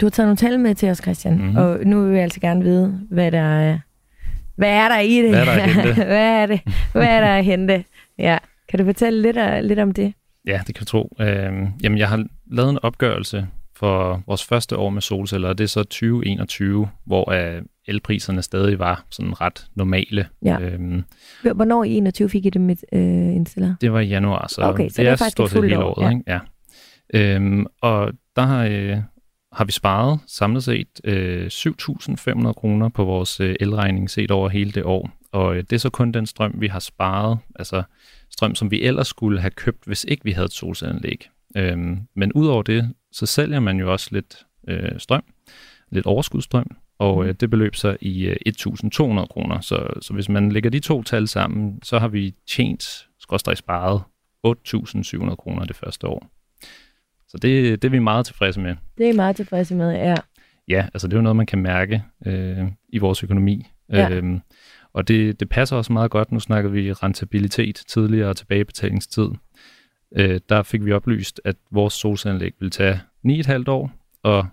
Du 0.00 0.06
har 0.06 0.10
taget 0.10 0.26
nogle 0.26 0.36
tal 0.36 0.60
med 0.60 0.74
til 0.74 0.88
os, 0.88 0.98
Christian, 0.98 1.38
mm-hmm. 1.38 1.56
og 1.56 1.78
nu 1.84 2.04
vil 2.04 2.14
jeg 2.14 2.22
altså 2.22 2.40
gerne 2.40 2.62
vide, 2.62 3.00
hvad 3.10 3.32
der 3.32 3.40
er, 3.40 3.78
hvad 4.56 4.70
er 4.70 4.88
der 4.88 4.98
i 4.98 5.22
det? 5.22 5.28
Hvad 5.28 5.40
er 5.40 5.44
der 5.44 5.62
at 5.62 5.74
hente? 5.74 6.04
hvad 6.04 6.42
er 6.42 6.46
det? 6.46 6.60
Hvad 6.92 7.06
er 7.06 7.20
der 7.20 7.36
at 7.36 7.44
hente? 7.44 7.84
Ja. 8.18 8.38
Kan 8.68 8.78
du 8.78 8.84
fortælle 8.84 9.22
lidt, 9.22 9.66
lidt 9.66 9.78
om 9.78 9.92
det? 9.92 10.14
Ja, 10.46 10.60
det 10.66 10.74
kan 10.74 10.80
jeg 10.80 10.86
tro. 10.86 11.16
Øhm, 11.20 11.68
jamen, 11.82 11.98
jeg 11.98 12.08
har 12.08 12.26
lavet 12.50 12.70
en 12.70 12.78
opgørelse 12.82 13.46
for 13.76 14.22
vores 14.26 14.44
første 14.44 14.76
år 14.76 14.90
med 14.90 15.02
solceller, 15.02 15.48
og 15.48 15.58
det 15.58 15.64
er 15.64 15.68
så 15.68 15.82
2021, 15.82 16.88
hvor 17.04 17.56
uh, 17.56 17.62
elpriserne 17.86 18.42
stadig 18.42 18.78
var 18.78 19.04
sådan 19.10 19.40
ret 19.40 19.66
normale. 19.74 20.26
Ja. 20.44 20.60
Øhm, 20.60 21.04
Hvornår 21.54 21.84
i 21.84 21.90
21 21.90 22.28
fik 22.28 22.46
I 22.46 22.50
det 22.50 22.60
med 22.60 22.76
øh, 22.92 23.00
indstiller? 23.34 23.74
Det 23.80 23.92
var 23.92 24.00
i 24.00 24.06
januar, 24.06 24.46
så, 24.48 24.62
okay, 24.62 24.88
så 24.88 24.88
det, 24.88 24.96
det 24.96 25.06
er, 25.06 25.24
er 25.24 25.30
stort 25.30 25.50
set 25.50 25.62
hele 25.62 25.84
året. 25.84 26.04
Ja. 26.04 26.10
Ikke? 26.10 26.22
Ja. 26.26 27.34
Øhm, 27.34 27.66
og 27.80 28.12
der 28.36 28.42
har, 28.42 28.64
øh, 28.64 28.96
har 29.56 29.64
vi 29.64 29.72
sparet 29.72 30.20
samlet 30.26 30.64
set 30.64 31.00
øh, 31.04 31.46
7.500 31.46 32.52
kroner 32.52 32.88
på 32.88 33.04
vores 33.04 33.40
øh, 33.40 33.56
elregning 33.60 34.10
set 34.10 34.30
over 34.30 34.48
hele 34.48 34.72
det 34.72 34.84
år. 34.84 35.10
Og 35.32 35.56
øh, 35.56 35.62
det 35.62 35.72
er 35.72 35.78
så 35.78 35.90
kun 35.90 36.12
den 36.12 36.26
strøm, 36.26 36.54
vi 36.60 36.66
har 36.66 36.78
sparet, 36.78 37.38
altså 37.54 37.82
strøm, 38.30 38.54
som 38.54 38.70
vi 38.70 38.82
ellers 38.82 39.08
skulle 39.08 39.40
have 39.40 39.50
købt, 39.50 39.84
hvis 39.84 40.04
ikke 40.08 40.24
vi 40.24 40.30
havde 40.30 40.44
et 40.44 40.52
solcelleanlæg. 40.52 41.28
Øhm, 41.56 41.98
men 42.16 42.32
udover 42.32 42.62
det, 42.62 42.92
så 43.12 43.26
sælger 43.26 43.60
man 43.60 43.78
jo 43.78 43.92
også 43.92 44.08
lidt 44.12 44.46
øh, 44.68 44.98
strøm, 44.98 45.24
lidt 45.90 46.06
overskudsstrøm, 46.06 46.76
og 46.98 47.22
mm. 47.22 47.28
øh, 47.28 47.34
det 47.40 47.50
beløb 47.50 47.74
sig 47.74 47.96
i 48.00 48.26
øh, 48.26 48.36
1.200 48.48 49.26
kroner. 49.26 49.60
Så, 49.60 49.88
så 50.00 50.12
hvis 50.14 50.28
man 50.28 50.52
lægger 50.52 50.70
de 50.70 50.80
to 50.80 51.02
tal 51.02 51.28
sammen, 51.28 51.78
så 51.82 51.98
har 51.98 52.08
vi 52.08 52.34
tjent, 52.48 53.06
skråstrej 53.18 53.54
sparet, 53.54 54.02
8.700 54.46 55.34
kroner 55.34 55.64
det 55.64 55.76
første 55.76 56.06
år. 56.06 56.35
Så 57.28 57.38
det, 57.42 57.82
det 57.82 57.88
er 57.88 57.92
vi 57.92 57.98
meget 57.98 58.26
tilfredse 58.26 58.60
med. 58.60 58.76
Det 58.98 59.08
er 59.08 59.14
meget 59.14 59.36
tilfredse 59.36 59.74
med, 59.74 59.90
ja. 59.92 60.14
Ja, 60.68 60.86
altså 60.94 61.08
det 61.08 61.12
er 61.12 61.18
jo 61.18 61.22
noget, 61.22 61.36
man 61.36 61.46
kan 61.46 61.58
mærke 61.58 62.02
øh, 62.26 62.58
i 62.88 62.98
vores 62.98 63.22
økonomi. 63.22 63.66
Ja. 63.92 64.10
Øhm, 64.10 64.40
og 64.92 65.08
det, 65.08 65.40
det 65.40 65.48
passer 65.48 65.76
også 65.76 65.92
meget 65.92 66.10
godt. 66.10 66.32
Nu 66.32 66.40
snakker 66.40 66.70
vi 66.70 66.92
rentabilitet 66.92 67.82
tidligere 67.88 68.28
og 68.28 68.36
tilbagebetalingstid. 68.36 69.28
Øh, 70.16 70.40
der 70.48 70.62
fik 70.62 70.84
vi 70.84 70.92
oplyst, 70.92 71.40
at 71.44 71.56
vores 71.70 71.94
solcelleanlæg 71.94 72.52
vil 72.60 72.70
tage 72.70 73.00
9,5 73.28 73.64
år 73.66 73.90
at 74.24 74.44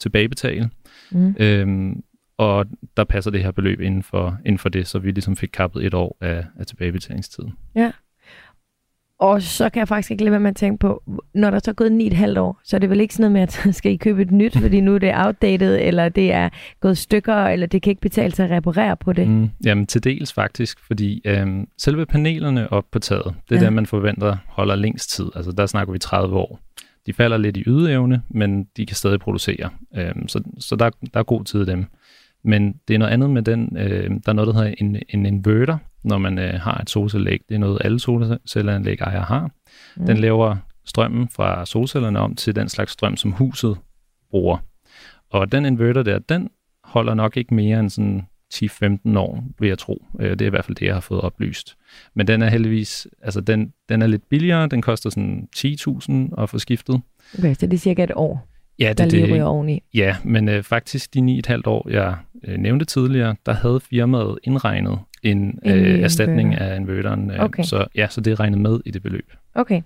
tilbagebetale. 0.00 0.70
Mm. 1.10 1.34
Øhm, 1.38 2.02
og 2.38 2.66
der 2.96 3.04
passer 3.04 3.30
det 3.30 3.42
her 3.42 3.50
beløb 3.50 3.80
inden 3.80 4.02
for, 4.02 4.38
inden 4.44 4.58
for 4.58 4.68
det, 4.68 4.86
så 4.86 4.98
vi 4.98 5.10
ligesom 5.10 5.36
fik 5.36 5.50
kappet 5.52 5.86
et 5.86 5.94
år 5.94 6.16
af, 6.20 6.44
af 6.58 6.66
tilbagebetalingstiden. 6.66 7.52
Ja. 7.74 7.92
Og 9.20 9.42
så 9.42 9.68
kan 9.68 9.80
jeg 9.80 9.88
faktisk 9.88 10.10
ikke 10.10 10.24
lade 10.24 10.30
være 10.30 10.40
med 10.40 10.50
at 10.50 10.56
tænke 10.56 10.78
på, 10.78 11.02
når 11.34 11.50
der 11.50 11.58
så 11.58 11.70
er 11.70 11.74
gået 11.74 11.92
ni 11.92 12.06
et 12.06 12.12
halvt 12.12 12.38
år, 12.38 12.60
så 12.64 12.76
er 12.76 12.78
det 12.78 12.90
vel 12.90 13.00
ikke 13.00 13.14
sådan 13.14 13.32
noget 13.32 13.32
med, 13.32 13.68
at 13.68 13.74
skal 13.78 13.92
I 13.92 13.96
købe 13.96 14.22
et 14.22 14.30
nyt, 14.30 14.58
fordi 14.58 14.80
nu 14.80 14.94
er 14.94 14.98
det 14.98 15.12
outdated, 15.14 15.78
eller 15.80 16.08
det 16.08 16.32
er 16.32 16.48
gået 16.80 16.98
stykker, 16.98 17.34
eller 17.34 17.66
det 17.66 17.82
kan 17.82 17.90
ikke 17.90 18.00
betale 18.00 18.34
sig 18.34 18.44
at 18.44 18.50
reparere 18.50 18.96
på 18.96 19.12
det? 19.12 19.28
Mm, 19.28 19.50
jamen 19.64 19.86
til 19.86 20.04
dels 20.04 20.32
faktisk, 20.32 20.78
fordi 20.86 21.22
øhm, 21.24 21.68
selve 21.78 22.06
panelerne 22.06 22.72
op 22.72 22.84
på 22.92 22.98
taget, 22.98 23.34
det 23.48 23.56
er 23.56 23.60
ja. 23.60 23.64
det, 23.64 23.72
man 23.72 23.86
forventer 23.86 24.36
holder 24.48 24.74
længst 24.74 25.10
tid. 25.10 25.26
Altså 25.34 25.52
der 25.52 25.66
snakker 25.66 25.92
vi 25.92 25.98
30 25.98 26.36
år. 26.36 26.60
De 27.06 27.12
falder 27.12 27.36
lidt 27.36 27.56
i 27.56 27.62
ydeevne, 27.66 28.22
men 28.28 28.64
de 28.76 28.86
kan 28.86 28.96
stadig 28.96 29.20
producere. 29.20 29.70
Øhm, 29.96 30.28
så 30.28 30.42
så 30.58 30.76
der, 30.76 30.90
der 31.14 31.20
er 31.20 31.24
god 31.24 31.44
tid 31.44 31.62
i 31.62 31.66
dem. 31.66 31.84
Men 32.44 32.74
det 32.88 32.94
er 32.94 32.98
noget 32.98 33.12
andet 33.12 33.30
med 33.30 33.42
den, 33.42 33.76
øh, 33.76 34.10
der 34.10 34.28
er 34.28 34.32
noget, 34.32 34.54
der 34.54 34.54
hedder 34.54 34.74
en, 34.78 34.96
en 35.08 35.26
inverter, 35.26 35.78
når 36.04 36.18
man 36.18 36.38
øh, 36.38 36.54
har 36.54 36.78
et 36.78 36.90
solcelleanlæg. 36.90 37.40
Det 37.48 37.54
er 37.54 37.58
noget, 37.58 37.78
alle 37.84 38.00
solcelleanlæg 38.00 39.00
ejere 39.00 39.22
har. 39.22 39.50
Mm. 39.96 40.06
Den 40.06 40.16
laver 40.16 40.56
strømmen 40.84 41.28
fra 41.28 41.66
solcellerne 41.66 42.18
om 42.18 42.34
til 42.34 42.56
den 42.56 42.68
slags 42.68 42.92
strøm, 42.92 43.16
som 43.16 43.32
huset 43.32 43.76
bruger. 44.30 44.58
Og 45.30 45.52
den 45.52 45.64
inverter 45.64 46.02
der, 46.02 46.18
den 46.18 46.48
holder 46.84 47.14
nok 47.14 47.36
ikke 47.36 47.54
mere 47.54 47.80
end 47.80 47.90
sådan 47.90 48.22
10-15 48.54 49.18
år, 49.18 49.44
vil 49.58 49.68
jeg 49.68 49.78
tro. 49.78 50.06
Øh, 50.20 50.30
det 50.30 50.42
er 50.42 50.46
i 50.46 50.50
hvert 50.50 50.64
fald 50.64 50.76
det, 50.76 50.86
jeg 50.86 50.94
har 50.94 51.00
fået 51.00 51.20
oplyst. 51.20 51.76
Men 52.14 52.26
den 52.26 52.42
er 52.42 52.48
heldigvis, 52.48 53.06
altså 53.22 53.40
den, 53.40 53.72
den 53.88 54.02
er 54.02 54.06
lidt 54.06 54.28
billigere. 54.30 54.66
Den 54.66 54.82
koster 54.82 55.10
sådan 55.10 55.48
10.000 55.56 56.42
at 56.42 56.50
få 56.50 56.58
skiftet. 56.58 57.00
Okay, 57.38 57.54
så 57.54 57.66
det 57.66 57.72
er 57.72 57.78
cirka 57.78 58.04
et 58.04 58.12
år, 58.14 58.48
ja, 58.78 58.88
det, 58.88 58.98
der 58.98 59.06
lige 59.06 59.34
ryger 59.34 59.44
oveni. 59.44 59.82
Ja, 59.94 60.16
men 60.24 60.48
øh, 60.48 60.62
faktisk 60.62 61.14
de 61.14 61.42
9,5 61.48 61.62
år, 61.66 61.88
jeg 61.90 62.16
øh, 62.44 62.58
nævnte 62.58 62.84
tidligere, 62.84 63.36
der 63.46 63.52
havde 63.52 63.80
firmaet 63.80 64.38
indregnet 64.44 64.98
en, 65.22 65.38
en 65.38 65.58
øh, 65.64 66.00
erstatning 66.00 66.54
af 66.54 66.76
inverteren. 66.76 67.30
Øh, 67.30 67.44
okay. 67.44 67.62
Så 67.62 67.86
ja, 67.94 68.06
så 68.10 68.20
det 68.20 68.30
er 68.30 68.40
regnet 68.40 68.60
med 68.60 68.80
i 68.84 68.90
det 68.90 69.02
beløb. 69.02 69.32
Okay. 69.54 69.82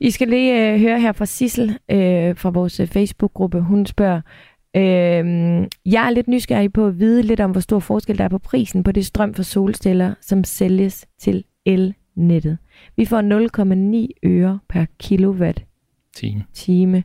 I 0.00 0.10
skal 0.10 0.28
lige 0.28 0.72
øh, 0.72 0.80
høre 0.80 1.00
her 1.00 1.12
fra 1.12 1.26
Sissel 1.26 1.78
øh, 1.90 2.36
fra 2.36 2.50
vores 2.50 2.80
øh, 2.80 2.86
Facebook-gruppe. 2.86 3.60
Hun 3.60 3.86
spørger, 3.86 4.20
øh, 4.76 5.24
jeg 5.86 6.06
er 6.06 6.10
lidt 6.10 6.28
nysgerrig 6.28 6.72
på 6.72 6.86
at 6.86 6.98
vide 6.98 7.22
lidt 7.22 7.40
om, 7.40 7.50
hvor 7.50 7.60
stor 7.60 7.78
forskel 7.78 8.18
der 8.18 8.24
er 8.24 8.28
på 8.28 8.38
prisen 8.38 8.82
på 8.82 8.92
det 8.92 9.06
strøm 9.06 9.34
for 9.34 9.42
solceller, 9.42 10.14
som 10.20 10.44
sælges 10.44 11.06
til 11.18 11.44
elnettet. 11.66 12.58
Vi 12.96 13.04
får 13.04 13.22
0,9 14.22 14.28
øre 14.30 14.58
per 14.68 14.84
kilowatt 14.98 15.64
time. 16.14 16.44
time. 16.54 17.04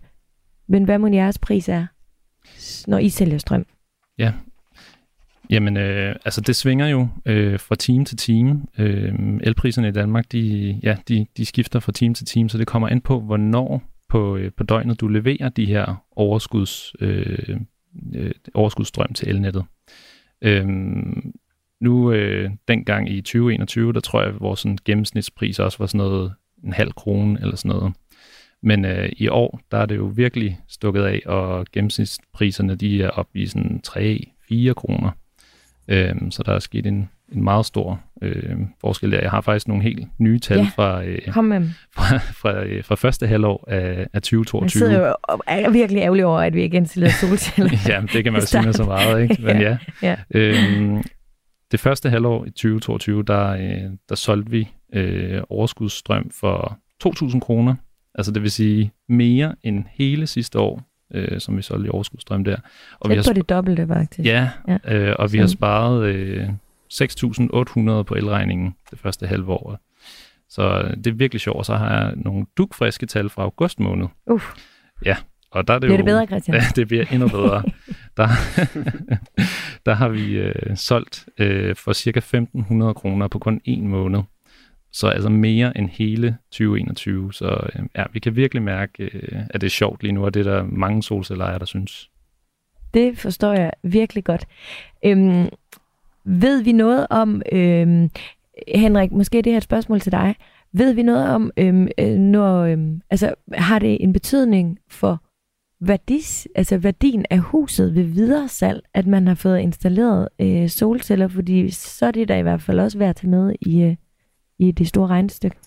Men 0.68 0.84
hvad 0.84 1.00
må 1.00 1.08
jeres 1.08 1.40
pris 1.40 1.70
er, 1.70 1.86
når 2.88 2.98
I 2.98 3.10
sælger 3.10 3.38
strøm? 3.38 3.66
Ja, 4.18 4.32
Jamen, 5.50 5.78
øh, 5.78 6.16
altså 6.26 6.42
det 6.42 6.56
svinger 6.56 6.88
jo 6.88 7.08
øh, 7.26 7.60
fra 7.60 7.76
time 7.76 8.06
til 8.06 8.18
time. 8.18 8.66
Øh, 8.78 9.14
elpriserne 9.44 9.88
i 9.88 9.92
Danmark, 9.92 10.32
de, 10.32 10.80
ja, 10.84 10.98
de, 11.08 11.26
de 11.38 11.46
skifter 11.46 11.80
fra 11.80 11.92
time 11.92 12.14
til 12.14 12.26
time, 12.26 12.50
så 12.50 12.58
det 12.58 12.68
kommer 12.68 12.88
an 12.88 13.02
på, 13.02 13.20
hvornår 13.20 13.84
på, 14.10 14.38
øh, 14.38 14.52
på 14.58 14.64
døgnet 14.64 15.02
du 15.02 15.08
leverer 15.08 15.50
de 15.50 15.66
her 15.66 16.04
overskuds, 16.16 16.94
øh, 17.00 17.58
øh, 18.16 18.32
overskudsstrøm 18.54 19.14
til 19.14 19.30
elnettet. 19.30 19.66
Øh, 20.42 20.68
nu, 21.82 22.12
øh, 22.12 22.50
dengang 22.68 23.10
i 23.10 23.22
2021, 23.22 23.94
der 23.94 24.00
tror 24.00 24.22
jeg, 24.22 24.30
at 24.30 24.42
vores 24.42 24.60
sådan, 24.60 24.78
gennemsnitspris 24.86 25.60
også 25.60 25.78
var 25.78 25.86
sådan 25.86 25.98
noget 25.98 26.34
en 26.64 26.74
halv 26.74 26.92
krone 26.92 27.40
eller 27.42 27.56
sådan 27.56 27.78
noget. 27.78 27.94
Men 28.64 28.86
øh, 28.86 29.10
i 29.18 29.28
år, 29.28 29.60
der 29.72 29.78
er 29.78 29.86
det 29.86 29.96
jo 29.96 30.12
virkelig 30.16 30.60
stukket 30.68 31.04
af, 31.04 31.22
og 31.26 31.66
gennemsnitspriserne, 31.72 32.76
de 32.76 33.04
er 33.04 33.10
op 33.10 33.28
i 33.34 33.46
sådan 33.46 33.82
3-4 33.88 34.74
kroner. 34.74 35.12
Øhm, 35.88 36.32
så 36.32 36.44
der 36.44 36.54
er 36.54 36.60
sket 36.60 36.86
en, 36.86 37.10
en 37.32 37.44
meget 37.44 37.66
stor 37.66 38.02
øh, 38.22 38.58
forskel 38.82 39.12
der. 39.12 39.22
Jeg 39.22 39.32
har 39.32 39.42
faktisk 39.42 39.68
nogle 39.68 39.84
helt 39.84 40.08
nye 40.18 40.40
tal 40.40 40.58
ja, 40.58 40.68
fra, 40.76 41.04
øh, 41.04 41.20
fra, 41.96 42.18
fra, 42.18 42.64
øh, 42.64 42.84
fra 42.84 42.96
første 42.96 43.28
halvår 43.28 43.66
af, 43.68 44.08
af 44.14 44.22
2022. 44.22 44.64
Jeg 44.64 44.92
sidder 44.92 45.08
jo 45.08 45.16
og 45.24 45.44
er 45.48 45.70
virkelig 45.70 46.02
ærgerlig 46.02 46.26
over, 46.26 46.40
at 46.40 46.54
vi 46.54 46.62
ikke 46.62 46.78
installerede 46.78 47.16
solceller. 47.16 47.72
ja, 47.94 48.02
det 48.14 48.24
kan 48.24 48.34
man 48.34 48.42
jo 48.42 48.48
sige 48.48 48.64
med 48.64 48.74
så 48.74 48.84
meget, 48.84 49.22
ikke? 49.22 49.38
Men 49.42 49.62
ja. 49.68 49.78
ja. 50.02 50.16
Øhm, 50.32 51.04
det 51.72 51.80
første 51.80 52.10
halvår 52.10 52.46
i 52.46 52.50
2022, 52.50 53.24
der, 53.24 53.50
øh, 53.50 53.92
der 54.10 54.16
solgte 54.16 54.52
vi 54.52 54.70
øh, 54.94 55.42
overskudsstrøm 55.50 56.30
for 56.32 56.78
2.000 57.08 57.40
kroner. 57.40 57.76
Altså 58.16 58.32
det 58.32 58.42
vil 58.42 58.52
sige 58.52 58.92
mere 59.10 59.56
end 59.64 59.84
hele 59.92 60.28
sidste 60.28 60.60
år 60.60 60.82
øh, 61.14 61.40
som 61.40 61.58
vi 61.58 61.62
solgte 61.62 61.88
i 61.88 61.90
overskudstrøm 61.90 62.44
der. 62.44 62.58
Og 63.00 63.10
vi 63.10 63.16
har 63.16 63.24
på 63.28 63.34
det 63.34 63.50
dobbelte, 63.50 63.88
faktisk. 63.88 64.28
Ja, 64.28 64.50
ja. 64.68 64.96
Øh, 64.96 65.16
og 65.20 65.34
vi 65.34 65.38
har 65.38 65.48
sparet 65.48 66.06
øh, 66.06 66.50
6.800 66.94 68.04
på 68.04 68.16
elregningen 68.16 68.76
det 68.92 69.00
første 69.00 69.28
halve 69.28 69.52
år. 69.52 69.80
Så 70.50 70.96
det 70.96 71.08
er 71.08 71.12
virkelig 71.16 71.42
sjovt. 71.42 71.66
Så 71.66 71.76
har 71.76 72.02
jeg 72.02 72.14
nogle 72.16 72.46
dukfriske 72.58 73.06
tal 73.06 73.30
fra 73.30 73.44
august 73.44 73.80
måned. 73.80 74.08
Uh. 74.26 74.42
Ja, 75.06 75.16
og 75.52 75.68
der 75.68 75.74
er 75.74 75.80
det 75.80 75.88
Bliver 75.88 75.94
jo... 75.94 75.98
det 75.98 76.06
bedre, 76.06 76.26
Christian? 76.26 76.56
Ja, 76.62 76.64
det 76.76 76.88
bliver 76.88 77.06
endnu 77.12 77.28
bedre. 77.28 77.64
der, 78.18 78.28
der 79.86 79.94
har 79.94 80.10
vi 80.10 80.38
øh, 80.38 80.78
solgt 80.78 81.26
øh, 81.38 81.76
for 81.76 81.94
cirka 81.94 82.20
1.500 82.20 82.94
kroner 82.94 83.28
på 83.28 83.40
kun 83.40 83.62
en 83.66 83.88
måned. 83.88 84.22
Så 84.96 85.08
altså 85.08 85.30
mere 85.30 85.78
end 85.78 85.90
hele 85.90 86.38
2021. 86.52 87.34
Så 87.34 87.46
øh, 87.46 87.86
ja, 87.96 88.04
vi 88.14 88.20
kan 88.20 88.36
virkelig 88.36 88.64
mærke, 88.64 89.04
øh, 89.04 89.40
at 89.50 89.62
det 89.62 89.68
er 89.68 89.72
sjovt 89.72 90.04
lige 90.04 90.12
nu, 90.12 90.26
og 90.26 90.34
det 90.34 90.48
er 90.48 90.52
der 90.52 90.64
mange 90.64 91.04
solcelleejere, 91.04 91.60
der 91.60 91.66
synes. 91.66 92.10
Det 92.94 93.18
forstår 93.18 93.54
jeg 93.54 93.72
virkelig 93.84 94.24
godt. 94.24 94.46
Øhm, 95.06 95.50
ved 96.26 96.64
vi 96.64 96.72
noget 96.72 97.08
om, 97.10 97.42
øhm, 97.52 98.10
Henrik, 98.76 99.12
måske 99.12 99.42
det 99.42 99.52
her 99.52 99.58
et 99.58 99.64
spørgsmål 99.64 100.00
til 100.00 100.12
dig. 100.12 100.36
Ved 100.74 100.94
vi 100.94 101.04
noget 101.04 101.30
om, 101.30 101.52
øhm, 101.58 101.88
øh, 101.98 102.18
når, 102.18 102.64
øhm, 102.64 103.02
altså, 103.10 103.34
har 103.54 103.80
det 103.80 103.98
en 104.04 104.14
betydning 104.14 104.80
for 104.90 105.24
værdis, 105.82 106.48
altså 106.56 106.78
værdien 106.78 107.26
af 107.30 107.40
huset 107.40 107.96
ved 107.96 108.04
videre 108.04 108.48
salg, 108.48 108.82
at 108.94 109.08
man 109.08 109.28
har 109.28 109.36
fået 109.36 109.60
installeret 109.60 110.28
øh, 110.40 110.70
solceller, 110.70 111.28
fordi 111.28 111.70
så 111.70 112.06
er 112.06 112.12
det 112.12 112.28
da 112.28 112.40
i 112.40 112.42
hvert 112.42 112.62
fald 112.62 112.80
også 112.80 112.98
værd 112.98 113.10
at 113.10 113.16
tage 113.16 113.30
med 113.30 113.56
i, 113.62 113.84
øh, 113.84 113.96
i 114.60 114.72
det 114.72 114.88
store 114.88 115.08
regnestykke. 115.08 115.58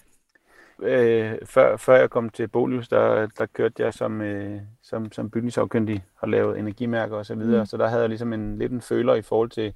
Øh, 0.83 1.33
før, 1.45 1.77
før 1.77 1.97
jeg 1.97 2.11
kom 2.11 2.29
til 2.31 2.49
Bolius, 2.49 2.89
der, 2.89 3.27
der 3.39 3.47
kørte 3.47 3.83
jeg 3.83 3.95
som, 3.95 4.21
øh, 4.21 4.61
som, 4.83 5.13
som 5.13 5.31
bygningsafkyndig 5.31 6.05
og 6.19 6.29
lavet 6.29 6.59
energimærker 6.59 7.17
osv., 7.17 7.25
så, 7.25 7.35
videre. 7.35 7.63
Mm. 7.63 7.67
så 7.67 7.77
der 7.77 7.89
havde 7.89 8.01
jeg 8.01 8.09
ligesom 8.09 8.33
en, 8.33 8.59
lidt 8.59 8.73
en 8.73 8.81
føler 8.81 9.15
i 9.15 9.23
forhold 9.23 9.51
til, 9.51 9.75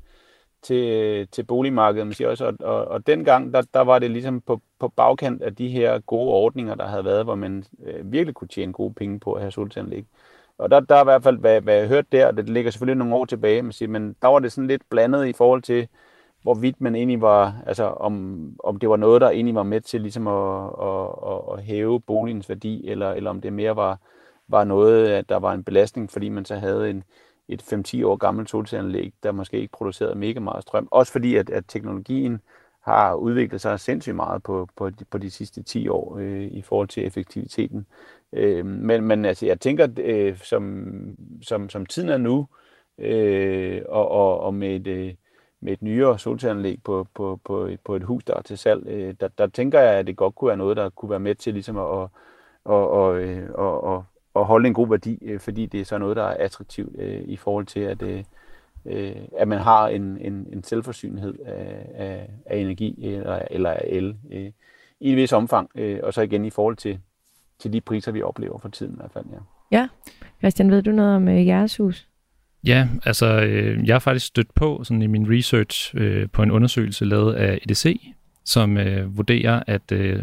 til, 0.63 1.29
til 1.29 1.43
boligmarkedet, 1.45 2.07
man 2.07 2.15
siger 2.15 2.29
også, 2.29 2.47
og, 2.47 2.55
og, 2.61 2.85
og 2.85 3.07
dengang, 3.07 3.55
der, 3.55 3.63
der 3.75 3.81
var 3.81 3.99
det 3.99 4.11
ligesom 4.11 4.41
på, 4.41 4.61
på 4.79 4.89
bagkant 4.89 5.43
af 5.43 5.57
de 5.57 5.69
her 5.69 5.99
gode 5.99 6.31
ordninger, 6.31 6.75
der 6.75 6.87
havde 6.87 7.05
været, 7.05 7.25
hvor 7.25 7.35
man 7.35 7.65
øh, 7.85 8.13
virkelig 8.13 8.35
kunne 8.35 8.49
tjene 8.49 8.73
gode 8.73 8.95
penge 8.95 9.21
på 9.21 9.33
at 9.33 9.41
have 9.41 9.51
solcelleanlæg. 9.51 10.05
Og 10.59 10.71
der, 10.71 10.81
der 10.81 10.97
er 10.97 11.01
i 11.01 11.05
hvert 11.05 11.23
fald, 11.23 11.39
hvad, 11.39 11.61
hvad 11.61 11.75
jeg 11.75 11.89
hørte 11.89 12.09
der, 12.13 12.31
det 12.31 12.49
ligger 12.49 12.71
selvfølgelig 12.71 12.99
nogle 12.99 13.15
år 13.15 13.25
tilbage, 13.25 13.63
man 13.63 13.73
siger, 13.73 13.89
men 13.89 14.17
der 14.23 14.29
var 14.29 14.39
det 14.39 14.53
sådan 14.53 14.69
lidt 14.69 14.83
blandet 14.91 15.27
i 15.27 15.33
forhold 15.33 15.63
til, 15.63 15.89
hvorvidt 16.43 16.81
man 16.81 16.95
egentlig 16.95 17.21
var, 17.21 17.63
altså 17.67 17.85
om, 17.85 18.57
om 18.65 18.79
det 18.79 18.89
var 18.89 18.97
noget, 18.97 19.21
der 19.21 19.31
egentlig 19.31 19.55
var 19.55 19.63
med 19.63 19.81
til 19.81 20.01
ligesom 20.01 20.27
at, 20.27 20.71
at, 20.83 21.09
at, 21.33 21.59
at 21.59 21.65
hæve 21.65 22.01
boligens 22.01 22.49
værdi, 22.49 22.89
eller, 22.89 23.11
eller 23.11 23.31
om 23.31 23.41
det 23.41 23.53
mere 23.53 23.77
var, 23.77 23.99
var 24.49 24.65
noget, 24.65 25.09
at 25.09 25.29
der 25.29 25.37
var 25.37 25.53
en 25.53 25.65
belastning, 25.65 26.11
fordi 26.11 26.29
man 26.29 26.45
så 26.45 26.57
havde 26.57 26.91
en, 26.91 27.05
et 27.49 27.63
5-10 27.63 28.07
år 28.07 28.17
gammelt 28.17 28.51
solcelleanlæg, 28.51 29.13
der 29.23 29.33
måske 29.33 29.61
ikke 29.61 29.73
producerede 29.73 30.15
mega 30.15 30.41
meget 30.41 30.63
strøm. 30.63 30.89
Også 30.91 31.13
fordi, 31.13 31.37
at, 31.37 31.51
at 31.51 31.65
teknologien 31.69 32.41
har 32.81 33.15
udviklet 33.15 33.61
sig 33.61 33.81
sindssygt 33.81 34.17
meget 34.17 34.43
på, 34.43 34.69
på, 34.77 34.91
de, 34.91 35.05
på 35.05 35.19
de 35.19 35.31
sidste 35.31 35.63
10 35.63 35.89
år 35.89 36.17
øh, 36.19 36.43
i 36.43 36.63
forhold 36.63 36.89
til 36.89 37.07
effektiviteten. 37.07 37.87
Øh, 38.33 38.67
men, 38.67 39.05
men 39.05 39.25
altså, 39.25 39.47
jeg 39.47 39.61
tænker, 39.61 39.89
øh, 39.99 40.39
som, 40.39 40.87
som, 41.43 41.69
som 41.71 41.87
tiden 41.87 42.09
er 42.09 42.17
nu, 42.17 42.49
øh, 42.99 43.83
og, 43.89 44.09
og, 44.11 44.41
og 44.41 44.55
med 44.55 44.77
et, 44.77 44.87
øh, 44.87 45.15
med 45.63 45.73
et 45.73 45.83
nyere 45.83 46.19
solcelleanlæg 46.19 46.83
på, 46.85 47.07
på, 47.15 47.41
på, 47.45 47.71
på 47.85 47.97
et 47.97 48.03
hus, 48.03 48.25
der 48.25 48.35
er 48.35 48.43
til 48.43 48.59
salg, 48.59 48.87
øh, 48.87 49.15
der, 49.21 49.29
der 49.29 49.47
tænker 49.47 49.81
jeg, 49.81 49.95
at 49.95 50.07
det 50.07 50.17
godt 50.17 50.35
kunne 50.35 50.49
være 50.49 50.57
noget, 50.57 50.77
der 50.77 50.91
kunne 50.91 51.11
være 51.11 51.21
med 51.21 51.35
til 51.35 51.53
ligesom 51.53 51.79
at, 51.79 52.09
at, 52.71 52.75
at, 52.75 53.17
at, 53.17 53.39
at, 53.59 53.95
at, 53.95 54.01
at 54.37 54.45
holde 54.45 54.69
en 54.69 54.75
god 54.75 54.89
værdi, 54.89 55.19
øh, 55.23 55.41
fordi 55.41 55.67
det 55.67 55.81
er 55.81 55.85
så 55.85 55.99
noget, 55.99 56.17
der 56.17 56.23
er 56.23 56.45
attraktivt 56.45 56.97
øh, 56.99 57.23
i 57.25 57.37
forhold 57.37 57.67
til, 57.67 57.81
at, 57.81 58.03
øh, 58.03 58.25
øh 58.87 59.17
at 59.39 59.49
man 59.49 59.59
har 59.59 59.89
en, 59.89 60.19
en, 60.21 60.47
en 60.53 60.63
selvforsynlighed 60.63 61.39
af, 61.45 61.87
af, 61.95 62.31
af 62.47 62.57
energi 62.57 63.07
eller, 63.07 63.43
eller 63.51 63.71
af 63.71 63.85
el 63.87 64.17
øh, 64.31 64.51
i 65.01 65.11
et 65.11 65.17
vis 65.17 65.33
omfang, 65.33 65.71
øh, 65.75 66.01
og 66.03 66.15
så 66.15 66.21
igen 66.23 66.45
i 66.45 66.51
forhold 66.51 66.77
til, 66.77 66.99
til 67.59 67.73
de 67.73 67.81
priser, 67.81 68.13
vi 68.13 68.23
oplever 68.23 68.59
for 68.59 68.69
tiden 68.69 68.93
i 68.93 68.97
hvert 68.97 69.13
fald. 69.13 69.25
Ja. 69.33 69.39
Ja. 69.79 69.89
Christian, 70.39 70.71
ved 70.71 70.83
du 70.83 70.91
noget 70.91 71.17
om 71.17 71.29
øh, 71.29 71.47
jeres 71.47 71.77
hus? 71.77 72.09
Ja, 72.67 72.89
altså 73.05 73.27
øh, 73.43 73.87
jeg 73.87 73.95
har 73.95 73.99
faktisk 73.99 74.27
stødt 74.27 74.55
på 74.55 74.85
sådan 74.85 75.03
i 75.03 75.07
min 75.07 75.31
research 75.31 75.95
øh, 75.97 76.29
på 76.33 76.43
en 76.43 76.51
undersøgelse 76.51 77.05
lavet 77.05 77.35
af 77.35 77.59
EDC, 77.63 78.01
som 78.45 78.77
øh, 78.77 79.17
vurderer, 79.17 79.63
at 79.67 79.93
øh, 79.93 80.23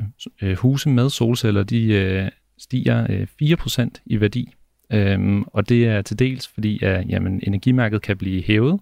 huse 0.57 0.89
med 0.89 1.09
solceller, 1.09 1.63
de 1.63 1.93
øh, 1.93 2.29
stiger 2.57 3.07
øh, 3.09 3.27
4% 3.41 3.89
i 4.05 4.19
værdi. 4.19 4.53
Øhm, 4.91 5.43
og 5.43 5.69
det 5.69 5.87
er 5.87 6.01
til 6.01 6.19
dels 6.19 6.47
fordi, 6.47 6.83
at 6.83 7.09
jamen, 7.09 7.39
energimærket 7.43 8.01
kan 8.01 8.17
blive 8.17 8.43
hævet, 8.43 8.79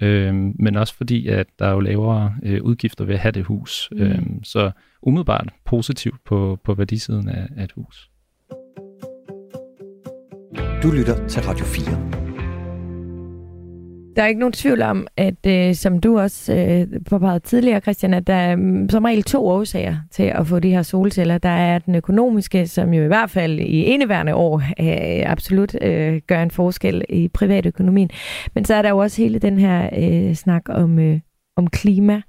øhm, 0.00 0.54
men 0.58 0.76
også 0.76 0.94
fordi, 0.96 1.28
at 1.28 1.46
der 1.58 1.66
er 1.66 1.72
jo 1.72 1.80
lavere 1.80 2.34
øh, 2.42 2.62
udgifter 2.62 3.04
ved 3.04 3.14
at 3.14 3.20
have 3.20 3.32
det 3.32 3.44
hus. 3.44 3.88
Mm. 3.92 4.02
Øhm, 4.02 4.44
så 4.44 4.70
umiddelbart 5.02 5.48
positivt 5.64 6.24
på, 6.24 6.58
på 6.64 6.74
værdisiden 6.74 7.28
af, 7.28 7.48
af 7.56 7.64
et 7.64 7.72
hus. 7.72 8.10
Du 10.82 10.90
lytter 10.90 11.28
til 11.28 11.42
Radio 11.42 11.64
4. 11.64 12.13
Der 14.16 14.22
er 14.22 14.26
ikke 14.26 14.40
nogen 14.40 14.52
tvivl 14.52 14.82
om, 14.82 15.06
at 15.16 15.46
øh, 15.46 15.74
som 15.74 15.98
du 15.98 16.18
også 16.18 16.54
øh, 16.54 17.00
påpegede 17.10 17.40
tidligere, 17.40 17.80
Christian, 17.80 18.14
at 18.14 18.26
der 18.26 18.34
er 18.34 18.56
mm, 18.56 18.88
som 18.88 19.04
regel 19.04 19.22
to 19.22 19.46
årsager 19.46 19.96
til 20.10 20.22
at 20.22 20.46
få 20.46 20.58
de 20.58 20.70
her 20.70 20.82
solceller. 20.82 21.38
Der 21.38 21.48
er 21.48 21.78
den 21.78 21.94
økonomiske, 21.94 22.66
som 22.66 22.94
jo 22.94 23.04
i 23.04 23.06
hvert 23.06 23.30
fald 23.30 23.60
i 23.60 23.82
indeværende 23.82 24.34
år 24.34 24.56
øh, 24.80 25.30
absolut 25.30 25.82
øh, 25.82 26.20
gør 26.26 26.42
en 26.42 26.50
forskel 26.50 27.04
i 27.08 27.28
privatøkonomien. 27.28 28.10
Men 28.54 28.64
så 28.64 28.74
er 28.74 28.82
der 28.82 28.88
jo 28.88 28.98
også 28.98 29.22
hele 29.22 29.38
den 29.38 29.58
her 29.58 29.88
øh, 29.98 30.34
snak 30.34 30.62
om, 30.68 30.98
øh, 30.98 31.20
om 31.56 31.66
klima. 31.66 32.22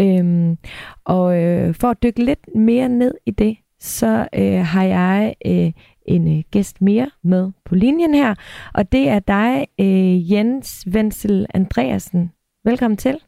Øhm, 0.00 0.56
og 1.04 1.42
øh, 1.42 1.74
for 1.74 1.88
at 1.88 2.02
dykke 2.02 2.24
lidt 2.24 2.56
mere 2.56 2.88
ned 2.88 3.14
i 3.26 3.30
det, 3.30 3.56
så 3.80 4.28
øh, 4.34 4.64
har 4.64 4.84
jeg 4.84 5.34
øh, 5.46 5.72
en 6.08 6.38
øh, 6.38 6.44
gæst 6.50 6.82
mere 6.82 7.10
med 7.22 7.52
på 7.64 7.74
linjen 7.74 8.14
her, 8.14 8.34
og 8.74 8.92
det 8.92 9.08
er 9.08 9.18
dig, 9.18 9.66
øh, 9.80 10.32
Jens 10.32 10.88
Wenzel 10.90 11.46
Andreasen. 11.54 12.32
Velkommen 12.64 12.96
til. 12.96 13.18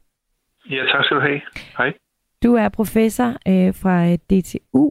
Ja, 0.70 0.84
tak 0.92 1.04
skal 1.04 1.16
du 1.16 1.20
have. 1.20 1.40
Hej. 1.78 1.92
Du 2.42 2.54
er 2.54 2.68
professor 2.68 3.28
øh, 3.48 3.74
fra 3.74 4.16
DTU 4.16 4.90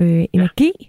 øh, 0.00 0.24
Energi, 0.32 0.72
ja. 0.80 0.86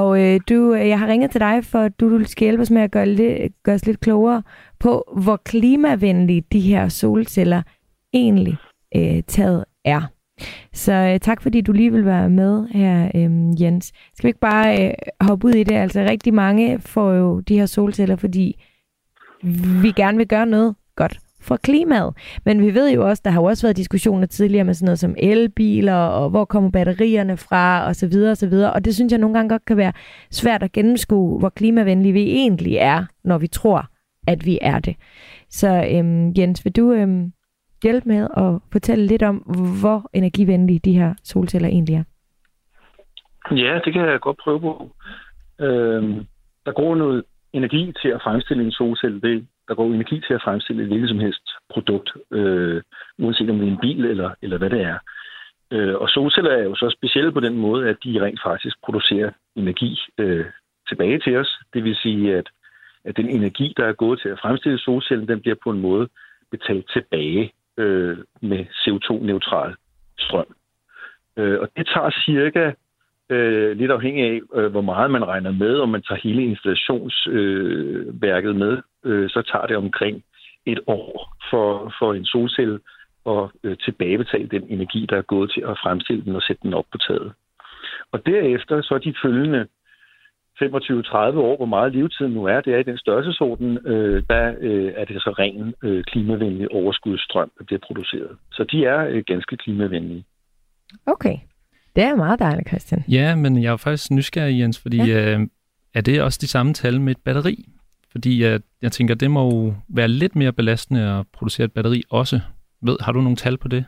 og 0.00 0.24
øh, 0.24 0.40
du, 0.48 0.74
øh, 0.74 0.88
jeg 0.88 0.98
har 0.98 1.06
ringet 1.06 1.30
til 1.30 1.40
dig, 1.40 1.64
for 1.64 1.78
at 1.78 2.00
du 2.00 2.24
skal 2.24 2.44
hjælpe 2.44 2.62
os 2.62 2.70
med 2.70 2.82
at 2.82 2.90
gøre, 2.90 3.06
lidt, 3.06 3.62
gøre 3.62 3.74
os 3.74 3.86
lidt 3.86 4.00
klogere 4.00 4.42
på, 4.80 5.18
hvor 5.22 5.36
klimavenlige 5.36 6.44
de 6.52 6.60
her 6.60 6.88
solceller 6.88 7.62
egentlig 8.12 8.56
øh, 8.96 9.22
taget 9.22 9.64
er. 9.84 10.02
Så 10.72 10.92
øh, 10.92 11.20
tak 11.20 11.42
fordi 11.42 11.60
du 11.60 11.72
lige 11.72 11.92
vil 11.92 12.04
være 12.04 12.30
med 12.30 12.66
her, 12.68 13.10
øh, 13.14 13.62
Jens. 13.62 13.86
Skal 13.86 14.22
vi 14.22 14.28
ikke 14.28 14.40
bare 14.40 14.86
øh, 14.86 14.94
hoppe 15.20 15.46
ud 15.46 15.52
i 15.52 15.62
det? 15.62 15.74
Altså 15.74 16.00
rigtig 16.00 16.34
mange 16.34 16.78
får 16.78 17.12
jo 17.12 17.40
de 17.40 17.58
her 17.58 17.66
solceller, 17.66 18.16
fordi 18.16 18.64
vi 19.82 19.92
gerne 19.96 20.18
vil 20.18 20.28
gøre 20.28 20.46
noget 20.46 20.74
godt 20.96 21.18
for 21.40 21.56
klimaet. 21.56 22.14
Men 22.44 22.62
vi 22.62 22.74
ved 22.74 22.92
jo 22.92 23.08
også, 23.08 23.22
der 23.24 23.30
har 23.30 23.40
jo 23.40 23.44
også 23.44 23.66
været 23.66 23.76
diskussioner 23.76 24.26
tidligere 24.26 24.64
med 24.64 24.74
sådan 24.74 24.84
noget 24.84 24.98
som 24.98 25.14
elbiler, 25.18 25.94
og 25.94 26.30
hvor 26.30 26.44
kommer 26.44 26.70
batterierne 26.70 27.36
fra, 27.36 27.86
og 27.86 27.96
så 27.96 28.06
videre, 28.06 28.30
og 28.30 28.36
så 28.36 28.46
videre. 28.46 28.72
Og 28.72 28.84
det 28.84 28.94
synes 28.94 29.10
jeg 29.10 29.18
nogle 29.18 29.34
gange 29.34 29.48
godt 29.48 29.64
kan 29.64 29.76
være 29.76 29.92
svært 30.30 30.62
at 30.62 30.72
gennemskue, 30.72 31.38
hvor 31.38 31.48
klimavenlige 31.48 32.12
vi 32.12 32.30
egentlig 32.30 32.76
er, 32.76 33.04
når 33.24 33.38
vi 33.38 33.46
tror, 33.46 33.86
at 34.26 34.46
vi 34.46 34.58
er 34.62 34.78
det. 34.78 34.96
Så 35.50 35.88
øhm, 35.92 36.32
Jens, 36.38 36.64
vil 36.64 36.72
du 36.72 36.92
øhm, 36.92 37.32
hjælpe 37.82 38.08
med 38.08 38.28
at 38.36 38.60
fortælle 38.72 39.06
lidt 39.06 39.22
om, 39.22 39.36
hvor 39.80 40.10
energivenlige 40.12 40.78
de 40.78 40.92
her 40.92 41.14
solceller 41.24 41.68
egentlig 41.68 41.94
er? 41.94 42.04
Ja, 43.50 43.80
det 43.84 43.92
kan 43.92 44.02
jeg 44.02 44.20
godt 44.20 44.36
prøve 44.44 44.60
på. 44.60 44.90
Øhm, 45.60 46.26
der 46.66 46.72
går 46.72 46.94
noget 46.94 47.24
energi 47.52 47.92
til 48.02 48.08
at 48.08 48.22
fremstille 48.22 48.64
en 48.64 48.72
solcelle. 48.72 49.20
Det, 49.20 49.46
der 49.68 49.74
går 49.74 49.86
energi 49.86 50.20
til 50.26 50.34
at 50.34 50.42
fremstille 50.44 50.82
et 50.82 50.88
hvilket 50.88 51.08
som 51.08 51.18
helst 51.18 51.48
produkt, 51.70 52.12
øh, 52.30 52.82
uanset 53.18 53.50
om 53.50 53.58
det 53.58 53.68
er 53.68 53.72
en 53.72 53.80
bil 53.80 54.04
eller, 54.04 54.30
eller 54.42 54.58
hvad 54.58 54.70
det 54.70 54.82
er. 54.82 54.98
Øh, 55.70 55.94
og 55.94 56.08
solceller 56.08 56.50
er 56.50 56.62
jo 56.62 56.74
så 56.74 56.90
specielle 56.98 57.32
på 57.32 57.40
den 57.40 57.56
måde, 57.56 57.88
at 57.88 57.96
de 58.04 58.24
rent 58.24 58.40
faktisk 58.44 58.76
producerer 58.84 59.30
energi 59.56 59.98
øh, 60.18 60.46
tilbage 60.88 61.18
til 61.18 61.36
os. 61.36 61.58
Det 61.74 61.84
vil 61.84 61.96
sige, 61.96 62.36
at, 62.36 62.48
at 63.04 63.16
den 63.16 63.28
energi, 63.28 63.74
der 63.76 63.84
er 63.86 63.92
gået 63.92 64.20
til 64.20 64.28
at 64.28 64.38
fremstille 64.42 64.78
solcellen, 64.78 65.28
den 65.28 65.40
bliver 65.40 65.56
på 65.64 65.70
en 65.70 65.80
måde 65.80 66.08
betalt 66.50 66.90
tilbage 66.92 67.52
øh, 67.78 68.18
med 68.42 68.64
CO2-neutral 68.82 69.74
strøm. 70.18 70.54
Øh, 71.36 71.60
og 71.60 71.68
det 71.76 71.86
tager 71.94 72.10
cirka, 72.24 72.72
øh, 73.30 73.76
lidt 73.76 73.90
afhængig 73.90 74.24
af, 74.24 74.40
øh, 74.54 74.70
hvor 74.70 74.80
meget 74.80 75.10
man 75.10 75.24
regner 75.24 75.50
med, 75.50 75.78
om 75.78 75.88
man 75.88 76.02
tager 76.02 76.20
hele 76.20 76.42
installationsværket 76.42 78.50
øh, 78.50 78.56
med, 78.56 78.78
øh, 79.04 79.30
så 79.30 79.42
tager 79.52 79.66
det 79.66 79.76
omkring 79.76 80.24
et 80.66 80.80
år 80.86 81.36
for, 81.50 81.94
for 81.98 82.14
en 82.14 82.24
solcelle 82.24 82.80
at 83.26 83.50
øh, 83.64 83.76
tilbagebetale 83.84 84.48
den 84.48 84.64
energi, 84.68 85.06
der 85.10 85.16
er 85.16 85.22
gået 85.22 85.50
til 85.50 85.60
at 85.60 85.78
fremstille 85.82 86.24
den 86.24 86.36
og 86.36 86.42
sætte 86.42 86.62
den 86.62 86.74
op 86.74 86.84
på 86.92 86.98
taget. 86.98 87.32
Og 88.12 88.26
derefter 88.26 88.82
så 88.82 88.94
er 88.94 88.98
de 88.98 89.14
følgende 89.22 89.66
25-30 90.62 91.38
år, 91.48 91.56
hvor 91.56 91.66
meget 91.66 91.92
levetiden 91.92 92.32
nu 92.32 92.44
er, 92.44 92.60
det 92.60 92.74
er 92.74 92.78
i 92.78 92.82
den 92.82 92.98
størrelsesorden, 92.98 93.86
øh, 93.86 94.22
der 94.30 94.54
øh, 94.60 94.92
er 94.96 95.04
det 95.04 95.22
så 95.22 95.30
ren 95.38 95.74
øh, 95.82 96.04
klimavenlig 96.04 96.72
overskudsstrøm, 96.72 97.50
der 97.58 97.64
bliver 97.64 97.80
produceret. 97.86 98.36
Så 98.52 98.64
de 98.72 98.84
er 98.84 99.06
øh, 99.08 99.22
ganske 99.26 99.56
klimavenlige. 99.56 100.24
Okay. 101.06 101.36
Det 101.96 102.04
er 102.04 102.16
meget 102.16 102.38
dejligt, 102.38 102.68
Christian. 102.68 103.04
Ja, 103.08 103.34
men 103.34 103.62
jeg 103.62 103.72
er 103.72 103.76
faktisk 103.76 104.10
nysgerrig, 104.10 104.60
Jens, 104.60 104.82
fordi 104.82 104.96
ja. 104.96 105.34
øh, 105.34 105.46
er 105.94 106.00
det 106.00 106.22
også 106.22 106.38
de 106.42 106.48
samme 106.48 106.74
tal 106.74 107.00
med 107.00 107.10
et 107.10 107.22
batteri? 107.24 107.68
Fordi 108.12 108.42
jeg, 108.42 108.60
jeg 108.82 108.92
tænker, 108.92 109.14
det 109.14 109.30
må 109.30 109.44
jo 109.44 109.74
være 109.88 110.08
lidt 110.08 110.36
mere 110.36 110.52
belastende 110.52 111.18
at 111.18 111.26
producere 111.32 111.64
et 111.64 111.72
batteri 111.72 112.02
også. 112.10 112.40
Ved, 112.82 112.96
har 113.00 113.12
du 113.12 113.20
nogle 113.20 113.36
tal 113.36 113.58
på 113.58 113.68
det? 113.68 113.84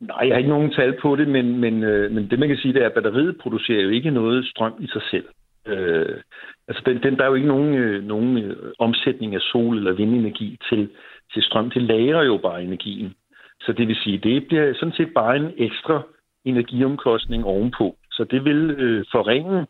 Nej, 0.00 0.18
jeg 0.20 0.34
har 0.34 0.38
ikke 0.38 0.50
nogen 0.50 0.72
tal 0.72 1.00
på 1.02 1.16
det, 1.16 1.28
men, 1.28 1.60
men, 1.60 1.82
øh, 1.84 2.10
men 2.10 2.30
det 2.30 2.38
man 2.38 2.48
kan 2.48 2.58
sige, 2.58 2.74
det 2.74 2.82
er, 2.82 2.86
at 2.86 2.92
batteriet 2.92 3.38
producerer 3.38 3.82
jo 3.82 3.88
ikke 3.88 4.10
noget 4.10 4.46
strøm 4.46 4.74
i 4.78 4.86
sig 4.86 5.02
selv. 5.10 5.24
Øh, 5.66 6.20
altså, 6.68 6.82
den, 6.86 7.02
den, 7.02 7.16
der 7.16 7.24
er 7.24 7.28
jo 7.28 7.34
ikke 7.34 7.48
nogen, 7.48 7.74
øh, 7.74 8.04
nogen 8.04 8.38
øh, 8.38 8.72
omsætning 8.78 9.34
af 9.34 9.40
sol- 9.40 9.76
eller 9.76 9.92
vindenergi 9.92 10.58
til, 10.68 10.88
til 11.32 11.42
strøm. 11.42 11.70
Det 11.70 11.82
lagrer 11.82 12.22
jo 12.22 12.36
bare 12.36 12.62
energien. 12.62 13.14
Så 13.60 13.72
det 13.72 13.88
vil 13.88 13.96
sige, 13.96 14.18
det 14.18 14.46
bliver 14.46 14.74
sådan 14.74 14.94
set 14.94 15.14
bare 15.14 15.36
en 15.36 15.52
ekstra 15.56 16.02
energiomkostning 16.44 17.44
ovenpå. 17.44 17.96
Så 18.10 18.24
det 18.24 18.44
vil 18.44 18.70
øh, 18.70 19.04
forringe 19.12 19.66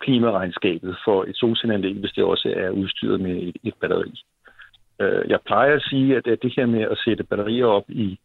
klimaregnskabet 0.00 0.96
for 1.04 1.24
et 1.24 1.36
solcelleanlæg, 1.36 1.94
hvis 1.94 2.12
det 2.12 2.24
også 2.24 2.52
er 2.56 2.70
udstyret 2.70 3.20
med 3.20 3.36
et, 3.36 3.56
et 3.64 3.74
batteri. 3.80 4.12
Øh, 5.00 5.24
jeg 5.28 5.40
plejer 5.46 5.74
at 5.74 5.82
sige, 5.82 6.16
at, 6.16 6.26
at 6.26 6.42
det 6.42 6.52
her 6.56 6.66
med 6.66 6.82
at 6.82 6.98
sætte 7.04 7.24
batterier 7.24 7.66
op 7.66 7.84
i, 7.88 8.18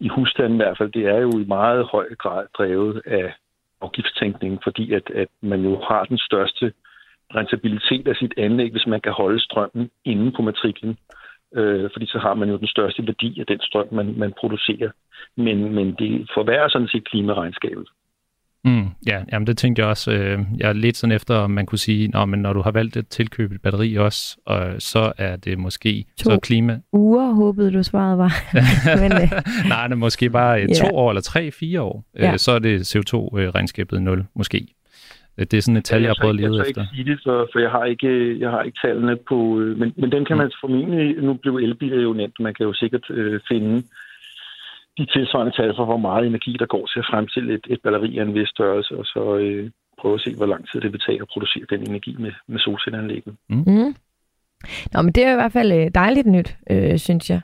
i 0.00 0.08
husstanden 0.08 0.54
i 0.54 0.62
hvert 0.62 0.78
fald, 0.78 0.92
det 0.92 1.06
er 1.06 1.18
jo 1.18 1.30
i 1.38 1.44
meget 1.44 1.84
høj 1.92 2.14
grad 2.14 2.46
drevet 2.58 3.02
af 3.06 3.34
afgiftstænkningen, 3.80 4.60
fordi 4.64 4.92
at, 4.92 5.10
at 5.10 5.28
man 5.40 5.60
jo 5.60 5.80
har 5.88 6.04
den 6.04 6.18
største 6.18 6.72
rentabilitet 7.34 8.08
af 8.08 8.16
sit 8.16 8.34
anlæg, 8.36 8.70
hvis 8.70 8.86
man 8.86 9.00
kan 9.00 9.12
holde 9.12 9.40
strømmen 9.40 9.90
inde 10.04 10.32
på 10.32 10.42
matriklen. 10.42 10.98
Øh, 11.54 11.90
fordi 11.92 12.06
så 12.06 12.18
har 12.18 12.34
man 12.34 12.48
jo 12.48 12.56
den 12.56 12.66
største 12.66 13.06
værdi 13.06 13.40
af 13.40 13.46
den 13.46 13.60
strøm, 13.60 13.88
man, 13.92 14.14
man 14.18 14.32
producerer. 14.40 14.90
Men, 15.36 15.74
men 15.74 15.94
det 15.98 16.30
forværrer 16.34 16.68
sådan 16.68 16.88
set 16.88 17.08
klimaregnskabet. 17.08 17.88
Mm, 18.64 18.86
ja, 19.06 19.22
jamen 19.32 19.46
det 19.46 19.58
tænkte 19.58 19.80
jeg 19.82 19.88
også. 19.88 20.12
Øh, 20.12 20.38
jeg 20.58 20.68
er 20.68 20.72
lidt 20.72 20.96
sådan 20.96 21.16
efter, 21.16 21.34
om 21.34 21.50
man 21.50 21.66
kunne 21.66 21.78
sige, 21.78 22.08
Nå, 22.08 22.24
men 22.24 22.40
når 22.42 22.52
du 22.52 22.60
har 22.62 22.70
valgt 22.70 22.96
at 22.96 23.06
tilkøbe 23.06 23.54
et 23.54 23.60
batteri 23.62 23.94
også, 23.94 24.36
og 24.46 24.74
så 24.78 25.12
er 25.18 25.36
det 25.36 25.58
måske 25.58 26.04
To 26.18 26.30
så 26.30 26.38
klima... 26.42 26.80
Uger 26.92 27.32
håbede 27.34 27.72
du 27.72 27.82
svaret 27.82 28.18
var. 28.18 28.32
Men, 29.02 29.12
øh, 29.12 29.30
Nej, 29.68 29.86
det 29.86 29.92
er 29.92 29.96
måske 29.96 30.30
bare 30.30 30.62
øh, 30.62 30.68
Ja. 30.68 30.74
to 30.88 30.96
år 30.96 31.10
eller 31.10 31.20
tre, 31.22 31.50
fire 31.50 31.80
år. 31.82 32.04
Ja. 32.18 32.32
Øh, 32.32 32.38
så 32.38 32.52
er 32.52 32.58
det 32.58 32.96
CO2-regnskabet 32.96 34.02
0, 34.02 34.24
måske. 34.34 34.66
Øh, 35.38 35.46
Det 35.50 35.54
er 35.54 35.60
sådan 35.62 35.76
et 35.76 35.84
tal, 35.84 36.00
jeg 36.02 36.08
har 36.10 36.16
prøvet 36.20 36.34
at 36.36 36.40
jeg 36.42 36.50
lede 36.50 36.62
tør 36.62 36.68
efter. 36.68 36.82
ikke 36.82 36.90
sige 36.94 37.10
det, 37.10 37.20
for, 37.24 37.48
for 37.52 37.58
jeg 37.60 37.70
har 37.70 37.84
ikke, 37.84 38.40
jeg 38.40 38.50
har 38.50 38.62
ikke 38.62 38.78
tallene 38.84 39.16
på... 39.28 39.60
øh, 39.60 39.78
Men, 39.78 39.92
men 39.96 40.12
den 40.12 40.24
kan 40.24 40.36
man 40.36 40.50
formentlig... 40.60 41.16
Nu 41.22 41.34
blev 41.34 41.54
elbiler 41.56 42.02
jo 42.02 42.12
nemt. 42.12 42.34
Man 42.40 42.54
kan 42.54 42.66
jo 42.66 42.72
sikkert 42.72 43.10
øh, 43.10 43.40
finde 43.48 43.82
de 44.98 45.06
tilsvarende 45.06 45.52
tal 45.56 45.72
for, 45.76 45.84
hvor 45.84 45.96
meget 45.96 46.26
energi, 46.26 46.56
der 46.58 46.66
går 46.66 46.86
til 46.86 46.98
at 46.98 47.08
fremstille 47.10 47.54
et, 47.54 47.66
et 47.70 47.80
batteri 47.82 48.18
af 48.18 48.22
en 48.22 48.34
vis 48.34 48.48
størrelse, 48.48 48.98
og 48.98 49.04
så 49.04 49.36
øh, 49.36 49.70
prøve 50.00 50.14
at 50.14 50.20
se, 50.20 50.34
hvor 50.36 50.46
lang 50.46 50.62
tid 50.68 50.80
det 50.80 50.92
vil 50.92 51.00
tage 51.06 51.20
at 51.22 51.28
producere 51.32 51.66
den 51.70 51.90
energi 51.90 52.16
med, 52.18 52.32
med 52.48 52.58
solcelleanlægget. 52.58 53.34
mm. 53.48 53.94
Nå, 54.92 55.02
men 55.02 55.12
det 55.12 55.24
er 55.24 55.32
i 55.32 55.34
hvert 55.34 55.52
fald 55.52 55.72
øh, 55.72 55.90
dejligt 55.94 56.26
nyt, 56.26 56.56
øh, 56.70 56.98
synes 56.98 57.30
jeg. 57.30 57.40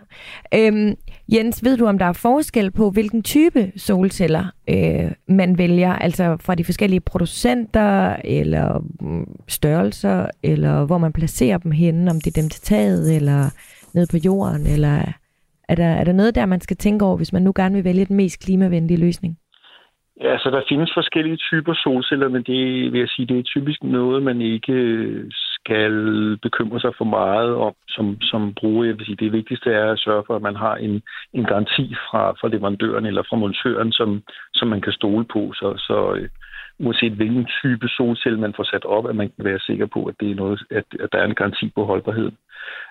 Øhm, 0.54 0.94
Jens, 1.32 1.64
ved 1.64 1.76
du, 1.76 1.86
om 1.86 1.98
der 1.98 2.06
er 2.06 2.12
forskel 2.12 2.70
på, 2.70 2.90
hvilken 2.90 3.22
type 3.22 3.72
solceller 3.76 4.44
øh, 4.70 5.12
man 5.28 5.58
vælger? 5.58 5.92
Altså 5.92 6.36
fra 6.40 6.54
de 6.54 6.64
forskellige 6.64 7.00
producenter, 7.00 8.16
eller 8.24 8.84
mm, 9.00 9.26
størrelser, 9.48 10.26
eller 10.42 10.84
hvor 10.84 10.98
man 10.98 11.12
placerer 11.12 11.58
dem 11.58 11.72
henne, 11.72 12.10
om 12.10 12.20
det 12.20 12.36
er 12.36 12.40
dem 12.40 12.50
til 12.50 12.62
taget, 12.62 13.16
eller 13.16 13.50
nede 13.94 14.06
på 14.10 14.16
jorden, 14.16 14.66
eller 14.66 15.12
er 15.70 15.74
der, 15.74 15.90
er 16.00 16.04
der 16.04 16.12
noget 16.12 16.34
der, 16.34 16.46
man 16.46 16.60
skal 16.60 16.76
tænke 16.76 17.04
over, 17.04 17.16
hvis 17.16 17.32
man 17.32 17.42
nu 17.42 17.52
gerne 17.56 17.74
vil 17.74 17.84
vælge 17.84 18.04
den 18.04 18.16
mest 18.16 18.44
klimavenlige 18.44 19.00
løsning? 19.00 19.38
Ja, 20.20 20.38
så 20.38 20.50
der 20.50 20.62
findes 20.68 20.90
forskellige 20.94 21.36
typer 21.36 21.74
solceller, 21.74 22.28
men 22.28 22.42
det 22.42 22.92
vil 22.92 22.98
jeg 23.00 23.08
sige, 23.08 23.26
det 23.26 23.38
er 23.38 23.42
typisk 23.42 23.82
noget, 23.82 24.22
man 24.22 24.40
ikke 24.40 24.72
øh, 24.72 25.24
skal 25.30 25.94
bekymre 26.42 26.80
sig 26.80 26.92
for 26.98 27.04
meget 27.04 27.54
om 27.54 27.74
som, 27.88 28.20
som 28.20 28.54
bruger. 28.54 28.84
Jeg 28.84 28.98
vil 28.98 29.06
sige, 29.06 29.16
det 29.24 29.32
vigtigste 29.32 29.70
er 29.72 29.92
at 29.92 29.98
sørge 29.98 30.24
for, 30.26 30.36
at 30.36 30.42
man 30.42 30.56
har 30.56 30.76
en, 30.76 31.02
en 31.32 31.44
garanti 31.44 31.94
fra, 32.10 32.30
fra 32.40 32.48
leverandøren 32.48 33.06
eller 33.06 33.22
fra 33.28 33.36
montøren, 33.36 33.92
som, 33.92 34.22
som 34.54 34.68
man 34.68 34.80
kan 34.80 34.92
stole 34.92 35.24
på. 35.24 35.52
Så, 35.52 35.68
så 35.76 36.14
øh, 36.14 36.28
uanset 36.78 37.12
hvilken 37.12 37.46
type 37.62 37.88
solcelle 37.88 38.40
man 38.40 38.54
får 38.56 38.64
sat 38.64 38.84
op, 38.84 39.06
at 39.08 39.16
man 39.16 39.30
kan 39.36 39.44
være 39.44 39.58
sikker 39.58 39.86
på, 39.86 40.04
at, 40.04 40.14
det 40.20 40.30
er 40.30 40.34
noget, 40.34 40.62
at, 40.70 40.84
at 41.00 41.08
der 41.12 41.18
er 41.18 41.26
en 41.26 41.40
garanti 41.40 41.72
på 41.74 41.84
holdbarheden. 41.84 42.36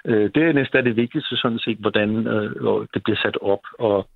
Øh, 0.06 0.30
det 0.36 0.44
er 0.44 0.54
næsten 0.54 0.86
det 0.86 0.96
vigtigste 0.96 1.38
sådan 1.38 1.60
set, 1.60 1.78
hvordan 1.78 2.28
øh, 2.28 2.88
det 2.94 3.04
bliver 3.04 3.20
sat 3.24 3.38
op, 3.42 3.64
og 3.80 4.10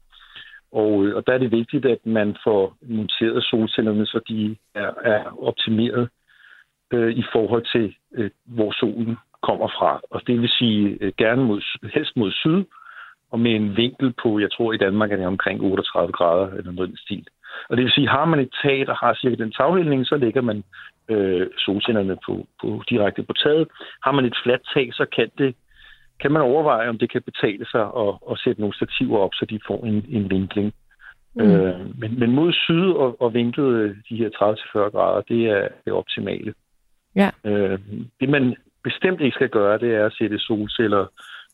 og, 0.74 1.06
øh, 1.06 1.16
og 1.16 1.28
der 1.28 1.34
er 1.34 1.38
det 1.38 1.51
vigtigt, 1.51 1.86
at 1.86 1.97
man 2.06 2.36
får 2.43 2.78
monteret 2.82 3.43
solcellerne, 3.43 4.06
så 4.06 4.20
de 4.30 4.56
er, 4.76 4.91
er 5.04 5.43
optimeret 5.43 6.10
øh, 6.93 7.12
i 7.12 7.24
forhold 7.32 7.66
til, 7.74 7.95
øh, 8.14 8.30
hvor 8.45 8.72
solen 8.72 9.18
kommer 9.41 9.68
fra. 9.68 10.01
Og 10.12 10.22
det 10.28 10.41
vil 10.41 10.49
sige 10.49 10.97
øh, 11.01 11.12
gerne 11.18 11.43
mod, 11.43 11.62
helst 11.93 12.16
mod 12.16 12.32
syd, 12.32 12.64
og 13.32 13.39
med 13.39 13.51
en 13.51 13.78
vinkel 13.78 14.14
på, 14.24 14.39
jeg 14.39 14.51
tror 14.51 14.74
i 14.74 14.78
Danmark 14.78 15.12
er 15.12 15.16
det 15.16 15.26
omkring 15.26 15.62
38 15.62 16.12
grader 16.12 16.47
eller 16.47 16.72
noget 16.72 16.89
den 16.89 16.97
stil. 16.97 17.28
Og 17.70 17.78
det 17.78 17.84
vil 17.84 17.91
sige, 17.91 18.08
har 18.08 18.26
man 18.26 18.39
et 18.39 18.54
tag, 18.64 18.86
der 18.88 18.95
har 19.06 19.14
cirka 19.14 19.36
den 19.36 19.51
taghældning, 19.51 20.06
så 20.06 20.16
ligger 20.18 20.41
man 20.41 20.64
øh, 21.10 21.47
solcellerne 21.58 22.18
på, 22.26 22.47
på, 22.62 22.84
direkte 22.89 23.24
på 23.24 23.34
taget. 23.34 23.68
Har 24.04 24.12
man 24.12 24.26
et 24.26 24.38
fladt 24.43 24.62
tag, 24.74 24.93
så 24.93 25.06
kan 25.16 25.30
det 25.38 25.56
kan 26.20 26.32
man 26.32 26.41
overveje, 26.41 26.89
om 26.89 26.97
det 26.97 27.12
kan 27.12 27.22
betale 27.22 27.66
sig 27.72 27.82
at, 27.82 28.14
at 28.32 28.39
sætte 28.43 28.62
nogle 28.62 28.76
stativer 28.76 29.18
op, 29.18 29.34
så 29.34 29.45
de 29.45 29.60
får 29.68 29.86
en, 29.86 30.06
en 30.10 30.30
vinkling. 30.30 30.74
Mm. 31.36 31.41
Øh, 31.41 31.99
men, 31.99 32.20
men 32.20 32.32
mod 32.32 32.54
syd 32.54 32.91
og, 32.91 33.22
og 33.22 33.34
vinklet 33.34 33.97
de 34.10 34.18
her 34.18 34.30
30-40 34.30 34.89
grader, 34.89 35.22
det 35.22 35.45
er 35.49 35.68
det 35.86 35.93
optimale. 35.93 36.54
Ja. 37.16 37.30
Øh, 37.45 37.80
det 38.20 38.30
man 38.30 38.56
bestemt 38.84 39.22
ikke 39.22 39.36
skal 39.36 39.49
gøre, 39.49 39.78
det 39.78 39.95
er 39.95 40.06
at 40.06 40.14
sætte 40.14 40.39
solceller 40.39 41.06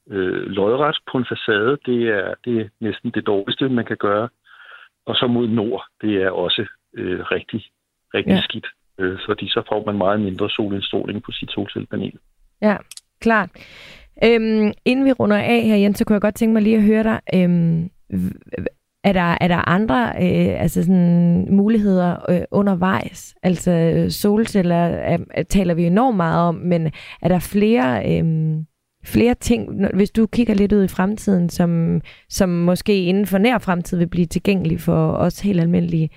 øh, 0.10 0.46
lodret 0.46 0.98
på 1.12 1.18
en 1.18 1.26
facade. 1.30 1.78
Det 1.86 2.10
er, 2.10 2.34
det 2.46 2.62
er 2.62 2.70
næsten 2.80 3.12
det 3.12 3.28
dårligste, 3.28 3.70
man 3.70 3.86
kan 3.86 3.98
gøre. 3.98 4.30
Og 5.06 5.16
så 5.16 5.28
mod 5.28 5.48
nord, 5.48 5.86
det 6.02 6.24
er 6.24 6.30
også 6.30 6.66
øh, 6.94 7.20
rigtig, 7.20 7.66
rigtig 8.14 8.34
ja. 8.34 8.42
skidt. 8.42 8.68
Øh, 9.00 9.20
fordi 9.28 9.50
så 9.50 9.62
får 9.70 9.86
man 9.86 9.98
meget 9.98 10.22
mindre 10.22 10.50
solindstråling 10.50 11.24
på 11.24 11.32
sit 11.32 11.52
solcellepanel. 11.52 12.14
Ja, 12.62 12.78
klart. 13.22 13.50
Øhm, 14.24 14.72
inden 14.86 15.06
vi 15.06 15.12
runder 15.12 15.38
af 15.38 15.62
her, 15.62 15.76
Jens, 15.76 15.98
så 15.98 16.06
kunne 16.06 16.14
jeg 16.14 16.22
godt 16.22 16.36
tænke 16.36 16.54
mig 16.54 16.62
lige 16.62 16.78
at 16.78 16.84
høre 16.84 17.04
dig. 17.04 17.20
Øhm, 17.34 17.90
er, 19.04 19.14
der, 19.14 19.38
er 19.42 19.48
der 19.48 19.70
andre 19.70 20.08
øh, 20.08 20.62
altså 20.62 20.84
sådan, 20.84 21.48
muligheder 21.56 22.32
øh, 22.32 22.42
undervejs? 22.52 23.36
Altså 23.44 23.72
øh, 23.72 24.10
solceller 24.10 24.76
er, 24.76 25.44
taler 25.50 25.74
vi 25.74 25.84
enormt 25.86 26.18
meget 26.18 26.48
om, 26.48 26.56
men 26.56 26.92
er 27.22 27.28
der 27.28 27.40
flere, 27.40 28.18
øhm, 28.18 28.66
flere 29.06 29.34
ting, 29.34 29.88
hvis 29.96 30.12
du 30.12 30.28
kigger 30.28 30.54
lidt 30.54 30.74
ud 30.74 30.84
i 30.84 30.88
fremtiden, 30.88 31.50
som, 31.50 32.02
som 32.30 32.50
måske 32.50 33.04
inden 33.04 33.26
for 33.26 33.38
nær 33.38 33.58
fremtid 33.58 33.98
vil 33.98 34.08
blive 34.08 34.26
tilgængelige 34.26 34.80
for 34.80 35.12
os 35.12 35.40
helt 35.40 35.60
almindelige 35.60 36.10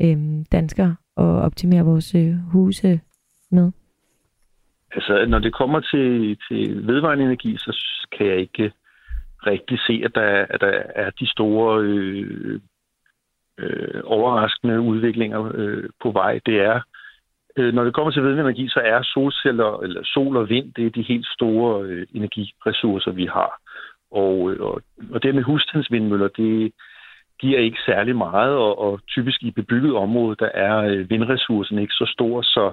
øh, 0.00 0.18
danskere 0.52 0.96
at 1.16 1.24
optimere 1.24 1.84
vores 1.84 2.14
øh, 2.14 2.34
huse 2.52 3.00
med? 3.50 3.72
Altså, 4.92 5.26
når 5.28 5.38
det 5.38 5.54
kommer 5.54 5.80
til, 5.80 6.38
til 6.48 6.86
vedvarende 6.86 7.24
energi, 7.24 7.56
så 7.56 7.76
kan 8.12 8.26
jeg 8.26 8.36
ikke 8.36 8.72
rigtig 9.46 9.78
se, 9.86 10.02
at 10.04 10.14
der, 10.14 10.46
at 10.50 10.60
der 10.60 10.82
er 10.94 11.10
de 11.10 11.26
store 11.30 11.82
øh, 11.82 12.60
øh, 13.58 14.02
overraskende 14.04 14.80
udviklinger 14.80 15.52
øh, 15.54 15.88
på 16.02 16.10
vej. 16.10 16.40
Det 16.46 16.60
er, 16.60 16.80
øh, 17.56 17.74
når 17.74 17.84
det 17.84 17.94
kommer 17.94 18.10
til 18.12 18.22
vedvarende 18.22 18.50
energi, 18.50 18.68
så 18.68 18.80
er 18.84 19.02
solceller, 19.02 19.80
eller 19.80 20.02
sol 20.04 20.36
og 20.36 20.48
vind, 20.48 20.72
det 20.74 20.86
er 20.86 20.90
de 20.90 21.02
helt 21.02 21.26
store 21.26 21.84
øh, 21.84 22.06
energiressourcer, 22.14 23.10
vi 23.10 23.26
har. 23.26 23.60
Og, 24.10 24.52
øh, 24.52 24.60
og, 24.60 24.82
og 25.12 25.22
det 25.22 25.34
med 25.34 25.42
husstandsvindmøller, 25.42 26.28
det 26.28 26.72
giver 27.40 27.58
ikke 27.58 27.78
særlig 27.86 28.16
meget, 28.16 28.54
og, 28.56 28.78
og 28.78 29.00
typisk 29.08 29.42
i 29.42 29.50
bebygget 29.50 29.94
område, 29.94 30.36
der 30.38 30.50
er 30.54 30.76
øh, 30.76 31.10
vindressourcen 31.10 31.78
ikke 31.78 31.92
så 31.92 32.06
stor, 32.14 32.42
så 32.42 32.72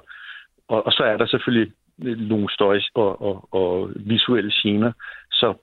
og, 0.68 0.86
og 0.86 0.92
så 0.92 1.04
er 1.04 1.18
der 1.18 1.28
selvfølgelig 1.28 1.74
nogle 2.18 2.54
støj 2.54 2.80
og, 2.96 3.22
og, 3.22 3.54
og 3.54 3.92
visuelle 3.96 4.52
gener. 4.52 4.92
Så 5.32 5.54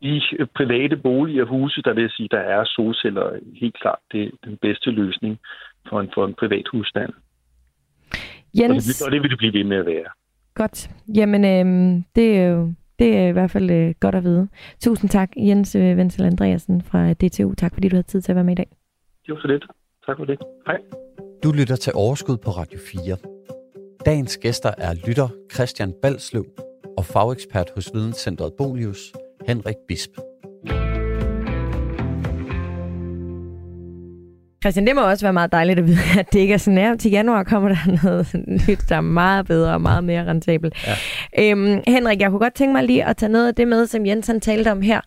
i 0.00 0.20
private 0.54 0.96
boliger 0.96 1.42
og 1.42 1.48
huse, 1.48 1.82
der 1.82 1.92
vil 1.92 2.02
jeg 2.02 2.10
sige, 2.10 2.28
der 2.30 2.38
er 2.38 2.64
solceller 2.64 3.38
helt 3.60 3.80
klart 3.80 3.98
det, 4.12 4.30
den 4.44 4.56
bedste 4.56 4.90
løsning 4.90 5.38
for 5.88 6.00
en, 6.00 6.10
for 6.14 6.26
en 6.26 6.34
privat 6.34 6.64
husstand. 6.72 7.12
Og 8.10 8.18
Jens... 8.60 8.86
det, 8.86 9.06
og 9.06 9.12
det 9.12 9.22
vil 9.22 9.30
det 9.30 9.38
blive 9.38 9.52
ved 9.52 9.64
med 9.64 9.76
at 9.76 9.86
være. 9.86 10.10
Godt. 10.54 10.90
Jamen, 11.14 11.44
øh, 11.44 12.02
det 12.16 12.38
er 12.38 12.46
jo 12.46 12.74
det 12.98 13.16
er 13.16 13.28
i 13.28 13.32
hvert 13.32 13.50
fald 13.50 13.70
øh, 13.70 13.94
godt 14.00 14.14
at 14.14 14.24
vide. 14.24 14.48
Tusind 14.80 15.10
tak, 15.10 15.30
Jens 15.36 15.74
øh, 15.74 15.96
Wenzel 15.96 16.24
Andreasen 16.24 16.82
fra 16.82 17.12
DTU. 17.12 17.54
Tak, 17.54 17.74
fordi 17.74 17.88
du 17.88 17.96
havde 17.96 18.06
tid 18.06 18.20
til 18.20 18.32
at 18.32 18.36
være 18.36 18.44
med 18.44 18.52
i 18.52 18.54
dag. 18.54 18.68
Var 19.28 19.38
så 19.40 19.48
lidt. 19.48 19.64
Tak 20.06 20.16
for 20.18 20.24
det. 20.24 20.38
Hej. 20.66 20.78
Du 21.42 21.52
lytter 21.52 21.76
til 21.76 21.92
Overskud 21.94 22.36
på 22.36 22.50
Radio 22.50 22.78
4. 22.78 23.16
Dagens 24.06 24.36
gæster 24.36 24.70
er 24.78 24.94
lytter 25.06 25.28
Christian 25.54 25.92
Balsløv 26.02 26.46
og 26.96 27.04
fagekspert 27.04 27.70
hos 27.74 27.90
Videnscentret 27.94 28.52
Bolius, 28.58 29.12
Henrik 29.48 29.76
Bisp. 29.88 30.10
Christian, 34.64 34.86
det 34.86 34.94
må 34.94 35.02
også 35.02 35.24
være 35.24 35.32
meget 35.32 35.52
dejligt 35.52 35.78
at 35.78 35.86
vide, 35.86 35.98
at 36.20 36.32
det 36.32 36.38
ikke 36.38 36.54
er 36.54 36.58
sådan 36.58 36.78
her. 36.78 36.96
Til 36.96 37.10
januar 37.10 37.42
kommer 37.42 37.68
der 37.68 37.76
noget 38.04 38.34
nyt, 38.68 38.78
der 38.88 38.96
er 38.96 39.00
meget 39.00 39.46
bedre 39.46 39.72
og 39.74 39.80
meget 39.80 40.04
mere 40.04 40.26
rentabelt. 40.26 40.74
Ja. 40.86 41.50
Øhm, 41.50 41.82
Henrik, 41.86 42.20
jeg 42.20 42.30
kunne 42.30 42.38
godt 42.38 42.54
tænke 42.54 42.72
mig 42.72 42.84
lige 42.84 43.04
at 43.04 43.16
tage 43.16 43.32
noget 43.32 43.48
af 43.48 43.54
det 43.54 43.68
med, 43.68 43.86
som 43.86 44.06
Jens 44.06 44.26
han 44.26 44.40
talte 44.40 44.72
om 44.72 44.82
her, 44.82 45.00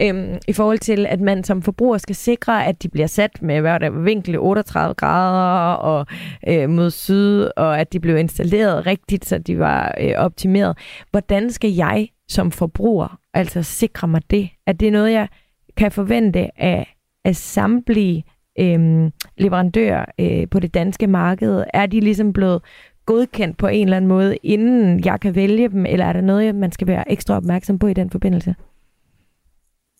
øhm, 0.00 0.38
i 0.48 0.52
forhold 0.52 0.78
til, 0.78 1.06
at 1.06 1.20
man 1.20 1.44
som 1.44 1.62
forbruger 1.62 1.98
skal 1.98 2.14
sikre, 2.14 2.66
at 2.66 2.82
de 2.82 2.88
bliver 2.88 3.06
sat 3.06 3.42
med 3.42 3.60
hvad 3.60 3.80
der, 3.80 3.90
vinkel 3.90 4.38
38 4.38 4.94
grader 4.94 5.74
og 5.74 6.06
øh, 6.48 6.70
mod 6.70 6.90
syd, 6.90 7.48
og 7.56 7.80
at 7.80 7.92
de 7.92 8.00
blev 8.00 8.16
installeret 8.16 8.86
rigtigt, 8.86 9.24
så 9.24 9.38
de 9.38 9.58
var 9.58 9.94
øh, 10.00 10.12
optimeret. 10.16 10.78
Hvordan 11.10 11.50
skal 11.50 11.70
jeg 11.70 12.08
som 12.28 12.50
forbruger 12.50 13.18
altså 13.34 13.62
sikre 13.62 14.08
mig 14.08 14.22
det? 14.30 14.48
Er 14.66 14.72
det 14.72 14.92
noget, 14.92 15.12
jeg 15.12 15.28
kan 15.76 15.90
forvente 15.90 16.60
af, 16.62 16.94
af 17.24 17.36
samtlige 17.36 18.24
øh, 18.58 19.10
leverandører 19.36 20.04
øh, 20.18 20.48
på 20.50 20.60
det 20.60 20.74
danske 20.74 21.06
marked? 21.06 21.64
Er 21.74 21.86
de 21.86 22.00
ligesom 22.00 22.32
blevet 22.32 22.62
godkendt 23.06 23.58
på 23.58 23.66
en 23.66 23.86
eller 23.86 23.96
anden 23.96 24.08
måde, 24.08 24.36
inden 24.36 25.04
jeg 25.04 25.20
kan 25.20 25.34
vælge 25.34 25.68
dem, 25.68 25.86
eller 25.86 26.04
er 26.04 26.12
der 26.12 26.20
noget, 26.20 26.54
man 26.54 26.72
skal 26.72 26.86
være 26.86 27.12
ekstra 27.12 27.36
opmærksom 27.36 27.78
på 27.78 27.86
i 27.86 27.94
den 27.94 28.10
forbindelse? 28.10 28.54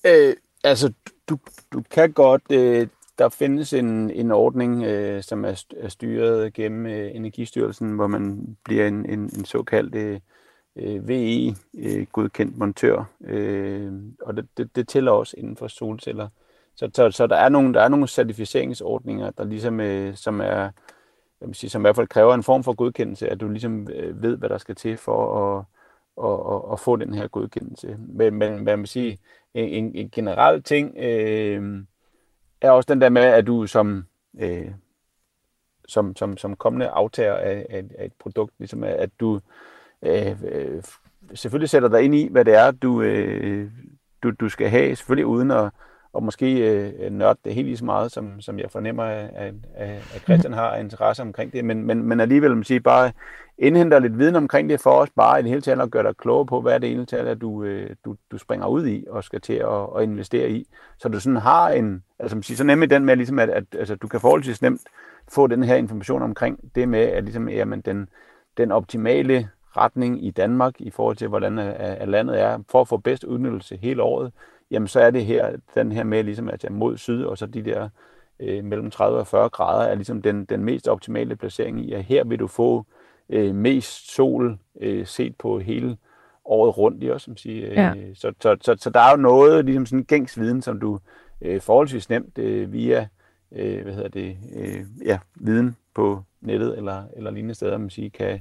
Øh, 0.06 0.34
altså, 0.64 0.92
du, 1.28 1.38
du 1.72 1.82
kan 1.90 2.12
godt... 2.12 2.42
Øh, 2.52 2.86
der 3.18 3.28
findes 3.28 3.72
en, 3.72 4.10
en 4.10 4.30
ordning, 4.30 4.84
øh, 4.84 5.22
som 5.22 5.44
er, 5.44 5.64
er 5.76 5.88
styret 5.88 6.54
gennem 6.54 6.86
øh, 6.86 7.10
Energistyrelsen, 7.14 7.92
hvor 7.92 8.06
man 8.06 8.56
bliver 8.64 8.88
en, 8.88 9.10
en, 9.10 9.20
en 9.20 9.44
såkaldt 9.44 9.94
øh, 9.94 10.20
VE-godkendt 11.08 12.50
øh, 12.50 12.54
øh 12.54 12.58
montør. 12.58 13.04
Øh, 13.24 13.92
og 14.22 14.36
det, 14.36 14.48
det, 14.56 14.76
det 14.76 14.88
tæller 14.88 15.12
også 15.12 15.34
inden 15.38 15.56
for 15.56 15.68
solceller. 15.68 16.28
Så, 16.76 16.90
så, 16.94 17.10
så 17.10 17.26
der, 17.26 17.36
er 17.36 17.48
nogle, 17.48 17.74
der 17.74 17.80
er 17.80 17.88
nogle 17.88 18.08
certificeringsordninger, 18.08 19.30
der 19.30 19.44
ligesom, 19.44 19.80
øh, 19.80 20.16
som 20.16 20.40
er, 20.40 20.70
jeg 21.40 21.48
vil 21.48 21.54
sige, 21.54 21.70
som 21.70 21.82
i 21.82 21.84
hvert 21.84 21.96
fald 21.96 22.08
kræver 22.08 22.34
en 22.34 22.42
form 22.42 22.64
for 22.64 22.72
godkendelse, 22.72 23.28
at 23.28 23.40
du 23.40 23.48
ligesom 23.48 23.88
øh, 23.92 24.22
ved, 24.22 24.36
hvad 24.36 24.48
der 24.48 24.58
skal 24.58 24.74
til 24.74 24.96
for 24.96 25.38
at, 25.38 25.64
at, 26.24 26.54
at, 26.54 26.72
at 26.72 26.80
få 26.80 26.96
den 26.96 27.14
her 27.14 27.28
godkendelse. 27.28 27.96
Men, 27.98 28.34
men 28.34 28.62
hvad 28.62 28.76
man 28.76 28.86
sige, 28.86 29.18
en, 29.54 29.94
en 29.94 30.10
generel 30.10 30.62
ting 30.62 30.96
øh, 30.98 31.84
er 32.60 32.70
også 32.70 32.92
den 32.92 33.00
der 33.00 33.08
med, 33.08 33.22
at 33.22 33.46
du 33.46 33.66
som, 33.66 34.04
øh, 34.38 34.70
som, 35.88 36.16
som, 36.16 36.36
som 36.36 36.56
kommende 36.56 36.88
aftager 36.88 37.34
af, 37.34 37.66
af, 37.70 37.84
af 37.98 38.04
et 38.04 38.12
produkt, 38.12 38.52
ligesom 38.58 38.84
at 38.84 39.10
du 39.20 39.40
øh, 40.02 40.42
øh, 40.44 40.82
selvfølgelig 41.34 41.70
sætter 41.70 41.88
dig 41.88 42.02
ind 42.02 42.14
i, 42.14 42.28
hvad 42.30 42.44
det 42.44 42.54
er, 42.54 42.70
du, 42.70 43.02
øh, 43.02 43.70
du, 44.22 44.30
du 44.30 44.48
skal 44.48 44.68
have, 44.68 44.96
selvfølgelig 44.96 45.26
uden 45.26 45.50
at 45.50 45.70
og 46.14 46.22
måske 46.22 46.58
øh, 46.58 47.10
nørde 47.10 47.38
det 47.44 47.54
helt 47.54 47.66
lige 47.66 47.76
så 47.76 47.84
meget, 47.84 48.12
som, 48.12 48.40
som 48.40 48.58
jeg 48.58 48.70
fornemmer, 48.70 49.04
at, 49.04 49.54
at, 49.74 49.94
at 50.14 50.20
Christian 50.22 50.52
har 50.52 50.76
interesse 50.76 51.22
omkring 51.22 51.52
det, 51.52 51.64
men, 51.64 51.86
men, 51.86 52.02
men 52.02 52.20
alligevel 52.20 52.54
man 52.54 52.64
sige, 52.64 52.80
bare 52.80 53.12
indhenter 53.58 53.98
lidt 53.98 54.18
viden 54.18 54.36
omkring 54.36 54.68
det 54.68 54.80
for 54.80 54.90
os, 54.90 55.08
bare 55.16 55.40
i 55.40 55.42
det 55.42 55.50
hele 55.50 55.62
taget 55.62 55.80
at 55.80 55.90
gøre 55.90 56.02
dig 56.02 56.16
klogere 56.16 56.46
på, 56.46 56.60
hvad 56.60 56.80
det 56.80 56.92
ene 56.92 57.06
tal 57.06 57.28
at 57.28 57.40
du, 57.40 57.62
øh, 57.62 57.90
du, 58.04 58.16
du 58.30 58.38
springer 58.38 58.66
ud 58.66 58.86
i 58.86 59.04
og 59.10 59.24
skal 59.24 59.40
til 59.40 59.52
at, 59.54 59.86
at 59.96 60.02
investere 60.02 60.50
i. 60.50 60.66
Så 60.98 61.08
du 61.08 61.20
sådan 61.20 61.36
har 61.36 61.68
en, 61.68 62.02
altså 62.18 62.36
man 62.36 62.42
siger, 62.42 62.56
så 62.56 62.64
nemlig 62.64 62.90
den 62.90 63.04
med, 63.04 63.16
ligesom 63.16 63.38
at, 63.38 63.50
at 63.50 63.64
altså, 63.78 63.94
du 63.94 64.08
kan 64.08 64.20
forholdsvis 64.20 64.62
nemt 64.62 64.80
få 65.28 65.46
den 65.46 65.64
her 65.64 65.76
information 65.76 66.22
omkring 66.22 66.74
det 66.74 66.88
med, 66.88 67.00
at 67.00 67.24
ligesom, 67.24 67.48
jamen, 67.48 67.80
den, 67.80 68.08
den 68.56 68.72
optimale 68.72 69.48
retning 69.76 70.24
i 70.24 70.30
Danmark 70.30 70.80
i 70.80 70.90
forhold 70.90 71.16
til, 71.16 71.28
hvordan 71.28 71.58
øh, 71.58 71.74
at 71.76 72.08
landet 72.08 72.40
er, 72.40 72.58
for 72.70 72.80
at 72.80 72.88
få 72.88 72.96
bedst 72.96 73.24
udnyttelse 73.24 73.78
hele 73.82 74.02
året, 74.02 74.32
jamen 74.70 74.88
så 74.88 75.00
er 75.00 75.10
det 75.10 75.24
her, 75.24 75.56
den 75.74 75.92
her 75.92 76.04
med 76.04 76.24
ligesom 76.24 76.48
at 76.48 76.66
mod 76.70 76.96
syd, 76.96 77.24
og 77.24 77.38
så 77.38 77.46
de 77.46 77.62
der 77.62 77.88
øh, 78.40 78.64
mellem 78.64 78.90
30 78.90 79.18
og 79.18 79.26
40 79.26 79.48
grader, 79.48 79.90
er 79.90 79.94
ligesom 79.94 80.22
den, 80.22 80.44
den 80.44 80.64
mest 80.64 80.88
optimale 80.88 81.36
placering 81.36 81.80
i, 81.80 81.92
at 81.92 82.04
her 82.04 82.24
vil 82.24 82.38
du 82.38 82.46
få 82.46 82.86
øh, 83.28 83.54
mest 83.54 84.14
sol 84.14 84.58
øh, 84.80 85.06
set 85.06 85.36
på 85.36 85.58
hele 85.58 85.96
året 86.44 86.78
rundt, 86.78 87.02
i 87.02 87.10
også, 87.10 87.24
som 87.24 87.36
siger. 87.36 87.70
Øh, 87.70 87.76
ja. 87.76 87.94
så, 88.14 88.32
så, 88.40 88.56
så, 88.60 88.76
så 88.78 88.90
der 88.90 89.00
er 89.00 89.10
jo 89.10 89.16
noget, 89.16 89.64
ligesom 89.64 89.86
sådan 89.86 90.04
gængs 90.04 90.38
viden, 90.38 90.62
som 90.62 90.80
du 90.80 90.98
øh, 91.42 91.60
forholdsvis 91.60 92.10
nemt 92.10 92.38
øh, 92.38 92.72
via 92.72 93.08
øh, 93.52 93.82
hvad 93.82 93.94
hedder 93.94 94.08
det, 94.08 94.36
øh, 94.56 94.84
ja, 95.04 95.18
viden 95.34 95.76
på 95.94 96.22
nettet 96.40 96.76
eller, 96.76 97.04
eller 97.16 97.30
lignende 97.30 97.54
steder, 97.54 97.78
man 97.78 97.90
siger, 97.90 98.10
kan, 98.10 98.40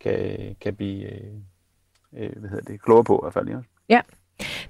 kan, 0.00 0.56
kan 0.60 0.74
blive 0.74 1.12
øh, 1.12 1.32
øh, 2.12 2.38
hvad 2.38 2.50
hedder 2.50 2.72
det, 2.72 2.82
klogere 2.82 3.04
på 3.04 3.16
i 3.16 3.22
hvert 3.22 3.32
fald. 3.32 3.48
Ja. 3.48 3.58
ja. 3.88 4.00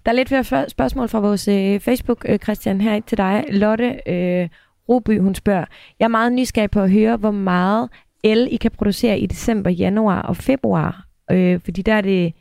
Der 0.07 0.13
er 0.13 0.17
lidt 0.17 0.29
flere 0.29 0.69
spørgsmål 0.69 1.09
fra 1.09 1.21
vores 1.21 1.49
øh, 1.49 1.81
Facebook, 1.81 2.25
øh, 2.29 2.39
Christian, 2.39 2.81
her 2.81 3.01
til 3.01 3.19
dig. 3.19 3.45
Lotte 3.49 4.01
øh, 4.07 4.49
Roby, 4.89 5.21
hun 5.21 5.35
spørger, 5.35 5.65
jeg 5.99 6.05
er 6.05 6.09
meget 6.09 6.33
nysgerrig 6.33 6.71
på 6.71 6.81
at 6.81 6.91
høre, 6.91 7.17
hvor 7.17 7.31
meget 7.31 7.91
el 8.25 8.49
I 8.51 8.57
kan 8.57 8.71
producere 8.71 9.19
i 9.19 9.27
december, 9.27 9.71
januar 9.71 10.23
og 10.23 10.37
februar, 10.37 11.07
øh, 11.31 11.61
fordi 11.65 11.83
der 11.83 11.95
er 11.95 12.01
det 12.01 12.33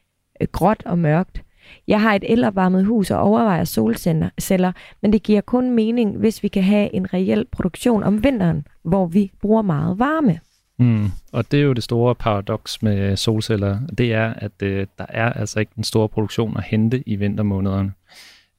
øh, 0.42 0.48
gråt 0.52 0.84
og 0.86 1.00
mørkt. 1.00 1.42
Jeg 1.88 2.02
har 2.02 2.14
et 2.14 2.32
elopvarmet 2.32 2.86
hus 2.86 3.12
og 3.12 3.20
overvejer 3.20 3.64
solceller, 3.64 4.72
men 5.02 5.14
det 5.14 5.24
giver 5.24 5.42
kun 5.42 5.72
mening, 5.72 6.18
hvis 6.18 6.44
vi 6.44 6.48
kan 6.48 6.64
have 6.64 6.96
en 6.96 7.14
reel 7.14 7.46
produktion 7.52 8.04
om 8.04 8.24
vinteren, 8.24 8.68
hvor 8.84 9.06
vi 9.06 9.32
bruger 9.42 9.62
meget 9.62 10.00
varme. 10.00 10.40
Mm. 10.82 11.12
Og 11.34 11.52
det 11.52 11.60
er 11.60 11.64
jo 11.64 11.74
det 11.74 11.84
store 11.84 12.16
paradoks 12.16 12.84
med 12.84 13.18
solceller, 13.18 13.80
det 13.98 14.14
er, 14.14 14.34
at 14.34 14.52
øh, 14.64 14.88
der 14.98 15.06
er 15.10 15.34
altså 15.34 15.60
ikke 15.60 15.72
en 15.78 15.84
stor 15.84 16.08
produktion 16.08 16.58
at 16.58 16.64
hente 16.64 17.04
i 17.10 17.16
vintermånederne. 17.16 17.92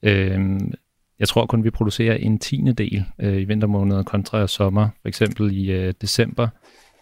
Øh, 0.03 0.59
jeg 1.19 1.27
tror 1.27 1.45
kun, 1.45 1.63
vi 1.63 1.69
producerer 1.69 2.15
en 2.15 2.39
tiende 2.39 2.73
del 2.73 3.05
øh, 3.19 3.41
i 3.41 3.43
vintermåneder 3.43 4.03
kontra 4.03 4.47
sommer. 4.47 4.89
For 5.01 5.07
eksempel 5.07 5.57
i 5.57 5.71
øh, 5.71 5.93
december 6.01 6.47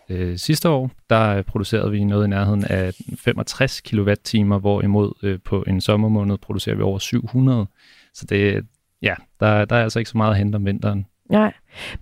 øh, 0.09 0.37
sidste 0.37 0.69
år, 0.69 0.91
der 1.09 1.35
øh, 1.35 1.43
producerede 1.43 1.91
vi 1.91 2.03
noget 2.03 2.25
i 2.25 2.29
nærheden 2.29 2.65
af 2.65 2.93
65 3.17 3.81
kWh, 3.81 4.57
hvorimod 4.57 5.13
øh, 5.23 5.39
på 5.45 5.63
en 5.67 5.81
sommermåned 5.81 6.37
producerer 6.37 6.75
vi 6.75 6.81
over 6.81 6.99
700. 6.99 7.65
Så 8.13 8.25
det, 8.25 8.65
ja, 9.01 9.15
der, 9.39 9.65
der 9.65 9.75
er 9.75 9.83
altså 9.83 9.99
ikke 9.99 10.09
så 10.09 10.17
meget 10.17 10.31
at 10.31 10.37
hente 10.37 10.55
om 10.55 10.65
vinteren. 10.65 11.05
Nej, 11.29 11.53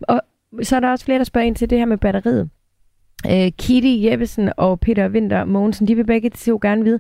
og 0.02 0.22
så 0.64 0.76
er 0.76 0.80
der 0.80 0.92
også 0.92 1.06
flere, 1.06 1.18
der 1.18 1.24
spørger 1.24 1.48
ind 1.48 1.56
til 1.56 1.70
det 1.70 1.78
her 1.78 1.86
med 1.86 1.98
batteriet. 1.98 2.50
Øh, 3.26 3.52
Kitty 3.58 4.06
Jeppesen 4.06 4.52
og 4.58 4.80
Peter 4.80 5.10
Winter 5.10 5.46
Mogensen, 5.46 5.88
de 5.88 5.96
vil 5.96 6.06
begge 6.06 6.30
to 6.30 6.60
gerne 6.62 6.84
vide. 6.84 7.00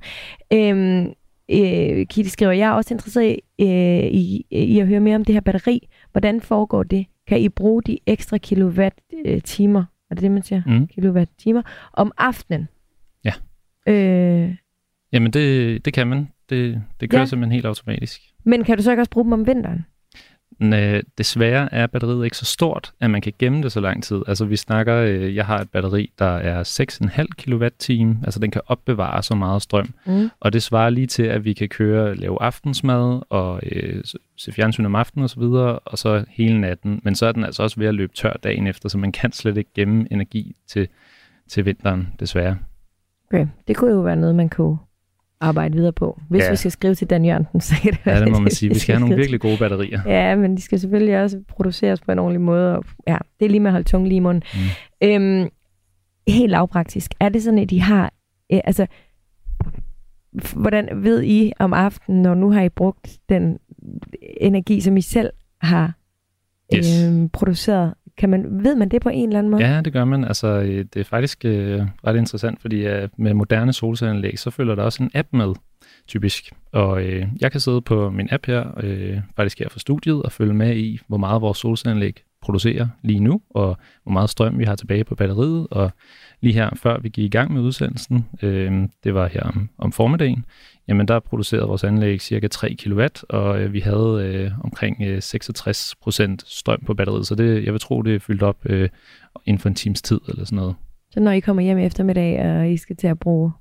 Øh, 0.54 1.06
øh, 1.52 2.08
Kitty 2.08 2.30
skriver, 2.30 2.52
jeg 2.52 2.68
er 2.68 2.74
også 2.74 2.94
interesseret 2.94 3.38
i, 3.58 3.64
øh, 3.66 4.04
i, 4.04 4.46
i 4.52 4.80
at 4.80 4.88
høre 4.88 5.00
mere 5.00 5.16
om 5.16 5.26
det 5.26 5.36
her 5.36 5.42
batteri. 5.42 5.88
Hvordan 6.12 6.42
foregår 6.42 6.84
det? 6.84 7.06
Kan 7.28 7.40
I 7.40 7.50
bruge 7.50 7.84
de 7.84 8.00
ekstra 8.06 8.38
kilowatt-timer, 8.38 9.84
er 10.10 10.16
det 10.16 10.22
det, 10.22 10.32
man 10.32 10.44
siger? 10.44 10.62
Mm. 10.66 10.88
Kilowatt-timer, 10.88 11.62
om 11.94 12.12
aftenen? 12.18 12.68
Ja. 13.24 13.34
Øh, 13.88 14.56
Jamen, 15.12 15.34
det, 15.34 15.86
det 15.86 15.94
kan 15.94 16.08
man. 16.08 16.30
Det, 16.50 16.82
det 17.00 17.10
kører 17.10 17.22
ja. 17.22 17.26
simpelthen 17.26 17.52
helt 17.52 17.66
automatisk. 17.66 18.22
Men 18.44 18.64
kan 18.64 18.78
du 18.78 18.84
så 18.84 18.92
ikke 18.92 19.02
også 19.02 19.12
bruge 19.12 19.24
dem 19.24 19.34
om 19.34 19.48
vinteren? 19.48 19.86
Øh, 20.62 21.04
desværre 21.18 21.74
er 21.74 21.88
batteriet 21.88 22.26
ikke 22.26 22.38
så 22.38 22.46
stort, 22.46 22.94
at 23.00 23.12
man 23.12 23.22
kan 23.22 23.34
gemme 23.40 23.64
det 23.64 23.72
så 23.72 23.80
lang 23.80 24.04
tid. 24.04 24.22
Altså 24.28 24.46
vi 24.46 24.56
snakker, 24.56 24.96
øh, 24.96 25.36
jeg 25.36 25.46
har 25.46 25.60
et 25.60 25.70
batteri, 25.70 26.12
der 26.20 26.26
er 26.26 26.64
6,5 26.64 27.26
kWh, 27.38 28.24
altså 28.24 28.40
den 28.40 28.52
kan 28.52 28.62
opbevare 28.68 29.24
så 29.24 29.36
meget 29.36 29.62
strøm. 29.62 29.94
Mm. 30.06 30.30
Og 30.40 30.54
det 30.54 30.64
svarer 30.64 30.90
lige 30.90 31.08
til, 31.08 31.24
at 31.24 31.46
vi 31.46 31.54
kan 31.54 31.70
køre, 31.70 32.16
lave 32.16 32.42
aftensmad 32.42 33.22
og 33.30 33.60
øh, 33.72 34.04
se 34.38 34.52
fjernsyn 34.52 34.86
om 34.86 34.96
aftenen 34.96 35.24
osv., 35.24 35.42
og, 35.42 35.82
og 35.86 35.98
så 35.98 36.26
hele 36.30 36.62
natten. 36.62 37.02
Men 37.04 37.16
så 37.16 37.26
er 37.26 37.32
den 37.32 37.44
altså 37.44 37.64
også 37.64 37.80
ved 37.80 37.88
at 37.88 37.96
løbe 37.96 38.14
tør 38.14 38.34
dagen 38.44 38.68
efter, 38.68 38.90
så 38.90 38.98
man 38.98 39.12
kan 39.12 39.32
slet 39.32 39.58
ikke 39.58 39.72
gemme 39.76 40.08
energi 40.12 40.56
til, 40.68 40.88
til 41.50 41.66
vinteren, 41.66 42.08
desværre. 42.20 42.58
Okay, 43.32 43.48
det 43.68 43.78
kunne 43.78 43.92
jo 43.92 44.00
være 44.00 44.16
noget, 44.16 44.36
man 44.36 44.50
kunne 44.50 44.78
arbejde 45.42 45.76
videre 45.76 45.94
på. 45.94 46.20
Hvis 46.30 46.44
ja. 46.44 46.50
vi 46.50 46.56
skal 46.56 46.72
skrive 46.72 46.96
til 46.96 47.10
Dan 47.10 47.26
Jørgensen, 47.26 47.62
så 47.62 47.76
kan 47.82 47.92
det 47.92 48.00
Ja, 48.06 48.20
det 48.20 48.32
må 48.32 48.40
man 48.40 48.52
sige. 48.52 48.70
Vi 48.70 48.80
skal 48.80 48.96
have 48.96 49.00
nogle 49.00 49.16
virkelig 49.16 49.40
gode 49.40 49.58
batterier. 49.58 50.02
Ja, 50.06 50.36
men 50.36 50.58
de 50.58 50.62
skal 50.62 50.80
selvfølgelig 50.80 51.22
også 51.22 51.42
produceres 51.48 52.02
på 52.02 52.12
en 52.12 52.20
ordentlig 52.20 52.42
måde. 52.42 52.78
Og, 52.78 52.86
ja, 53.08 53.18
det 53.40 53.46
er 53.46 53.50
lige 53.50 53.60
med 53.60 53.70
at 53.70 53.72
holde 53.72 53.90
tungen 53.90 54.08
lige 54.08 54.18
i 54.18 54.20
munden. 54.20 54.44
Mm. 54.54 55.08
Øhm, 55.08 55.50
helt 56.28 56.52
lavpraktisk. 56.52 57.12
Er 57.20 57.30
det 57.30 57.44
sådan, 57.44 57.60
at 57.60 57.70
de 57.70 57.82
har... 57.82 58.14
Øh, 58.54 58.60
altså, 58.64 58.86
hvordan 60.56 61.04
ved 61.04 61.24
I 61.24 61.52
om 61.60 61.74
aftenen, 61.74 62.22
når 62.22 62.36
nu 62.36 62.52
har 62.52 62.62
I 62.62 62.70
brugt 62.70 63.18
den 63.30 63.58
energi, 64.42 64.82
som 64.82 64.98
I 64.98 65.02
selv 65.02 65.30
har 65.62 65.94
yes. 66.76 67.04
øhm, 67.04 67.30
produceret? 67.30 67.94
Kan 68.20 68.30
man, 68.30 68.64
ved 68.64 68.76
man 68.76 68.90
det 68.90 69.02
på 69.02 69.10
en 69.10 69.30
eller 69.30 69.40
anden 69.40 69.52
måde? 69.52 69.66
Ja, 69.66 69.82
det 69.82 69.94
gør 69.94 70.06
man. 70.06 70.24
Altså, 70.24 70.48
øh, 70.48 70.86
det 70.94 71.00
er 71.00 71.04
faktisk 71.04 71.46
øh, 71.46 71.82
ret 72.08 72.16
interessant, 72.16 72.62
fordi 72.62 72.88
øh, 72.88 73.10
med 73.18 73.34
moderne 73.34 73.74
solcelleanlæg, 73.74 74.40
så 74.40 74.50
følger 74.50 74.76
der 74.76 74.84
også 74.84 75.04
en 75.04 75.12
app 75.14 75.28
med, 75.34 75.54
typisk. 76.08 76.54
Og 76.72 77.04
øh, 77.04 77.28
jeg 77.42 77.52
kan 77.52 77.60
sidde 77.60 77.82
på 77.82 78.10
min 78.10 78.28
app 78.32 78.46
her, 78.46 78.80
øh, 78.84 79.18
faktisk 79.36 79.60
her 79.60 79.70
fra 79.70 79.80
studiet, 79.80 80.24
og 80.24 80.32
følge 80.32 80.54
med 80.54 80.76
i, 80.76 81.00
hvor 81.08 81.18
meget 81.18 81.42
vores 81.42 81.58
solcelleanlæg 81.58 82.24
producerer 82.42 82.88
lige 83.04 83.20
nu, 83.20 83.42
og 83.50 83.78
hvor 84.04 84.12
meget 84.12 84.30
strøm 84.30 84.60
vi 84.60 84.64
har 84.64 84.76
tilbage 84.76 85.04
på 85.04 85.16
batteriet. 85.16 85.68
Og 85.72 85.92
lige 86.42 86.54
her, 86.54 86.70
før 86.76 87.00
vi 87.00 87.10
gik 87.10 87.26
i 87.26 87.30
gang 87.38 87.54
med 87.54 87.62
udsendelsen, 87.62 88.26
øh, 88.42 88.88
det 89.04 89.14
var 89.14 89.28
her 89.28 89.42
om, 89.42 89.70
om 89.78 89.92
formiddagen, 89.92 90.46
jamen 90.90 91.08
der 91.08 91.20
producerede 91.20 91.68
vores 91.68 91.84
anlæg 91.84 92.22
cirka 92.22 92.48
3 92.48 92.76
kW, 92.84 93.06
og 93.30 93.62
øh, 93.62 93.74
vi 93.74 93.80
havde 93.80 94.32
øh, 94.34 94.52
omkring 94.64 94.98
øh, 95.02 95.18
66% 95.18 96.36
strøm 96.46 96.84
på 96.86 96.94
batteriet, 96.94 97.28
så 97.28 97.36
det, 97.36 97.66
jeg 97.66 97.74
vil 97.74 97.82
tro, 97.82 98.02
det 98.02 98.16
er 98.16 98.20
fyldt 98.20 98.44
op 98.44 98.58
øh, 98.66 98.90
inden 99.46 99.60
for 99.60 99.70
en 99.70 99.76
times 99.76 100.02
tid 100.02 100.20
eller 100.28 100.46
sådan 100.46 100.56
noget. 100.56 100.76
Så 101.12 101.20
når 101.20 101.32
I 101.32 101.40
kommer 101.40 101.64
hjem 101.64 101.78
i 101.78 101.86
eftermiddag, 101.86 102.46
og 102.46 102.70
I 102.70 102.78
skal 102.78 102.96
til 102.96 103.08
at 103.08 103.20
bruge 103.20 103.52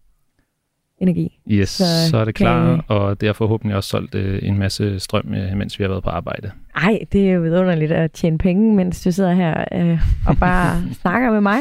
energi. 1.00 1.38
Yes, 1.50 1.68
så, 1.68 1.84
så 2.10 2.16
er 2.16 2.24
det 2.24 2.34
klar, 2.34 2.74
kan... 2.74 2.84
og 2.88 3.20
det 3.20 3.26
har 3.26 3.32
forhåbentlig 3.32 3.76
også 3.76 3.90
solgt 3.90 4.14
øh, 4.14 4.38
en 4.42 4.58
masse 4.58 5.00
strøm, 5.00 5.34
øh, 5.34 5.56
mens 5.56 5.78
vi 5.78 5.84
har 5.84 5.88
været 5.88 6.02
på 6.02 6.10
arbejde. 6.10 6.50
Ej, 6.76 6.98
det 7.12 7.28
er 7.28 7.32
jo 7.32 7.40
vidunderligt 7.40 7.92
at 7.92 8.12
tjene 8.12 8.38
penge, 8.38 8.74
mens 8.74 9.02
du 9.02 9.12
sidder 9.12 9.32
her 9.32 9.64
øh, 9.72 10.00
og 10.26 10.36
bare 10.40 10.82
snakker 11.02 11.30
med 11.30 11.40
mig. 11.40 11.58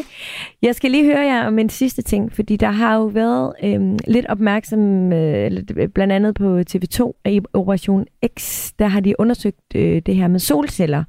Jeg 0.62 0.76
skal 0.76 0.92
lige 0.92 1.06
høre 1.06 1.20
jer 1.20 1.48
om 1.48 1.60
en 1.60 1.70
sidste 1.70 2.02
ting, 2.02 2.32
fordi 2.34 2.56
der 2.56 2.72
har 2.72 2.96
jo 2.96 3.06
været 3.06 3.54
øh, 3.64 3.98
lidt 4.08 4.26
opmærksom, 4.26 5.14
øh, 5.14 5.52
blandt 5.94 6.14
andet 6.14 6.36
på 6.36 6.60
TV2 6.60 7.22
i 7.26 7.42
Operation 7.54 8.06
X, 8.40 8.72
der 8.80 8.88
har 8.88 9.00
de 9.00 9.20
undersøgt 9.20 9.76
øh, 9.76 10.02
det 10.06 10.16
her 10.16 10.28
med 10.28 10.40
solceller, 10.40 11.04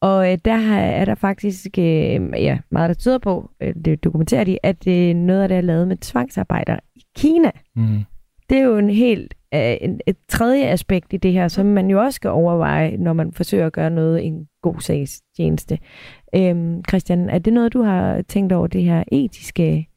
og 0.00 0.32
øh, 0.32 0.38
der 0.44 0.56
har, 0.56 0.78
er 0.78 1.04
der 1.04 1.14
faktisk 1.14 1.78
øh, 1.78 2.20
ja, 2.32 2.58
meget, 2.70 2.88
der 2.88 2.94
tyder 2.94 3.18
på, 3.18 3.50
øh, 3.60 3.74
det 3.84 4.04
dokumenterer 4.04 4.44
de, 4.44 4.58
at 4.62 4.86
øh, 4.88 5.14
noget 5.14 5.42
af 5.42 5.48
det 5.48 5.56
er 5.56 5.60
lavet 5.60 5.88
med 5.88 5.96
tvangsarbejder 5.96 6.76
Kina. 7.16 7.50
Mm. 7.76 8.04
Det 8.50 8.58
er 8.58 8.62
jo 8.62 8.78
en 8.78 8.90
helt 8.90 9.34
uh, 9.54 9.60
en, 9.80 10.00
et 10.06 10.16
tredje 10.28 10.64
aspekt 10.64 11.12
i 11.12 11.16
det 11.16 11.32
her, 11.32 11.48
som 11.48 11.66
man 11.66 11.90
jo 11.90 12.02
også 12.02 12.16
skal 12.16 12.30
overveje, 12.30 12.96
når 12.96 13.12
man 13.12 13.32
forsøger 13.32 13.66
at 13.66 13.72
gøre 13.72 13.90
noget 13.90 14.26
en 14.26 14.48
god 14.62 14.80
sagstjeneste. 14.80 15.78
Øhm, 16.34 16.84
Christian, 16.88 17.30
er 17.30 17.38
det 17.38 17.52
noget, 17.52 17.72
du 17.72 17.82
har 17.82 18.22
tænkt 18.22 18.52
over 18.52 18.66
det 18.66 18.82
her 18.82 19.04
etiske 19.12 19.88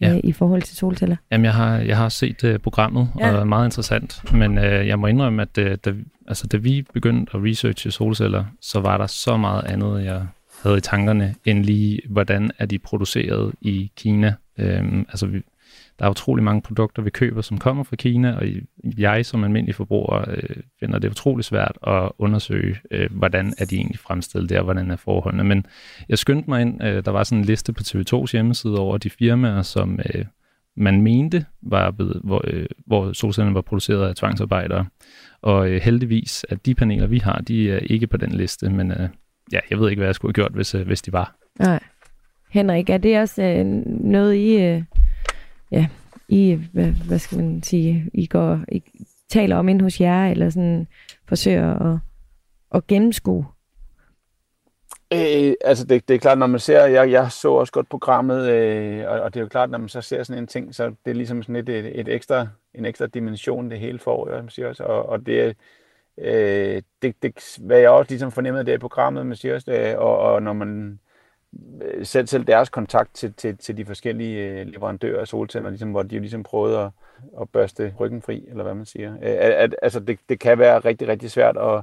ja. 0.00 0.14
uh, 0.14 0.20
i 0.24 0.32
forhold 0.32 0.62
til 0.62 0.76
solceller? 0.76 1.16
Jamen, 1.32 1.44
jeg 1.44 1.54
har, 1.54 1.78
jeg 1.78 1.96
har 1.96 2.08
set 2.08 2.44
uh, 2.44 2.56
programmet, 2.56 3.08
ja. 3.18 3.26
og 3.26 3.32
det 3.32 3.40
er 3.40 3.44
meget 3.44 3.66
interessant, 3.66 4.32
men 4.32 4.58
uh, 4.58 4.64
jeg 4.64 4.98
må 4.98 5.06
indrømme, 5.06 5.42
at 5.42 5.58
uh, 5.58 5.74
da, 5.84 5.94
altså, 6.28 6.46
da 6.46 6.56
vi 6.56 6.86
begyndte 6.92 7.36
at 7.36 7.42
researche 7.44 7.90
solceller, 7.90 8.44
så 8.60 8.80
var 8.80 8.98
der 8.98 9.06
så 9.06 9.36
meget 9.36 9.64
andet, 9.64 10.04
jeg 10.04 10.26
havde 10.62 10.78
i 10.78 10.80
tankerne, 10.80 11.34
end 11.44 11.64
lige, 11.64 12.00
hvordan 12.08 12.50
er 12.58 12.66
de 12.66 12.78
produceret 12.78 13.54
i 13.60 13.92
Kina. 13.96 14.34
Øhm, 14.58 15.06
altså, 15.08 15.26
vi, 15.26 15.42
der 15.98 16.06
er 16.06 16.10
utrolig 16.10 16.44
mange 16.44 16.62
produkter, 16.62 17.02
vi 17.02 17.10
køber, 17.10 17.40
som 17.40 17.58
kommer 17.58 17.84
fra 17.84 17.96
Kina, 17.96 18.36
og 18.36 18.46
jeg 18.98 19.26
som 19.26 19.44
almindelig 19.44 19.74
forbruger 19.74 20.24
øh, 20.30 20.56
finder 20.80 20.98
det 20.98 21.10
utrolig 21.10 21.44
svært 21.44 21.78
at 21.86 22.10
undersøge, 22.18 22.76
øh, 22.90 23.12
hvordan 23.12 23.54
er 23.58 23.64
de 23.64 23.76
egentlig 23.76 23.98
fremstillet 23.98 24.50
der, 24.50 24.62
hvordan 24.62 24.90
er 24.90 24.96
forholdene. 24.96 25.44
Men 25.44 25.66
jeg 26.08 26.18
skyndte 26.18 26.50
mig 26.50 26.62
ind, 26.62 26.84
øh, 26.84 27.04
der 27.04 27.10
var 27.10 27.24
sådan 27.24 27.38
en 27.38 27.44
liste 27.44 27.72
på 27.72 27.80
TV2's 27.80 28.32
hjemmeside 28.32 28.78
over 28.78 28.98
de 28.98 29.10
firmaer, 29.10 29.62
som 29.62 30.00
øh, 30.14 30.24
man 30.76 31.02
mente, 31.02 31.44
var 31.62 31.90
blevet, 31.90 32.20
hvor, 32.24 32.42
øh, 32.46 32.66
hvor 32.86 33.12
solcellerne 33.12 33.54
var 33.54 33.60
produceret 33.60 34.08
af 34.08 34.14
tvangsarbejdere. 34.14 34.86
Og 35.42 35.70
øh, 35.70 35.80
heldigvis, 35.82 36.46
at 36.48 36.66
de 36.66 36.74
paneler, 36.74 37.06
vi 37.06 37.18
har, 37.18 37.38
de 37.38 37.70
er 37.70 37.78
ikke 37.78 38.06
på 38.06 38.16
den 38.16 38.32
liste, 38.32 38.70
men 38.70 38.90
øh, 38.90 39.08
ja, 39.52 39.58
jeg 39.70 39.80
ved 39.80 39.90
ikke, 39.90 40.00
hvad 40.00 40.08
jeg 40.08 40.14
skulle 40.14 40.30
have 40.30 40.44
gjort, 40.44 40.52
hvis, 40.52 40.74
øh, 40.74 40.86
hvis 40.86 41.02
de 41.02 41.12
var. 41.12 41.36
Nej. 41.58 41.80
Henrik, 42.50 42.90
er 42.90 42.98
det 42.98 43.20
også 43.20 43.42
øh, 43.42 43.66
noget, 43.86 44.34
I... 44.34 44.62
Øh 44.62 44.82
ja, 45.70 45.88
I, 46.28 46.58
hvad, 46.72 46.90
hvad 47.06 47.18
skal 47.18 47.38
man 47.38 47.62
sige, 47.62 48.10
I 48.14 48.26
går, 48.26 48.60
I 48.72 48.82
taler 49.28 49.56
om 49.56 49.68
ind 49.68 49.80
hos 49.80 50.00
jer, 50.00 50.26
eller 50.26 50.50
sådan 50.50 50.86
forsøger 51.28 51.92
at, 51.92 51.98
at 52.74 52.86
gennemskue? 52.86 53.46
Øh, 55.12 55.54
altså 55.64 55.86
det, 55.86 56.08
det 56.08 56.14
er 56.14 56.18
klart, 56.18 56.38
når 56.38 56.46
man 56.46 56.60
ser, 56.60 56.86
jeg, 56.86 57.10
jeg 57.10 57.32
så 57.32 57.52
også 57.52 57.72
godt 57.72 57.88
programmet, 57.88 58.50
øh, 58.50 59.08
og, 59.08 59.20
og 59.20 59.34
det 59.34 59.40
er 59.40 59.44
jo 59.44 59.48
klart, 59.48 59.70
når 59.70 59.78
man 59.78 59.88
så 59.88 60.00
ser 60.00 60.22
sådan 60.22 60.42
en 60.42 60.46
ting, 60.46 60.74
så 60.74 60.86
det 61.04 61.10
er 61.10 61.14
ligesom 61.14 61.42
sådan 61.42 61.56
et, 61.56 61.68
et, 61.68 62.00
et 62.00 62.08
ekstra, 62.08 62.46
en 62.74 62.84
ekstra 62.84 63.06
dimension, 63.06 63.70
det 63.70 63.78
hele 63.78 63.98
får, 63.98 64.30
jeg 64.30 64.44
siger 64.48 64.68
også, 64.68 64.84
og, 64.84 65.08
og 65.08 65.26
det, 65.26 65.56
øh, 66.18 66.82
det, 67.02 67.22
det, 67.22 67.58
hvad 67.60 67.78
jeg 67.78 67.90
også 67.90 68.10
ligesom 68.10 68.32
fornemmede 68.32 68.66
det 68.66 68.74
i 68.74 68.78
programmet, 68.78 69.26
man 69.26 69.36
siger 69.36 69.54
også, 69.54 69.70
det, 69.70 69.96
og, 69.96 70.18
og 70.18 70.42
når 70.42 70.52
man 70.52 70.92
Øh, 70.92 71.07
Øh, 71.82 72.06
selv, 72.06 72.26
selv 72.26 72.44
deres 72.44 72.68
kontakt 72.68 73.14
til, 73.14 73.32
til, 73.32 73.56
til 73.56 73.76
de 73.76 73.84
forskellige 73.84 74.48
øh, 74.48 74.66
leverandører 74.66 75.20
af 75.20 75.28
solceller, 75.28 75.70
ligesom, 75.70 75.90
hvor 75.90 76.02
de 76.02 76.14
jo 76.14 76.20
ligesom 76.20 76.42
prøvede 76.42 76.78
at, 76.78 76.90
at 77.40 77.50
børste 77.50 77.94
ryggen 78.00 78.22
fri, 78.22 78.44
eller 78.48 78.62
hvad 78.62 78.74
man 78.74 78.86
siger. 78.86 79.14
At, 79.20 79.52
at, 79.52 79.76
altså, 79.82 80.00
det, 80.00 80.18
det 80.28 80.40
kan 80.40 80.58
være 80.58 80.78
rigtig, 80.78 81.08
rigtig 81.08 81.30
svært 81.30 81.56
at, 81.56 81.82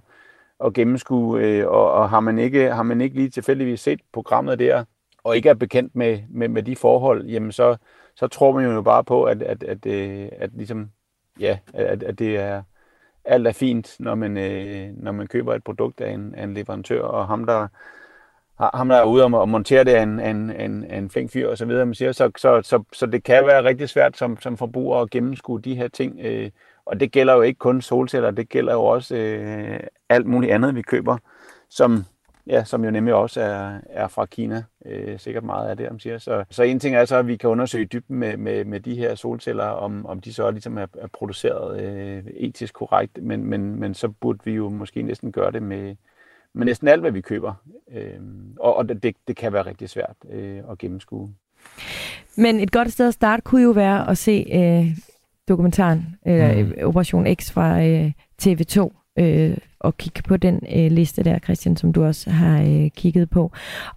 at 0.65 0.73
gennemskue, 0.73 1.41
øh, 1.41 1.67
og, 1.67 1.91
og 1.91 2.09
har, 2.09 2.19
man 2.19 2.39
ikke, 2.39 2.71
har 2.71 2.83
man 2.83 3.01
ikke 3.01 3.15
lige 3.15 3.29
tilfældigvis 3.29 3.79
set 3.79 3.99
programmet 4.13 4.59
der, 4.59 4.83
og 5.23 5.35
ikke 5.35 5.49
er 5.49 5.53
bekendt 5.53 5.95
med, 5.95 6.19
med, 6.29 6.47
med 6.47 6.63
de 6.63 6.75
forhold, 6.75 7.25
jamen 7.25 7.51
så, 7.51 7.77
så 8.15 8.27
tror 8.27 8.51
man 8.51 8.65
jo 8.65 8.81
bare 8.81 9.03
på, 9.03 9.23
at, 9.23 9.41
at, 9.41 9.63
at, 9.63 9.85
at, 9.85 10.31
at, 10.31 10.49
ligesom, 10.53 10.91
ja, 11.39 11.57
at, 11.73 12.03
at 12.03 12.19
det 12.19 12.37
er, 12.37 12.63
alt 13.25 13.47
er 13.47 13.51
fint, 13.51 13.95
når 13.99 14.15
man, 14.15 14.31
når 14.97 15.11
man 15.11 15.27
køber 15.27 15.55
et 15.55 15.63
produkt 15.63 16.01
af 16.01 16.11
en, 16.11 16.35
af 16.35 16.43
en 16.43 16.53
leverandør, 16.53 17.01
og 17.01 17.27
ham, 17.27 17.45
der 17.45 17.67
ham, 18.59 18.89
der 18.89 18.95
er 18.95 19.03
ude 19.03 19.23
og 19.23 19.49
montere 19.49 19.83
det 19.83 20.01
en, 20.01 20.19
en, 20.19 20.51
en, 20.51 20.91
en 20.91 21.09
flink 21.09 21.31
fyr 21.31 21.49
og 21.49 21.57
så 21.57 21.65
videre, 21.65 21.85
man 21.85 21.95
siger, 21.95 22.11
så, 22.11 22.31
så, 22.37 22.61
så, 22.63 22.83
så 22.93 23.05
det 23.05 23.23
kan 23.23 23.45
være 23.45 23.63
rigtig 23.63 23.89
svært 23.89 24.17
som, 24.17 24.41
som 24.41 24.57
forbruger 24.57 25.01
at 25.01 25.09
gennemskue 25.09 25.61
de 25.61 25.75
her 25.75 25.87
ting. 25.87 26.19
Øh, 26.19 26.49
og 26.85 26.99
det 26.99 27.11
gælder 27.11 27.33
jo 27.33 27.41
ikke 27.41 27.57
kun 27.57 27.81
solceller, 27.81 28.31
det 28.31 28.49
gælder 28.49 28.73
jo 28.73 28.83
også 28.83 29.15
øh, 29.15 29.79
alt 30.09 30.25
muligt 30.25 30.53
andet, 30.53 30.75
vi 30.75 30.81
køber, 30.81 31.17
som, 31.69 32.03
ja, 32.47 32.63
som 32.63 32.85
jo 32.85 32.91
nemlig 32.91 33.13
også 33.13 33.41
er, 33.41 33.79
er 33.89 34.07
fra 34.07 34.25
Kina. 34.25 34.63
Øh, 34.85 35.19
sikkert 35.19 35.43
meget 35.43 35.69
af 35.69 35.77
det, 35.77 35.91
man 35.91 35.99
siger. 35.99 36.17
Så, 36.17 36.43
så 36.49 36.63
en 36.63 36.79
ting 36.79 36.95
er 36.95 37.05
så, 37.05 37.15
at 37.15 37.27
vi 37.27 37.37
kan 37.37 37.49
undersøge 37.49 37.85
dybden 37.85 38.17
med, 38.17 38.37
med, 38.37 38.65
med 38.65 38.79
de 38.79 38.95
her 38.95 39.15
solceller, 39.15 39.65
om, 39.65 40.05
om 40.05 40.19
de 40.19 40.33
så 40.33 40.51
ligesom 40.51 40.77
er, 40.77 40.87
er 40.97 41.07
produceret 41.07 41.81
øh, 41.81 42.23
etisk 42.33 42.73
korrekt, 42.73 43.23
men, 43.23 43.45
men, 43.45 43.79
men 43.79 43.93
så 43.93 44.07
burde 44.07 44.39
vi 44.43 44.51
jo 44.51 44.69
måske 44.69 45.01
næsten 45.01 45.31
gøre 45.31 45.51
det 45.51 45.63
med, 45.63 45.95
med 46.55 46.65
næsten 46.65 46.87
alt, 46.87 47.01
hvad 47.01 47.11
vi 47.11 47.21
køber. 47.21 47.53
Øh, 47.91 48.19
og 48.59 48.75
og 48.75 48.89
det, 48.89 49.15
det 49.27 49.35
kan 49.35 49.53
være 49.53 49.65
rigtig 49.65 49.89
svært 49.89 50.15
øh, 50.29 50.61
at 50.71 50.77
gennemskue. 50.77 51.33
Men 52.37 52.59
et 52.59 52.71
godt 52.71 52.91
sted 52.91 53.07
at 53.07 53.13
starte 53.13 53.41
kunne 53.41 53.63
jo 53.63 53.69
være 53.69 54.09
at 54.09 54.17
se 54.17 54.45
øh, 54.53 54.97
dokumentaren 55.47 56.05
øh, 56.27 56.65
mm. 56.65 56.73
Operation 56.83 57.35
X 57.35 57.51
fra 57.51 57.83
øh, 57.83 58.11
TV2 58.43 58.89
øh, 59.19 59.57
og 59.79 59.97
kigge 59.97 60.21
på 60.21 60.37
den 60.37 60.59
øh, 60.75 60.91
liste 60.91 61.23
der, 61.23 61.39
Christian, 61.39 61.77
som 61.77 61.93
du 61.93 62.05
også 62.05 62.29
har 62.29 62.61
øh, 62.61 62.89
kigget 62.95 63.29
på. 63.29 63.51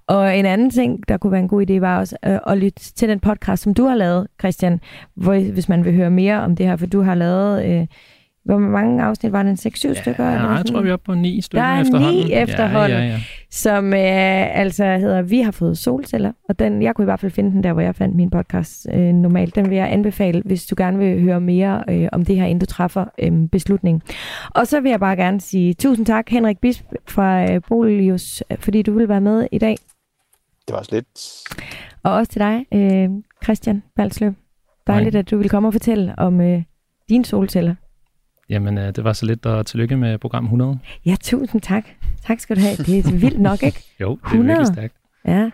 Og 0.06 0.38
en 0.38 0.46
anden 0.46 0.70
ting, 0.70 1.08
der 1.08 1.16
kunne 1.16 1.32
være 1.32 1.40
en 1.40 1.48
god 1.48 1.70
idé, 1.70 1.80
var 1.80 1.98
også 1.98 2.16
øh, 2.26 2.38
at 2.46 2.58
lytte 2.58 2.92
til 2.92 3.08
den 3.08 3.20
podcast, 3.20 3.62
som 3.62 3.74
du 3.74 3.84
har 3.84 3.94
lavet, 3.94 4.26
Christian, 4.40 4.80
hvor, 5.14 5.52
hvis 5.52 5.68
man 5.68 5.84
vil 5.84 5.94
høre 5.94 6.10
mere 6.10 6.40
om 6.40 6.56
det 6.56 6.66
her, 6.66 6.76
for 6.76 6.86
du 6.86 7.00
har 7.00 7.14
lavet... 7.14 7.64
Øh, 7.64 7.86
hvor 8.48 8.58
mange 8.58 9.02
afsnit 9.02 9.32
var 9.32 9.42
det? 9.42 9.66
6-7 9.66 9.88
ja, 9.88 9.94
stykker? 9.94 10.24
Ja, 10.24 10.50
jeg 10.50 10.66
tror, 10.66 10.80
vi 10.80 10.88
er 10.88 10.92
oppe 10.92 11.04
på 11.04 11.14
9 11.14 11.40
stykker 11.40 11.62
der 11.62 11.72
er 11.72 11.80
efterhånden. 11.80 12.26
9 12.26 12.32
efterhånden, 12.32 12.98
ja, 12.98 13.04
ja, 13.04 13.10
ja. 13.10 13.20
som 13.50 13.94
øh, 13.94 14.58
altså 14.58 14.84
hedder 14.84 15.22
Vi 15.22 15.40
har 15.40 15.50
fået 15.50 15.78
solceller. 15.78 16.32
Og 16.48 16.58
den, 16.58 16.82
jeg 16.82 16.94
kunne 16.94 17.02
i 17.02 17.04
hvert 17.04 17.20
fald 17.20 17.32
finde 17.32 17.50
den 17.50 17.62
der, 17.62 17.72
hvor 17.72 17.82
jeg 17.82 17.94
fandt 17.94 18.16
min 18.16 18.30
podcast 18.30 18.86
øh, 18.94 19.12
normalt. 19.12 19.54
Den 19.54 19.70
vil 19.70 19.76
jeg 19.76 19.92
anbefale, 19.92 20.42
hvis 20.44 20.66
du 20.66 20.74
gerne 20.78 20.98
vil 20.98 21.20
høre 21.20 21.40
mere 21.40 21.84
øh, 21.88 22.08
om 22.12 22.24
det 22.24 22.36
her, 22.36 22.44
inden 22.44 22.58
du 22.58 22.66
træffer 22.66 23.04
øh, 23.18 23.48
beslutningen. 23.48 24.02
Og 24.50 24.66
så 24.66 24.80
vil 24.80 24.90
jeg 24.90 25.00
bare 25.00 25.16
gerne 25.16 25.40
sige 25.40 25.74
tusind 25.74 26.06
tak, 26.06 26.28
Henrik 26.28 26.58
Bisp 26.58 26.84
fra 27.08 27.52
øh, 27.52 27.60
Bolius, 27.68 28.42
fordi 28.58 28.82
du 28.82 28.92
vil 28.98 29.08
være 29.08 29.20
med 29.20 29.46
i 29.52 29.58
dag. 29.58 29.76
Det 30.66 30.72
var 30.72 30.78
også 30.78 30.94
lidt. 30.94 31.08
Og 32.02 32.12
også 32.12 32.32
til 32.32 32.40
dig, 32.40 32.66
øh, 32.74 33.08
Christian 33.44 33.82
Balsløv. 33.96 34.32
Dejligt, 34.86 35.14
Nej. 35.14 35.18
at 35.20 35.30
du 35.30 35.36
vil 35.36 35.50
komme 35.50 35.68
og 35.68 35.72
fortælle 35.72 36.14
om 36.18 36.40
øh, 36.40 36.62
dine 37.08 37.24
solceller. 37.24 37.74
Jamen, 38.50 38.78
øh, 38.78 38.86
det 38.96 39.04
var 39.04 39.12
så 39.12 39.26
lidt, 39.26 39.46
og 39.46 39.66
tillykke 39.66 39.96
med 39.96 40.18
program 40.18 40.44
100. 40.44 40.78
Ja, 41.06 41.16
tusind 41.22 41.60
tak. 41.60 41.84
Tak 42.26 42.40
skal 42.40 42.56
du 42.56 42.60
have. 42.60 42.76
Det 42.76 43.06
er 43.06 43.12
vildt 43.18 43.40
nok, 43.40 43.62
ikke? 43.62 43.84
jo, 44.00 44.10
det 44.10 44.20
er 44.24 44.26
100. 44.26 44.46
virkelig 44.58 44.66
stærkt. 44.74 44.94
Ja. 45.26 45.50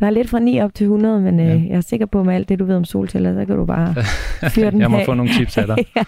Der 0.00 0.06
er 0.06 0.10
lidt 0.10 0.28
fra 0.30 0.38
9 0.38 0.60
op 0.60 0.74
til 0.74 0.84
100, 0.84 1.20
men 1.20 1.40
øh, 1.40 1.46
ja. 1.46 1.52
jeg 1.52 1.76
er 1.76 1.80
sikker 1.80 2.06
på, 2.06 2.22
med 2.22 2.34
alt 2.34 2.48
det, 2.48 2.58
du 2.58 2.64
ved 2.64 2.76
om 2.76 2.84
solceller, 2.84 3.34
så 3.34 3.46
kan 3.46 3.56
du 3.56 3.64
bare 3.64 3.94
fyre 4.54 4.70
den 4.70 4.80
Jeg 4.80 4.90
må 4.90 4.96
af. 4.96 5.04
få 5.04 5.14
nogle 5.14 5.32
tips 5.32 5.58
af 5.58 5.66
dig. 5.66 5.76
ja. 5.96 6.04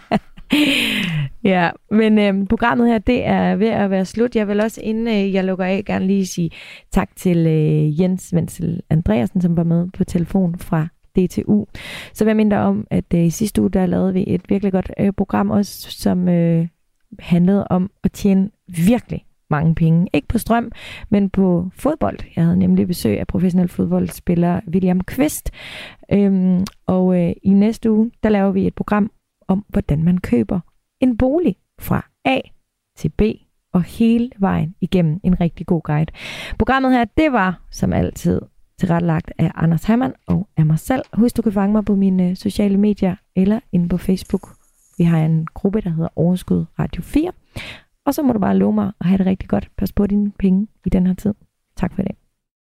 ja, 1.45 1.71
men 1.91 2.19
øh, 2.19 2.47
programmet 2.49 2.89
her, 2.89 2.99
det 2.99 3.27
er 3.27 3.57
ved 3.57 3.69
at 3.69 3.91
være 3.91 4.05
slut. 4.05 4.37
Jeg 4.37 4.49
vil 4.49 4.61
også, 4.61 4.81
inden 4.85 5.09
øh, 5.09 5.35
jeg 5.35 5.45
lukker 5.45 5.65
af, 5.65 5.83
gerne 5.87 6.07
lige 6.07 6.27
sige 6.27 6.51
tak 6.93 7.09
til 7.17 7.47
øh, 7.47 8.01
Jens 8.01 8.33
Wenzel 8.37 8.81
Andreasen, 8.91 9.41
som 9.41 9.57
var 9.57 9.65
med 9.65 9.87
på 9.99 10.05
telefon 10.05 10.59
fra 10.59 10.87
DTU. 11.19 11.65
Så 12.13 12.25
vil 12.25 12.31
jeg 12.31 12.37
mindre 12.37 12.57
om, 12.57 12.87
at 12.91 13.15
øh, 13.15 13.25
i 13.25 13.31
sidste 13.31 13.61
uge, 13.61 13.71
der 13.71 13.87
lavede 13.87 14.13
vi 14.13 14.25
et 14.27 14.43
virkelig 14.49 14.73
godt 14.73 14.93
øh, 15.01 15.13
program 15.13 15.51
også, 15.51 15.91
som 15.91 16.29
øh, 16.29 16.69
handlede 17.19 17.67
om 17.71 17.91
at 18.05 18.13
tjene 18.13 18.51
virkelig 18.87 19.25
mange 19.51 19.75
penge. 19.75 20.09
Ikke 20.13 20.29
på 20.29 20.39
strøm, 20.39 20.73
men 21.09 21.31
på 21.31 21.71
fodbold. 21.75 22.19
Jeg 22.37 22.45
havde 22.45 22.59
nemlig 22.59 22.87
besøg 22.87 23.21
af 23.21 23.27
professionel 23.27 23.69
fodboldspiller 23.69 24.61
William 24.69 25.01
Kvist. 25.01 25.51
Øhm, 26.13 26.65
og 26.87 27.21
øh, 27.21 27.33
i 27.43 27.51
næste 27.51 27.91
uge, 27.91 28.11
der 28.23 28.29
laver 28.29 28.51
vi 28.51 28.67
et 28.67 28.75
program 28.75 29.11
om, 29.49 29.65
hvordan 29.69 30.05
man 30.05 30.19
køber 30.19 30.61
en 31.01 31.17
bolig 31.17 31.57
fra 31.81 32.07
A 32.25 32.41
til 32.97 33.09
B 33.09 33.23
og 33.73 33.83
hele 33.83 34.31
vejen 34.39 34.75
igennem 34.81 35.21
en 35.25 35.41
rigtig 35.41 35.67
god 35.67 35.83
guide. 35.83 36.13
Programmet 36.59 36.93
her, 36.93 37.05
det 37.05 37.33
var 37.33 37.61
som 37.71 37.93
altid 37.93 38.41
tilrettelagt 38.79 39.33
af 39.39 39.51
Anders 39.55 39.85
Hammann 39.85 40.15
og 40.27 40.49
af 40.57 40.67
mig 40.67 40.79
selv. 40.79 41.03
Husk, 41.13 41.37
du 41.37 41.43
kan 41.43 41.53
fange 41.53 41.73
mig 41.73 41.85
på 41.85 41.95
mine 41.95 42.31
øh, 42.31 42.37
sociale 42.37 42.77
medier 42.77 43.17
eller 43.37 43.61
inde 43.73 43.89
på 43.89 43.97
Facebook. 43.97 44.49
Vi 44.99 45.05
har 45.05 45.25
en 45.25 45.47
gruppe, 45.55 45.81
der 45.81 45.91
hedder 45.91 46.09
Overskud 46.17 46.65
Radio 46.79 47.03
4. 47.03 47.33
Og 48.07 48.15
så 48.15 48.23
må 48.23 48.33
du 48.33 48.39
bare 48.39 48.57
love 48.57 48.73
mig 48.73 48.93
at 49.01 49.07
have 49.07 49.19
det 49.19 49.27
rigtig 49.27 49.49
godt. 49.49 49.71
Pas 49.77 49.93
på 49.93 50.07
dine 50.07 50.33
penge 50.39 50.67
i 50.87 50.89
den 50.89 51.07
her 51.07 51.15
tid. 51.15 51.35
Tak 51.77 51.95
for 51.95 52.03
i 52.03 52.05
dag. 52.05 52.17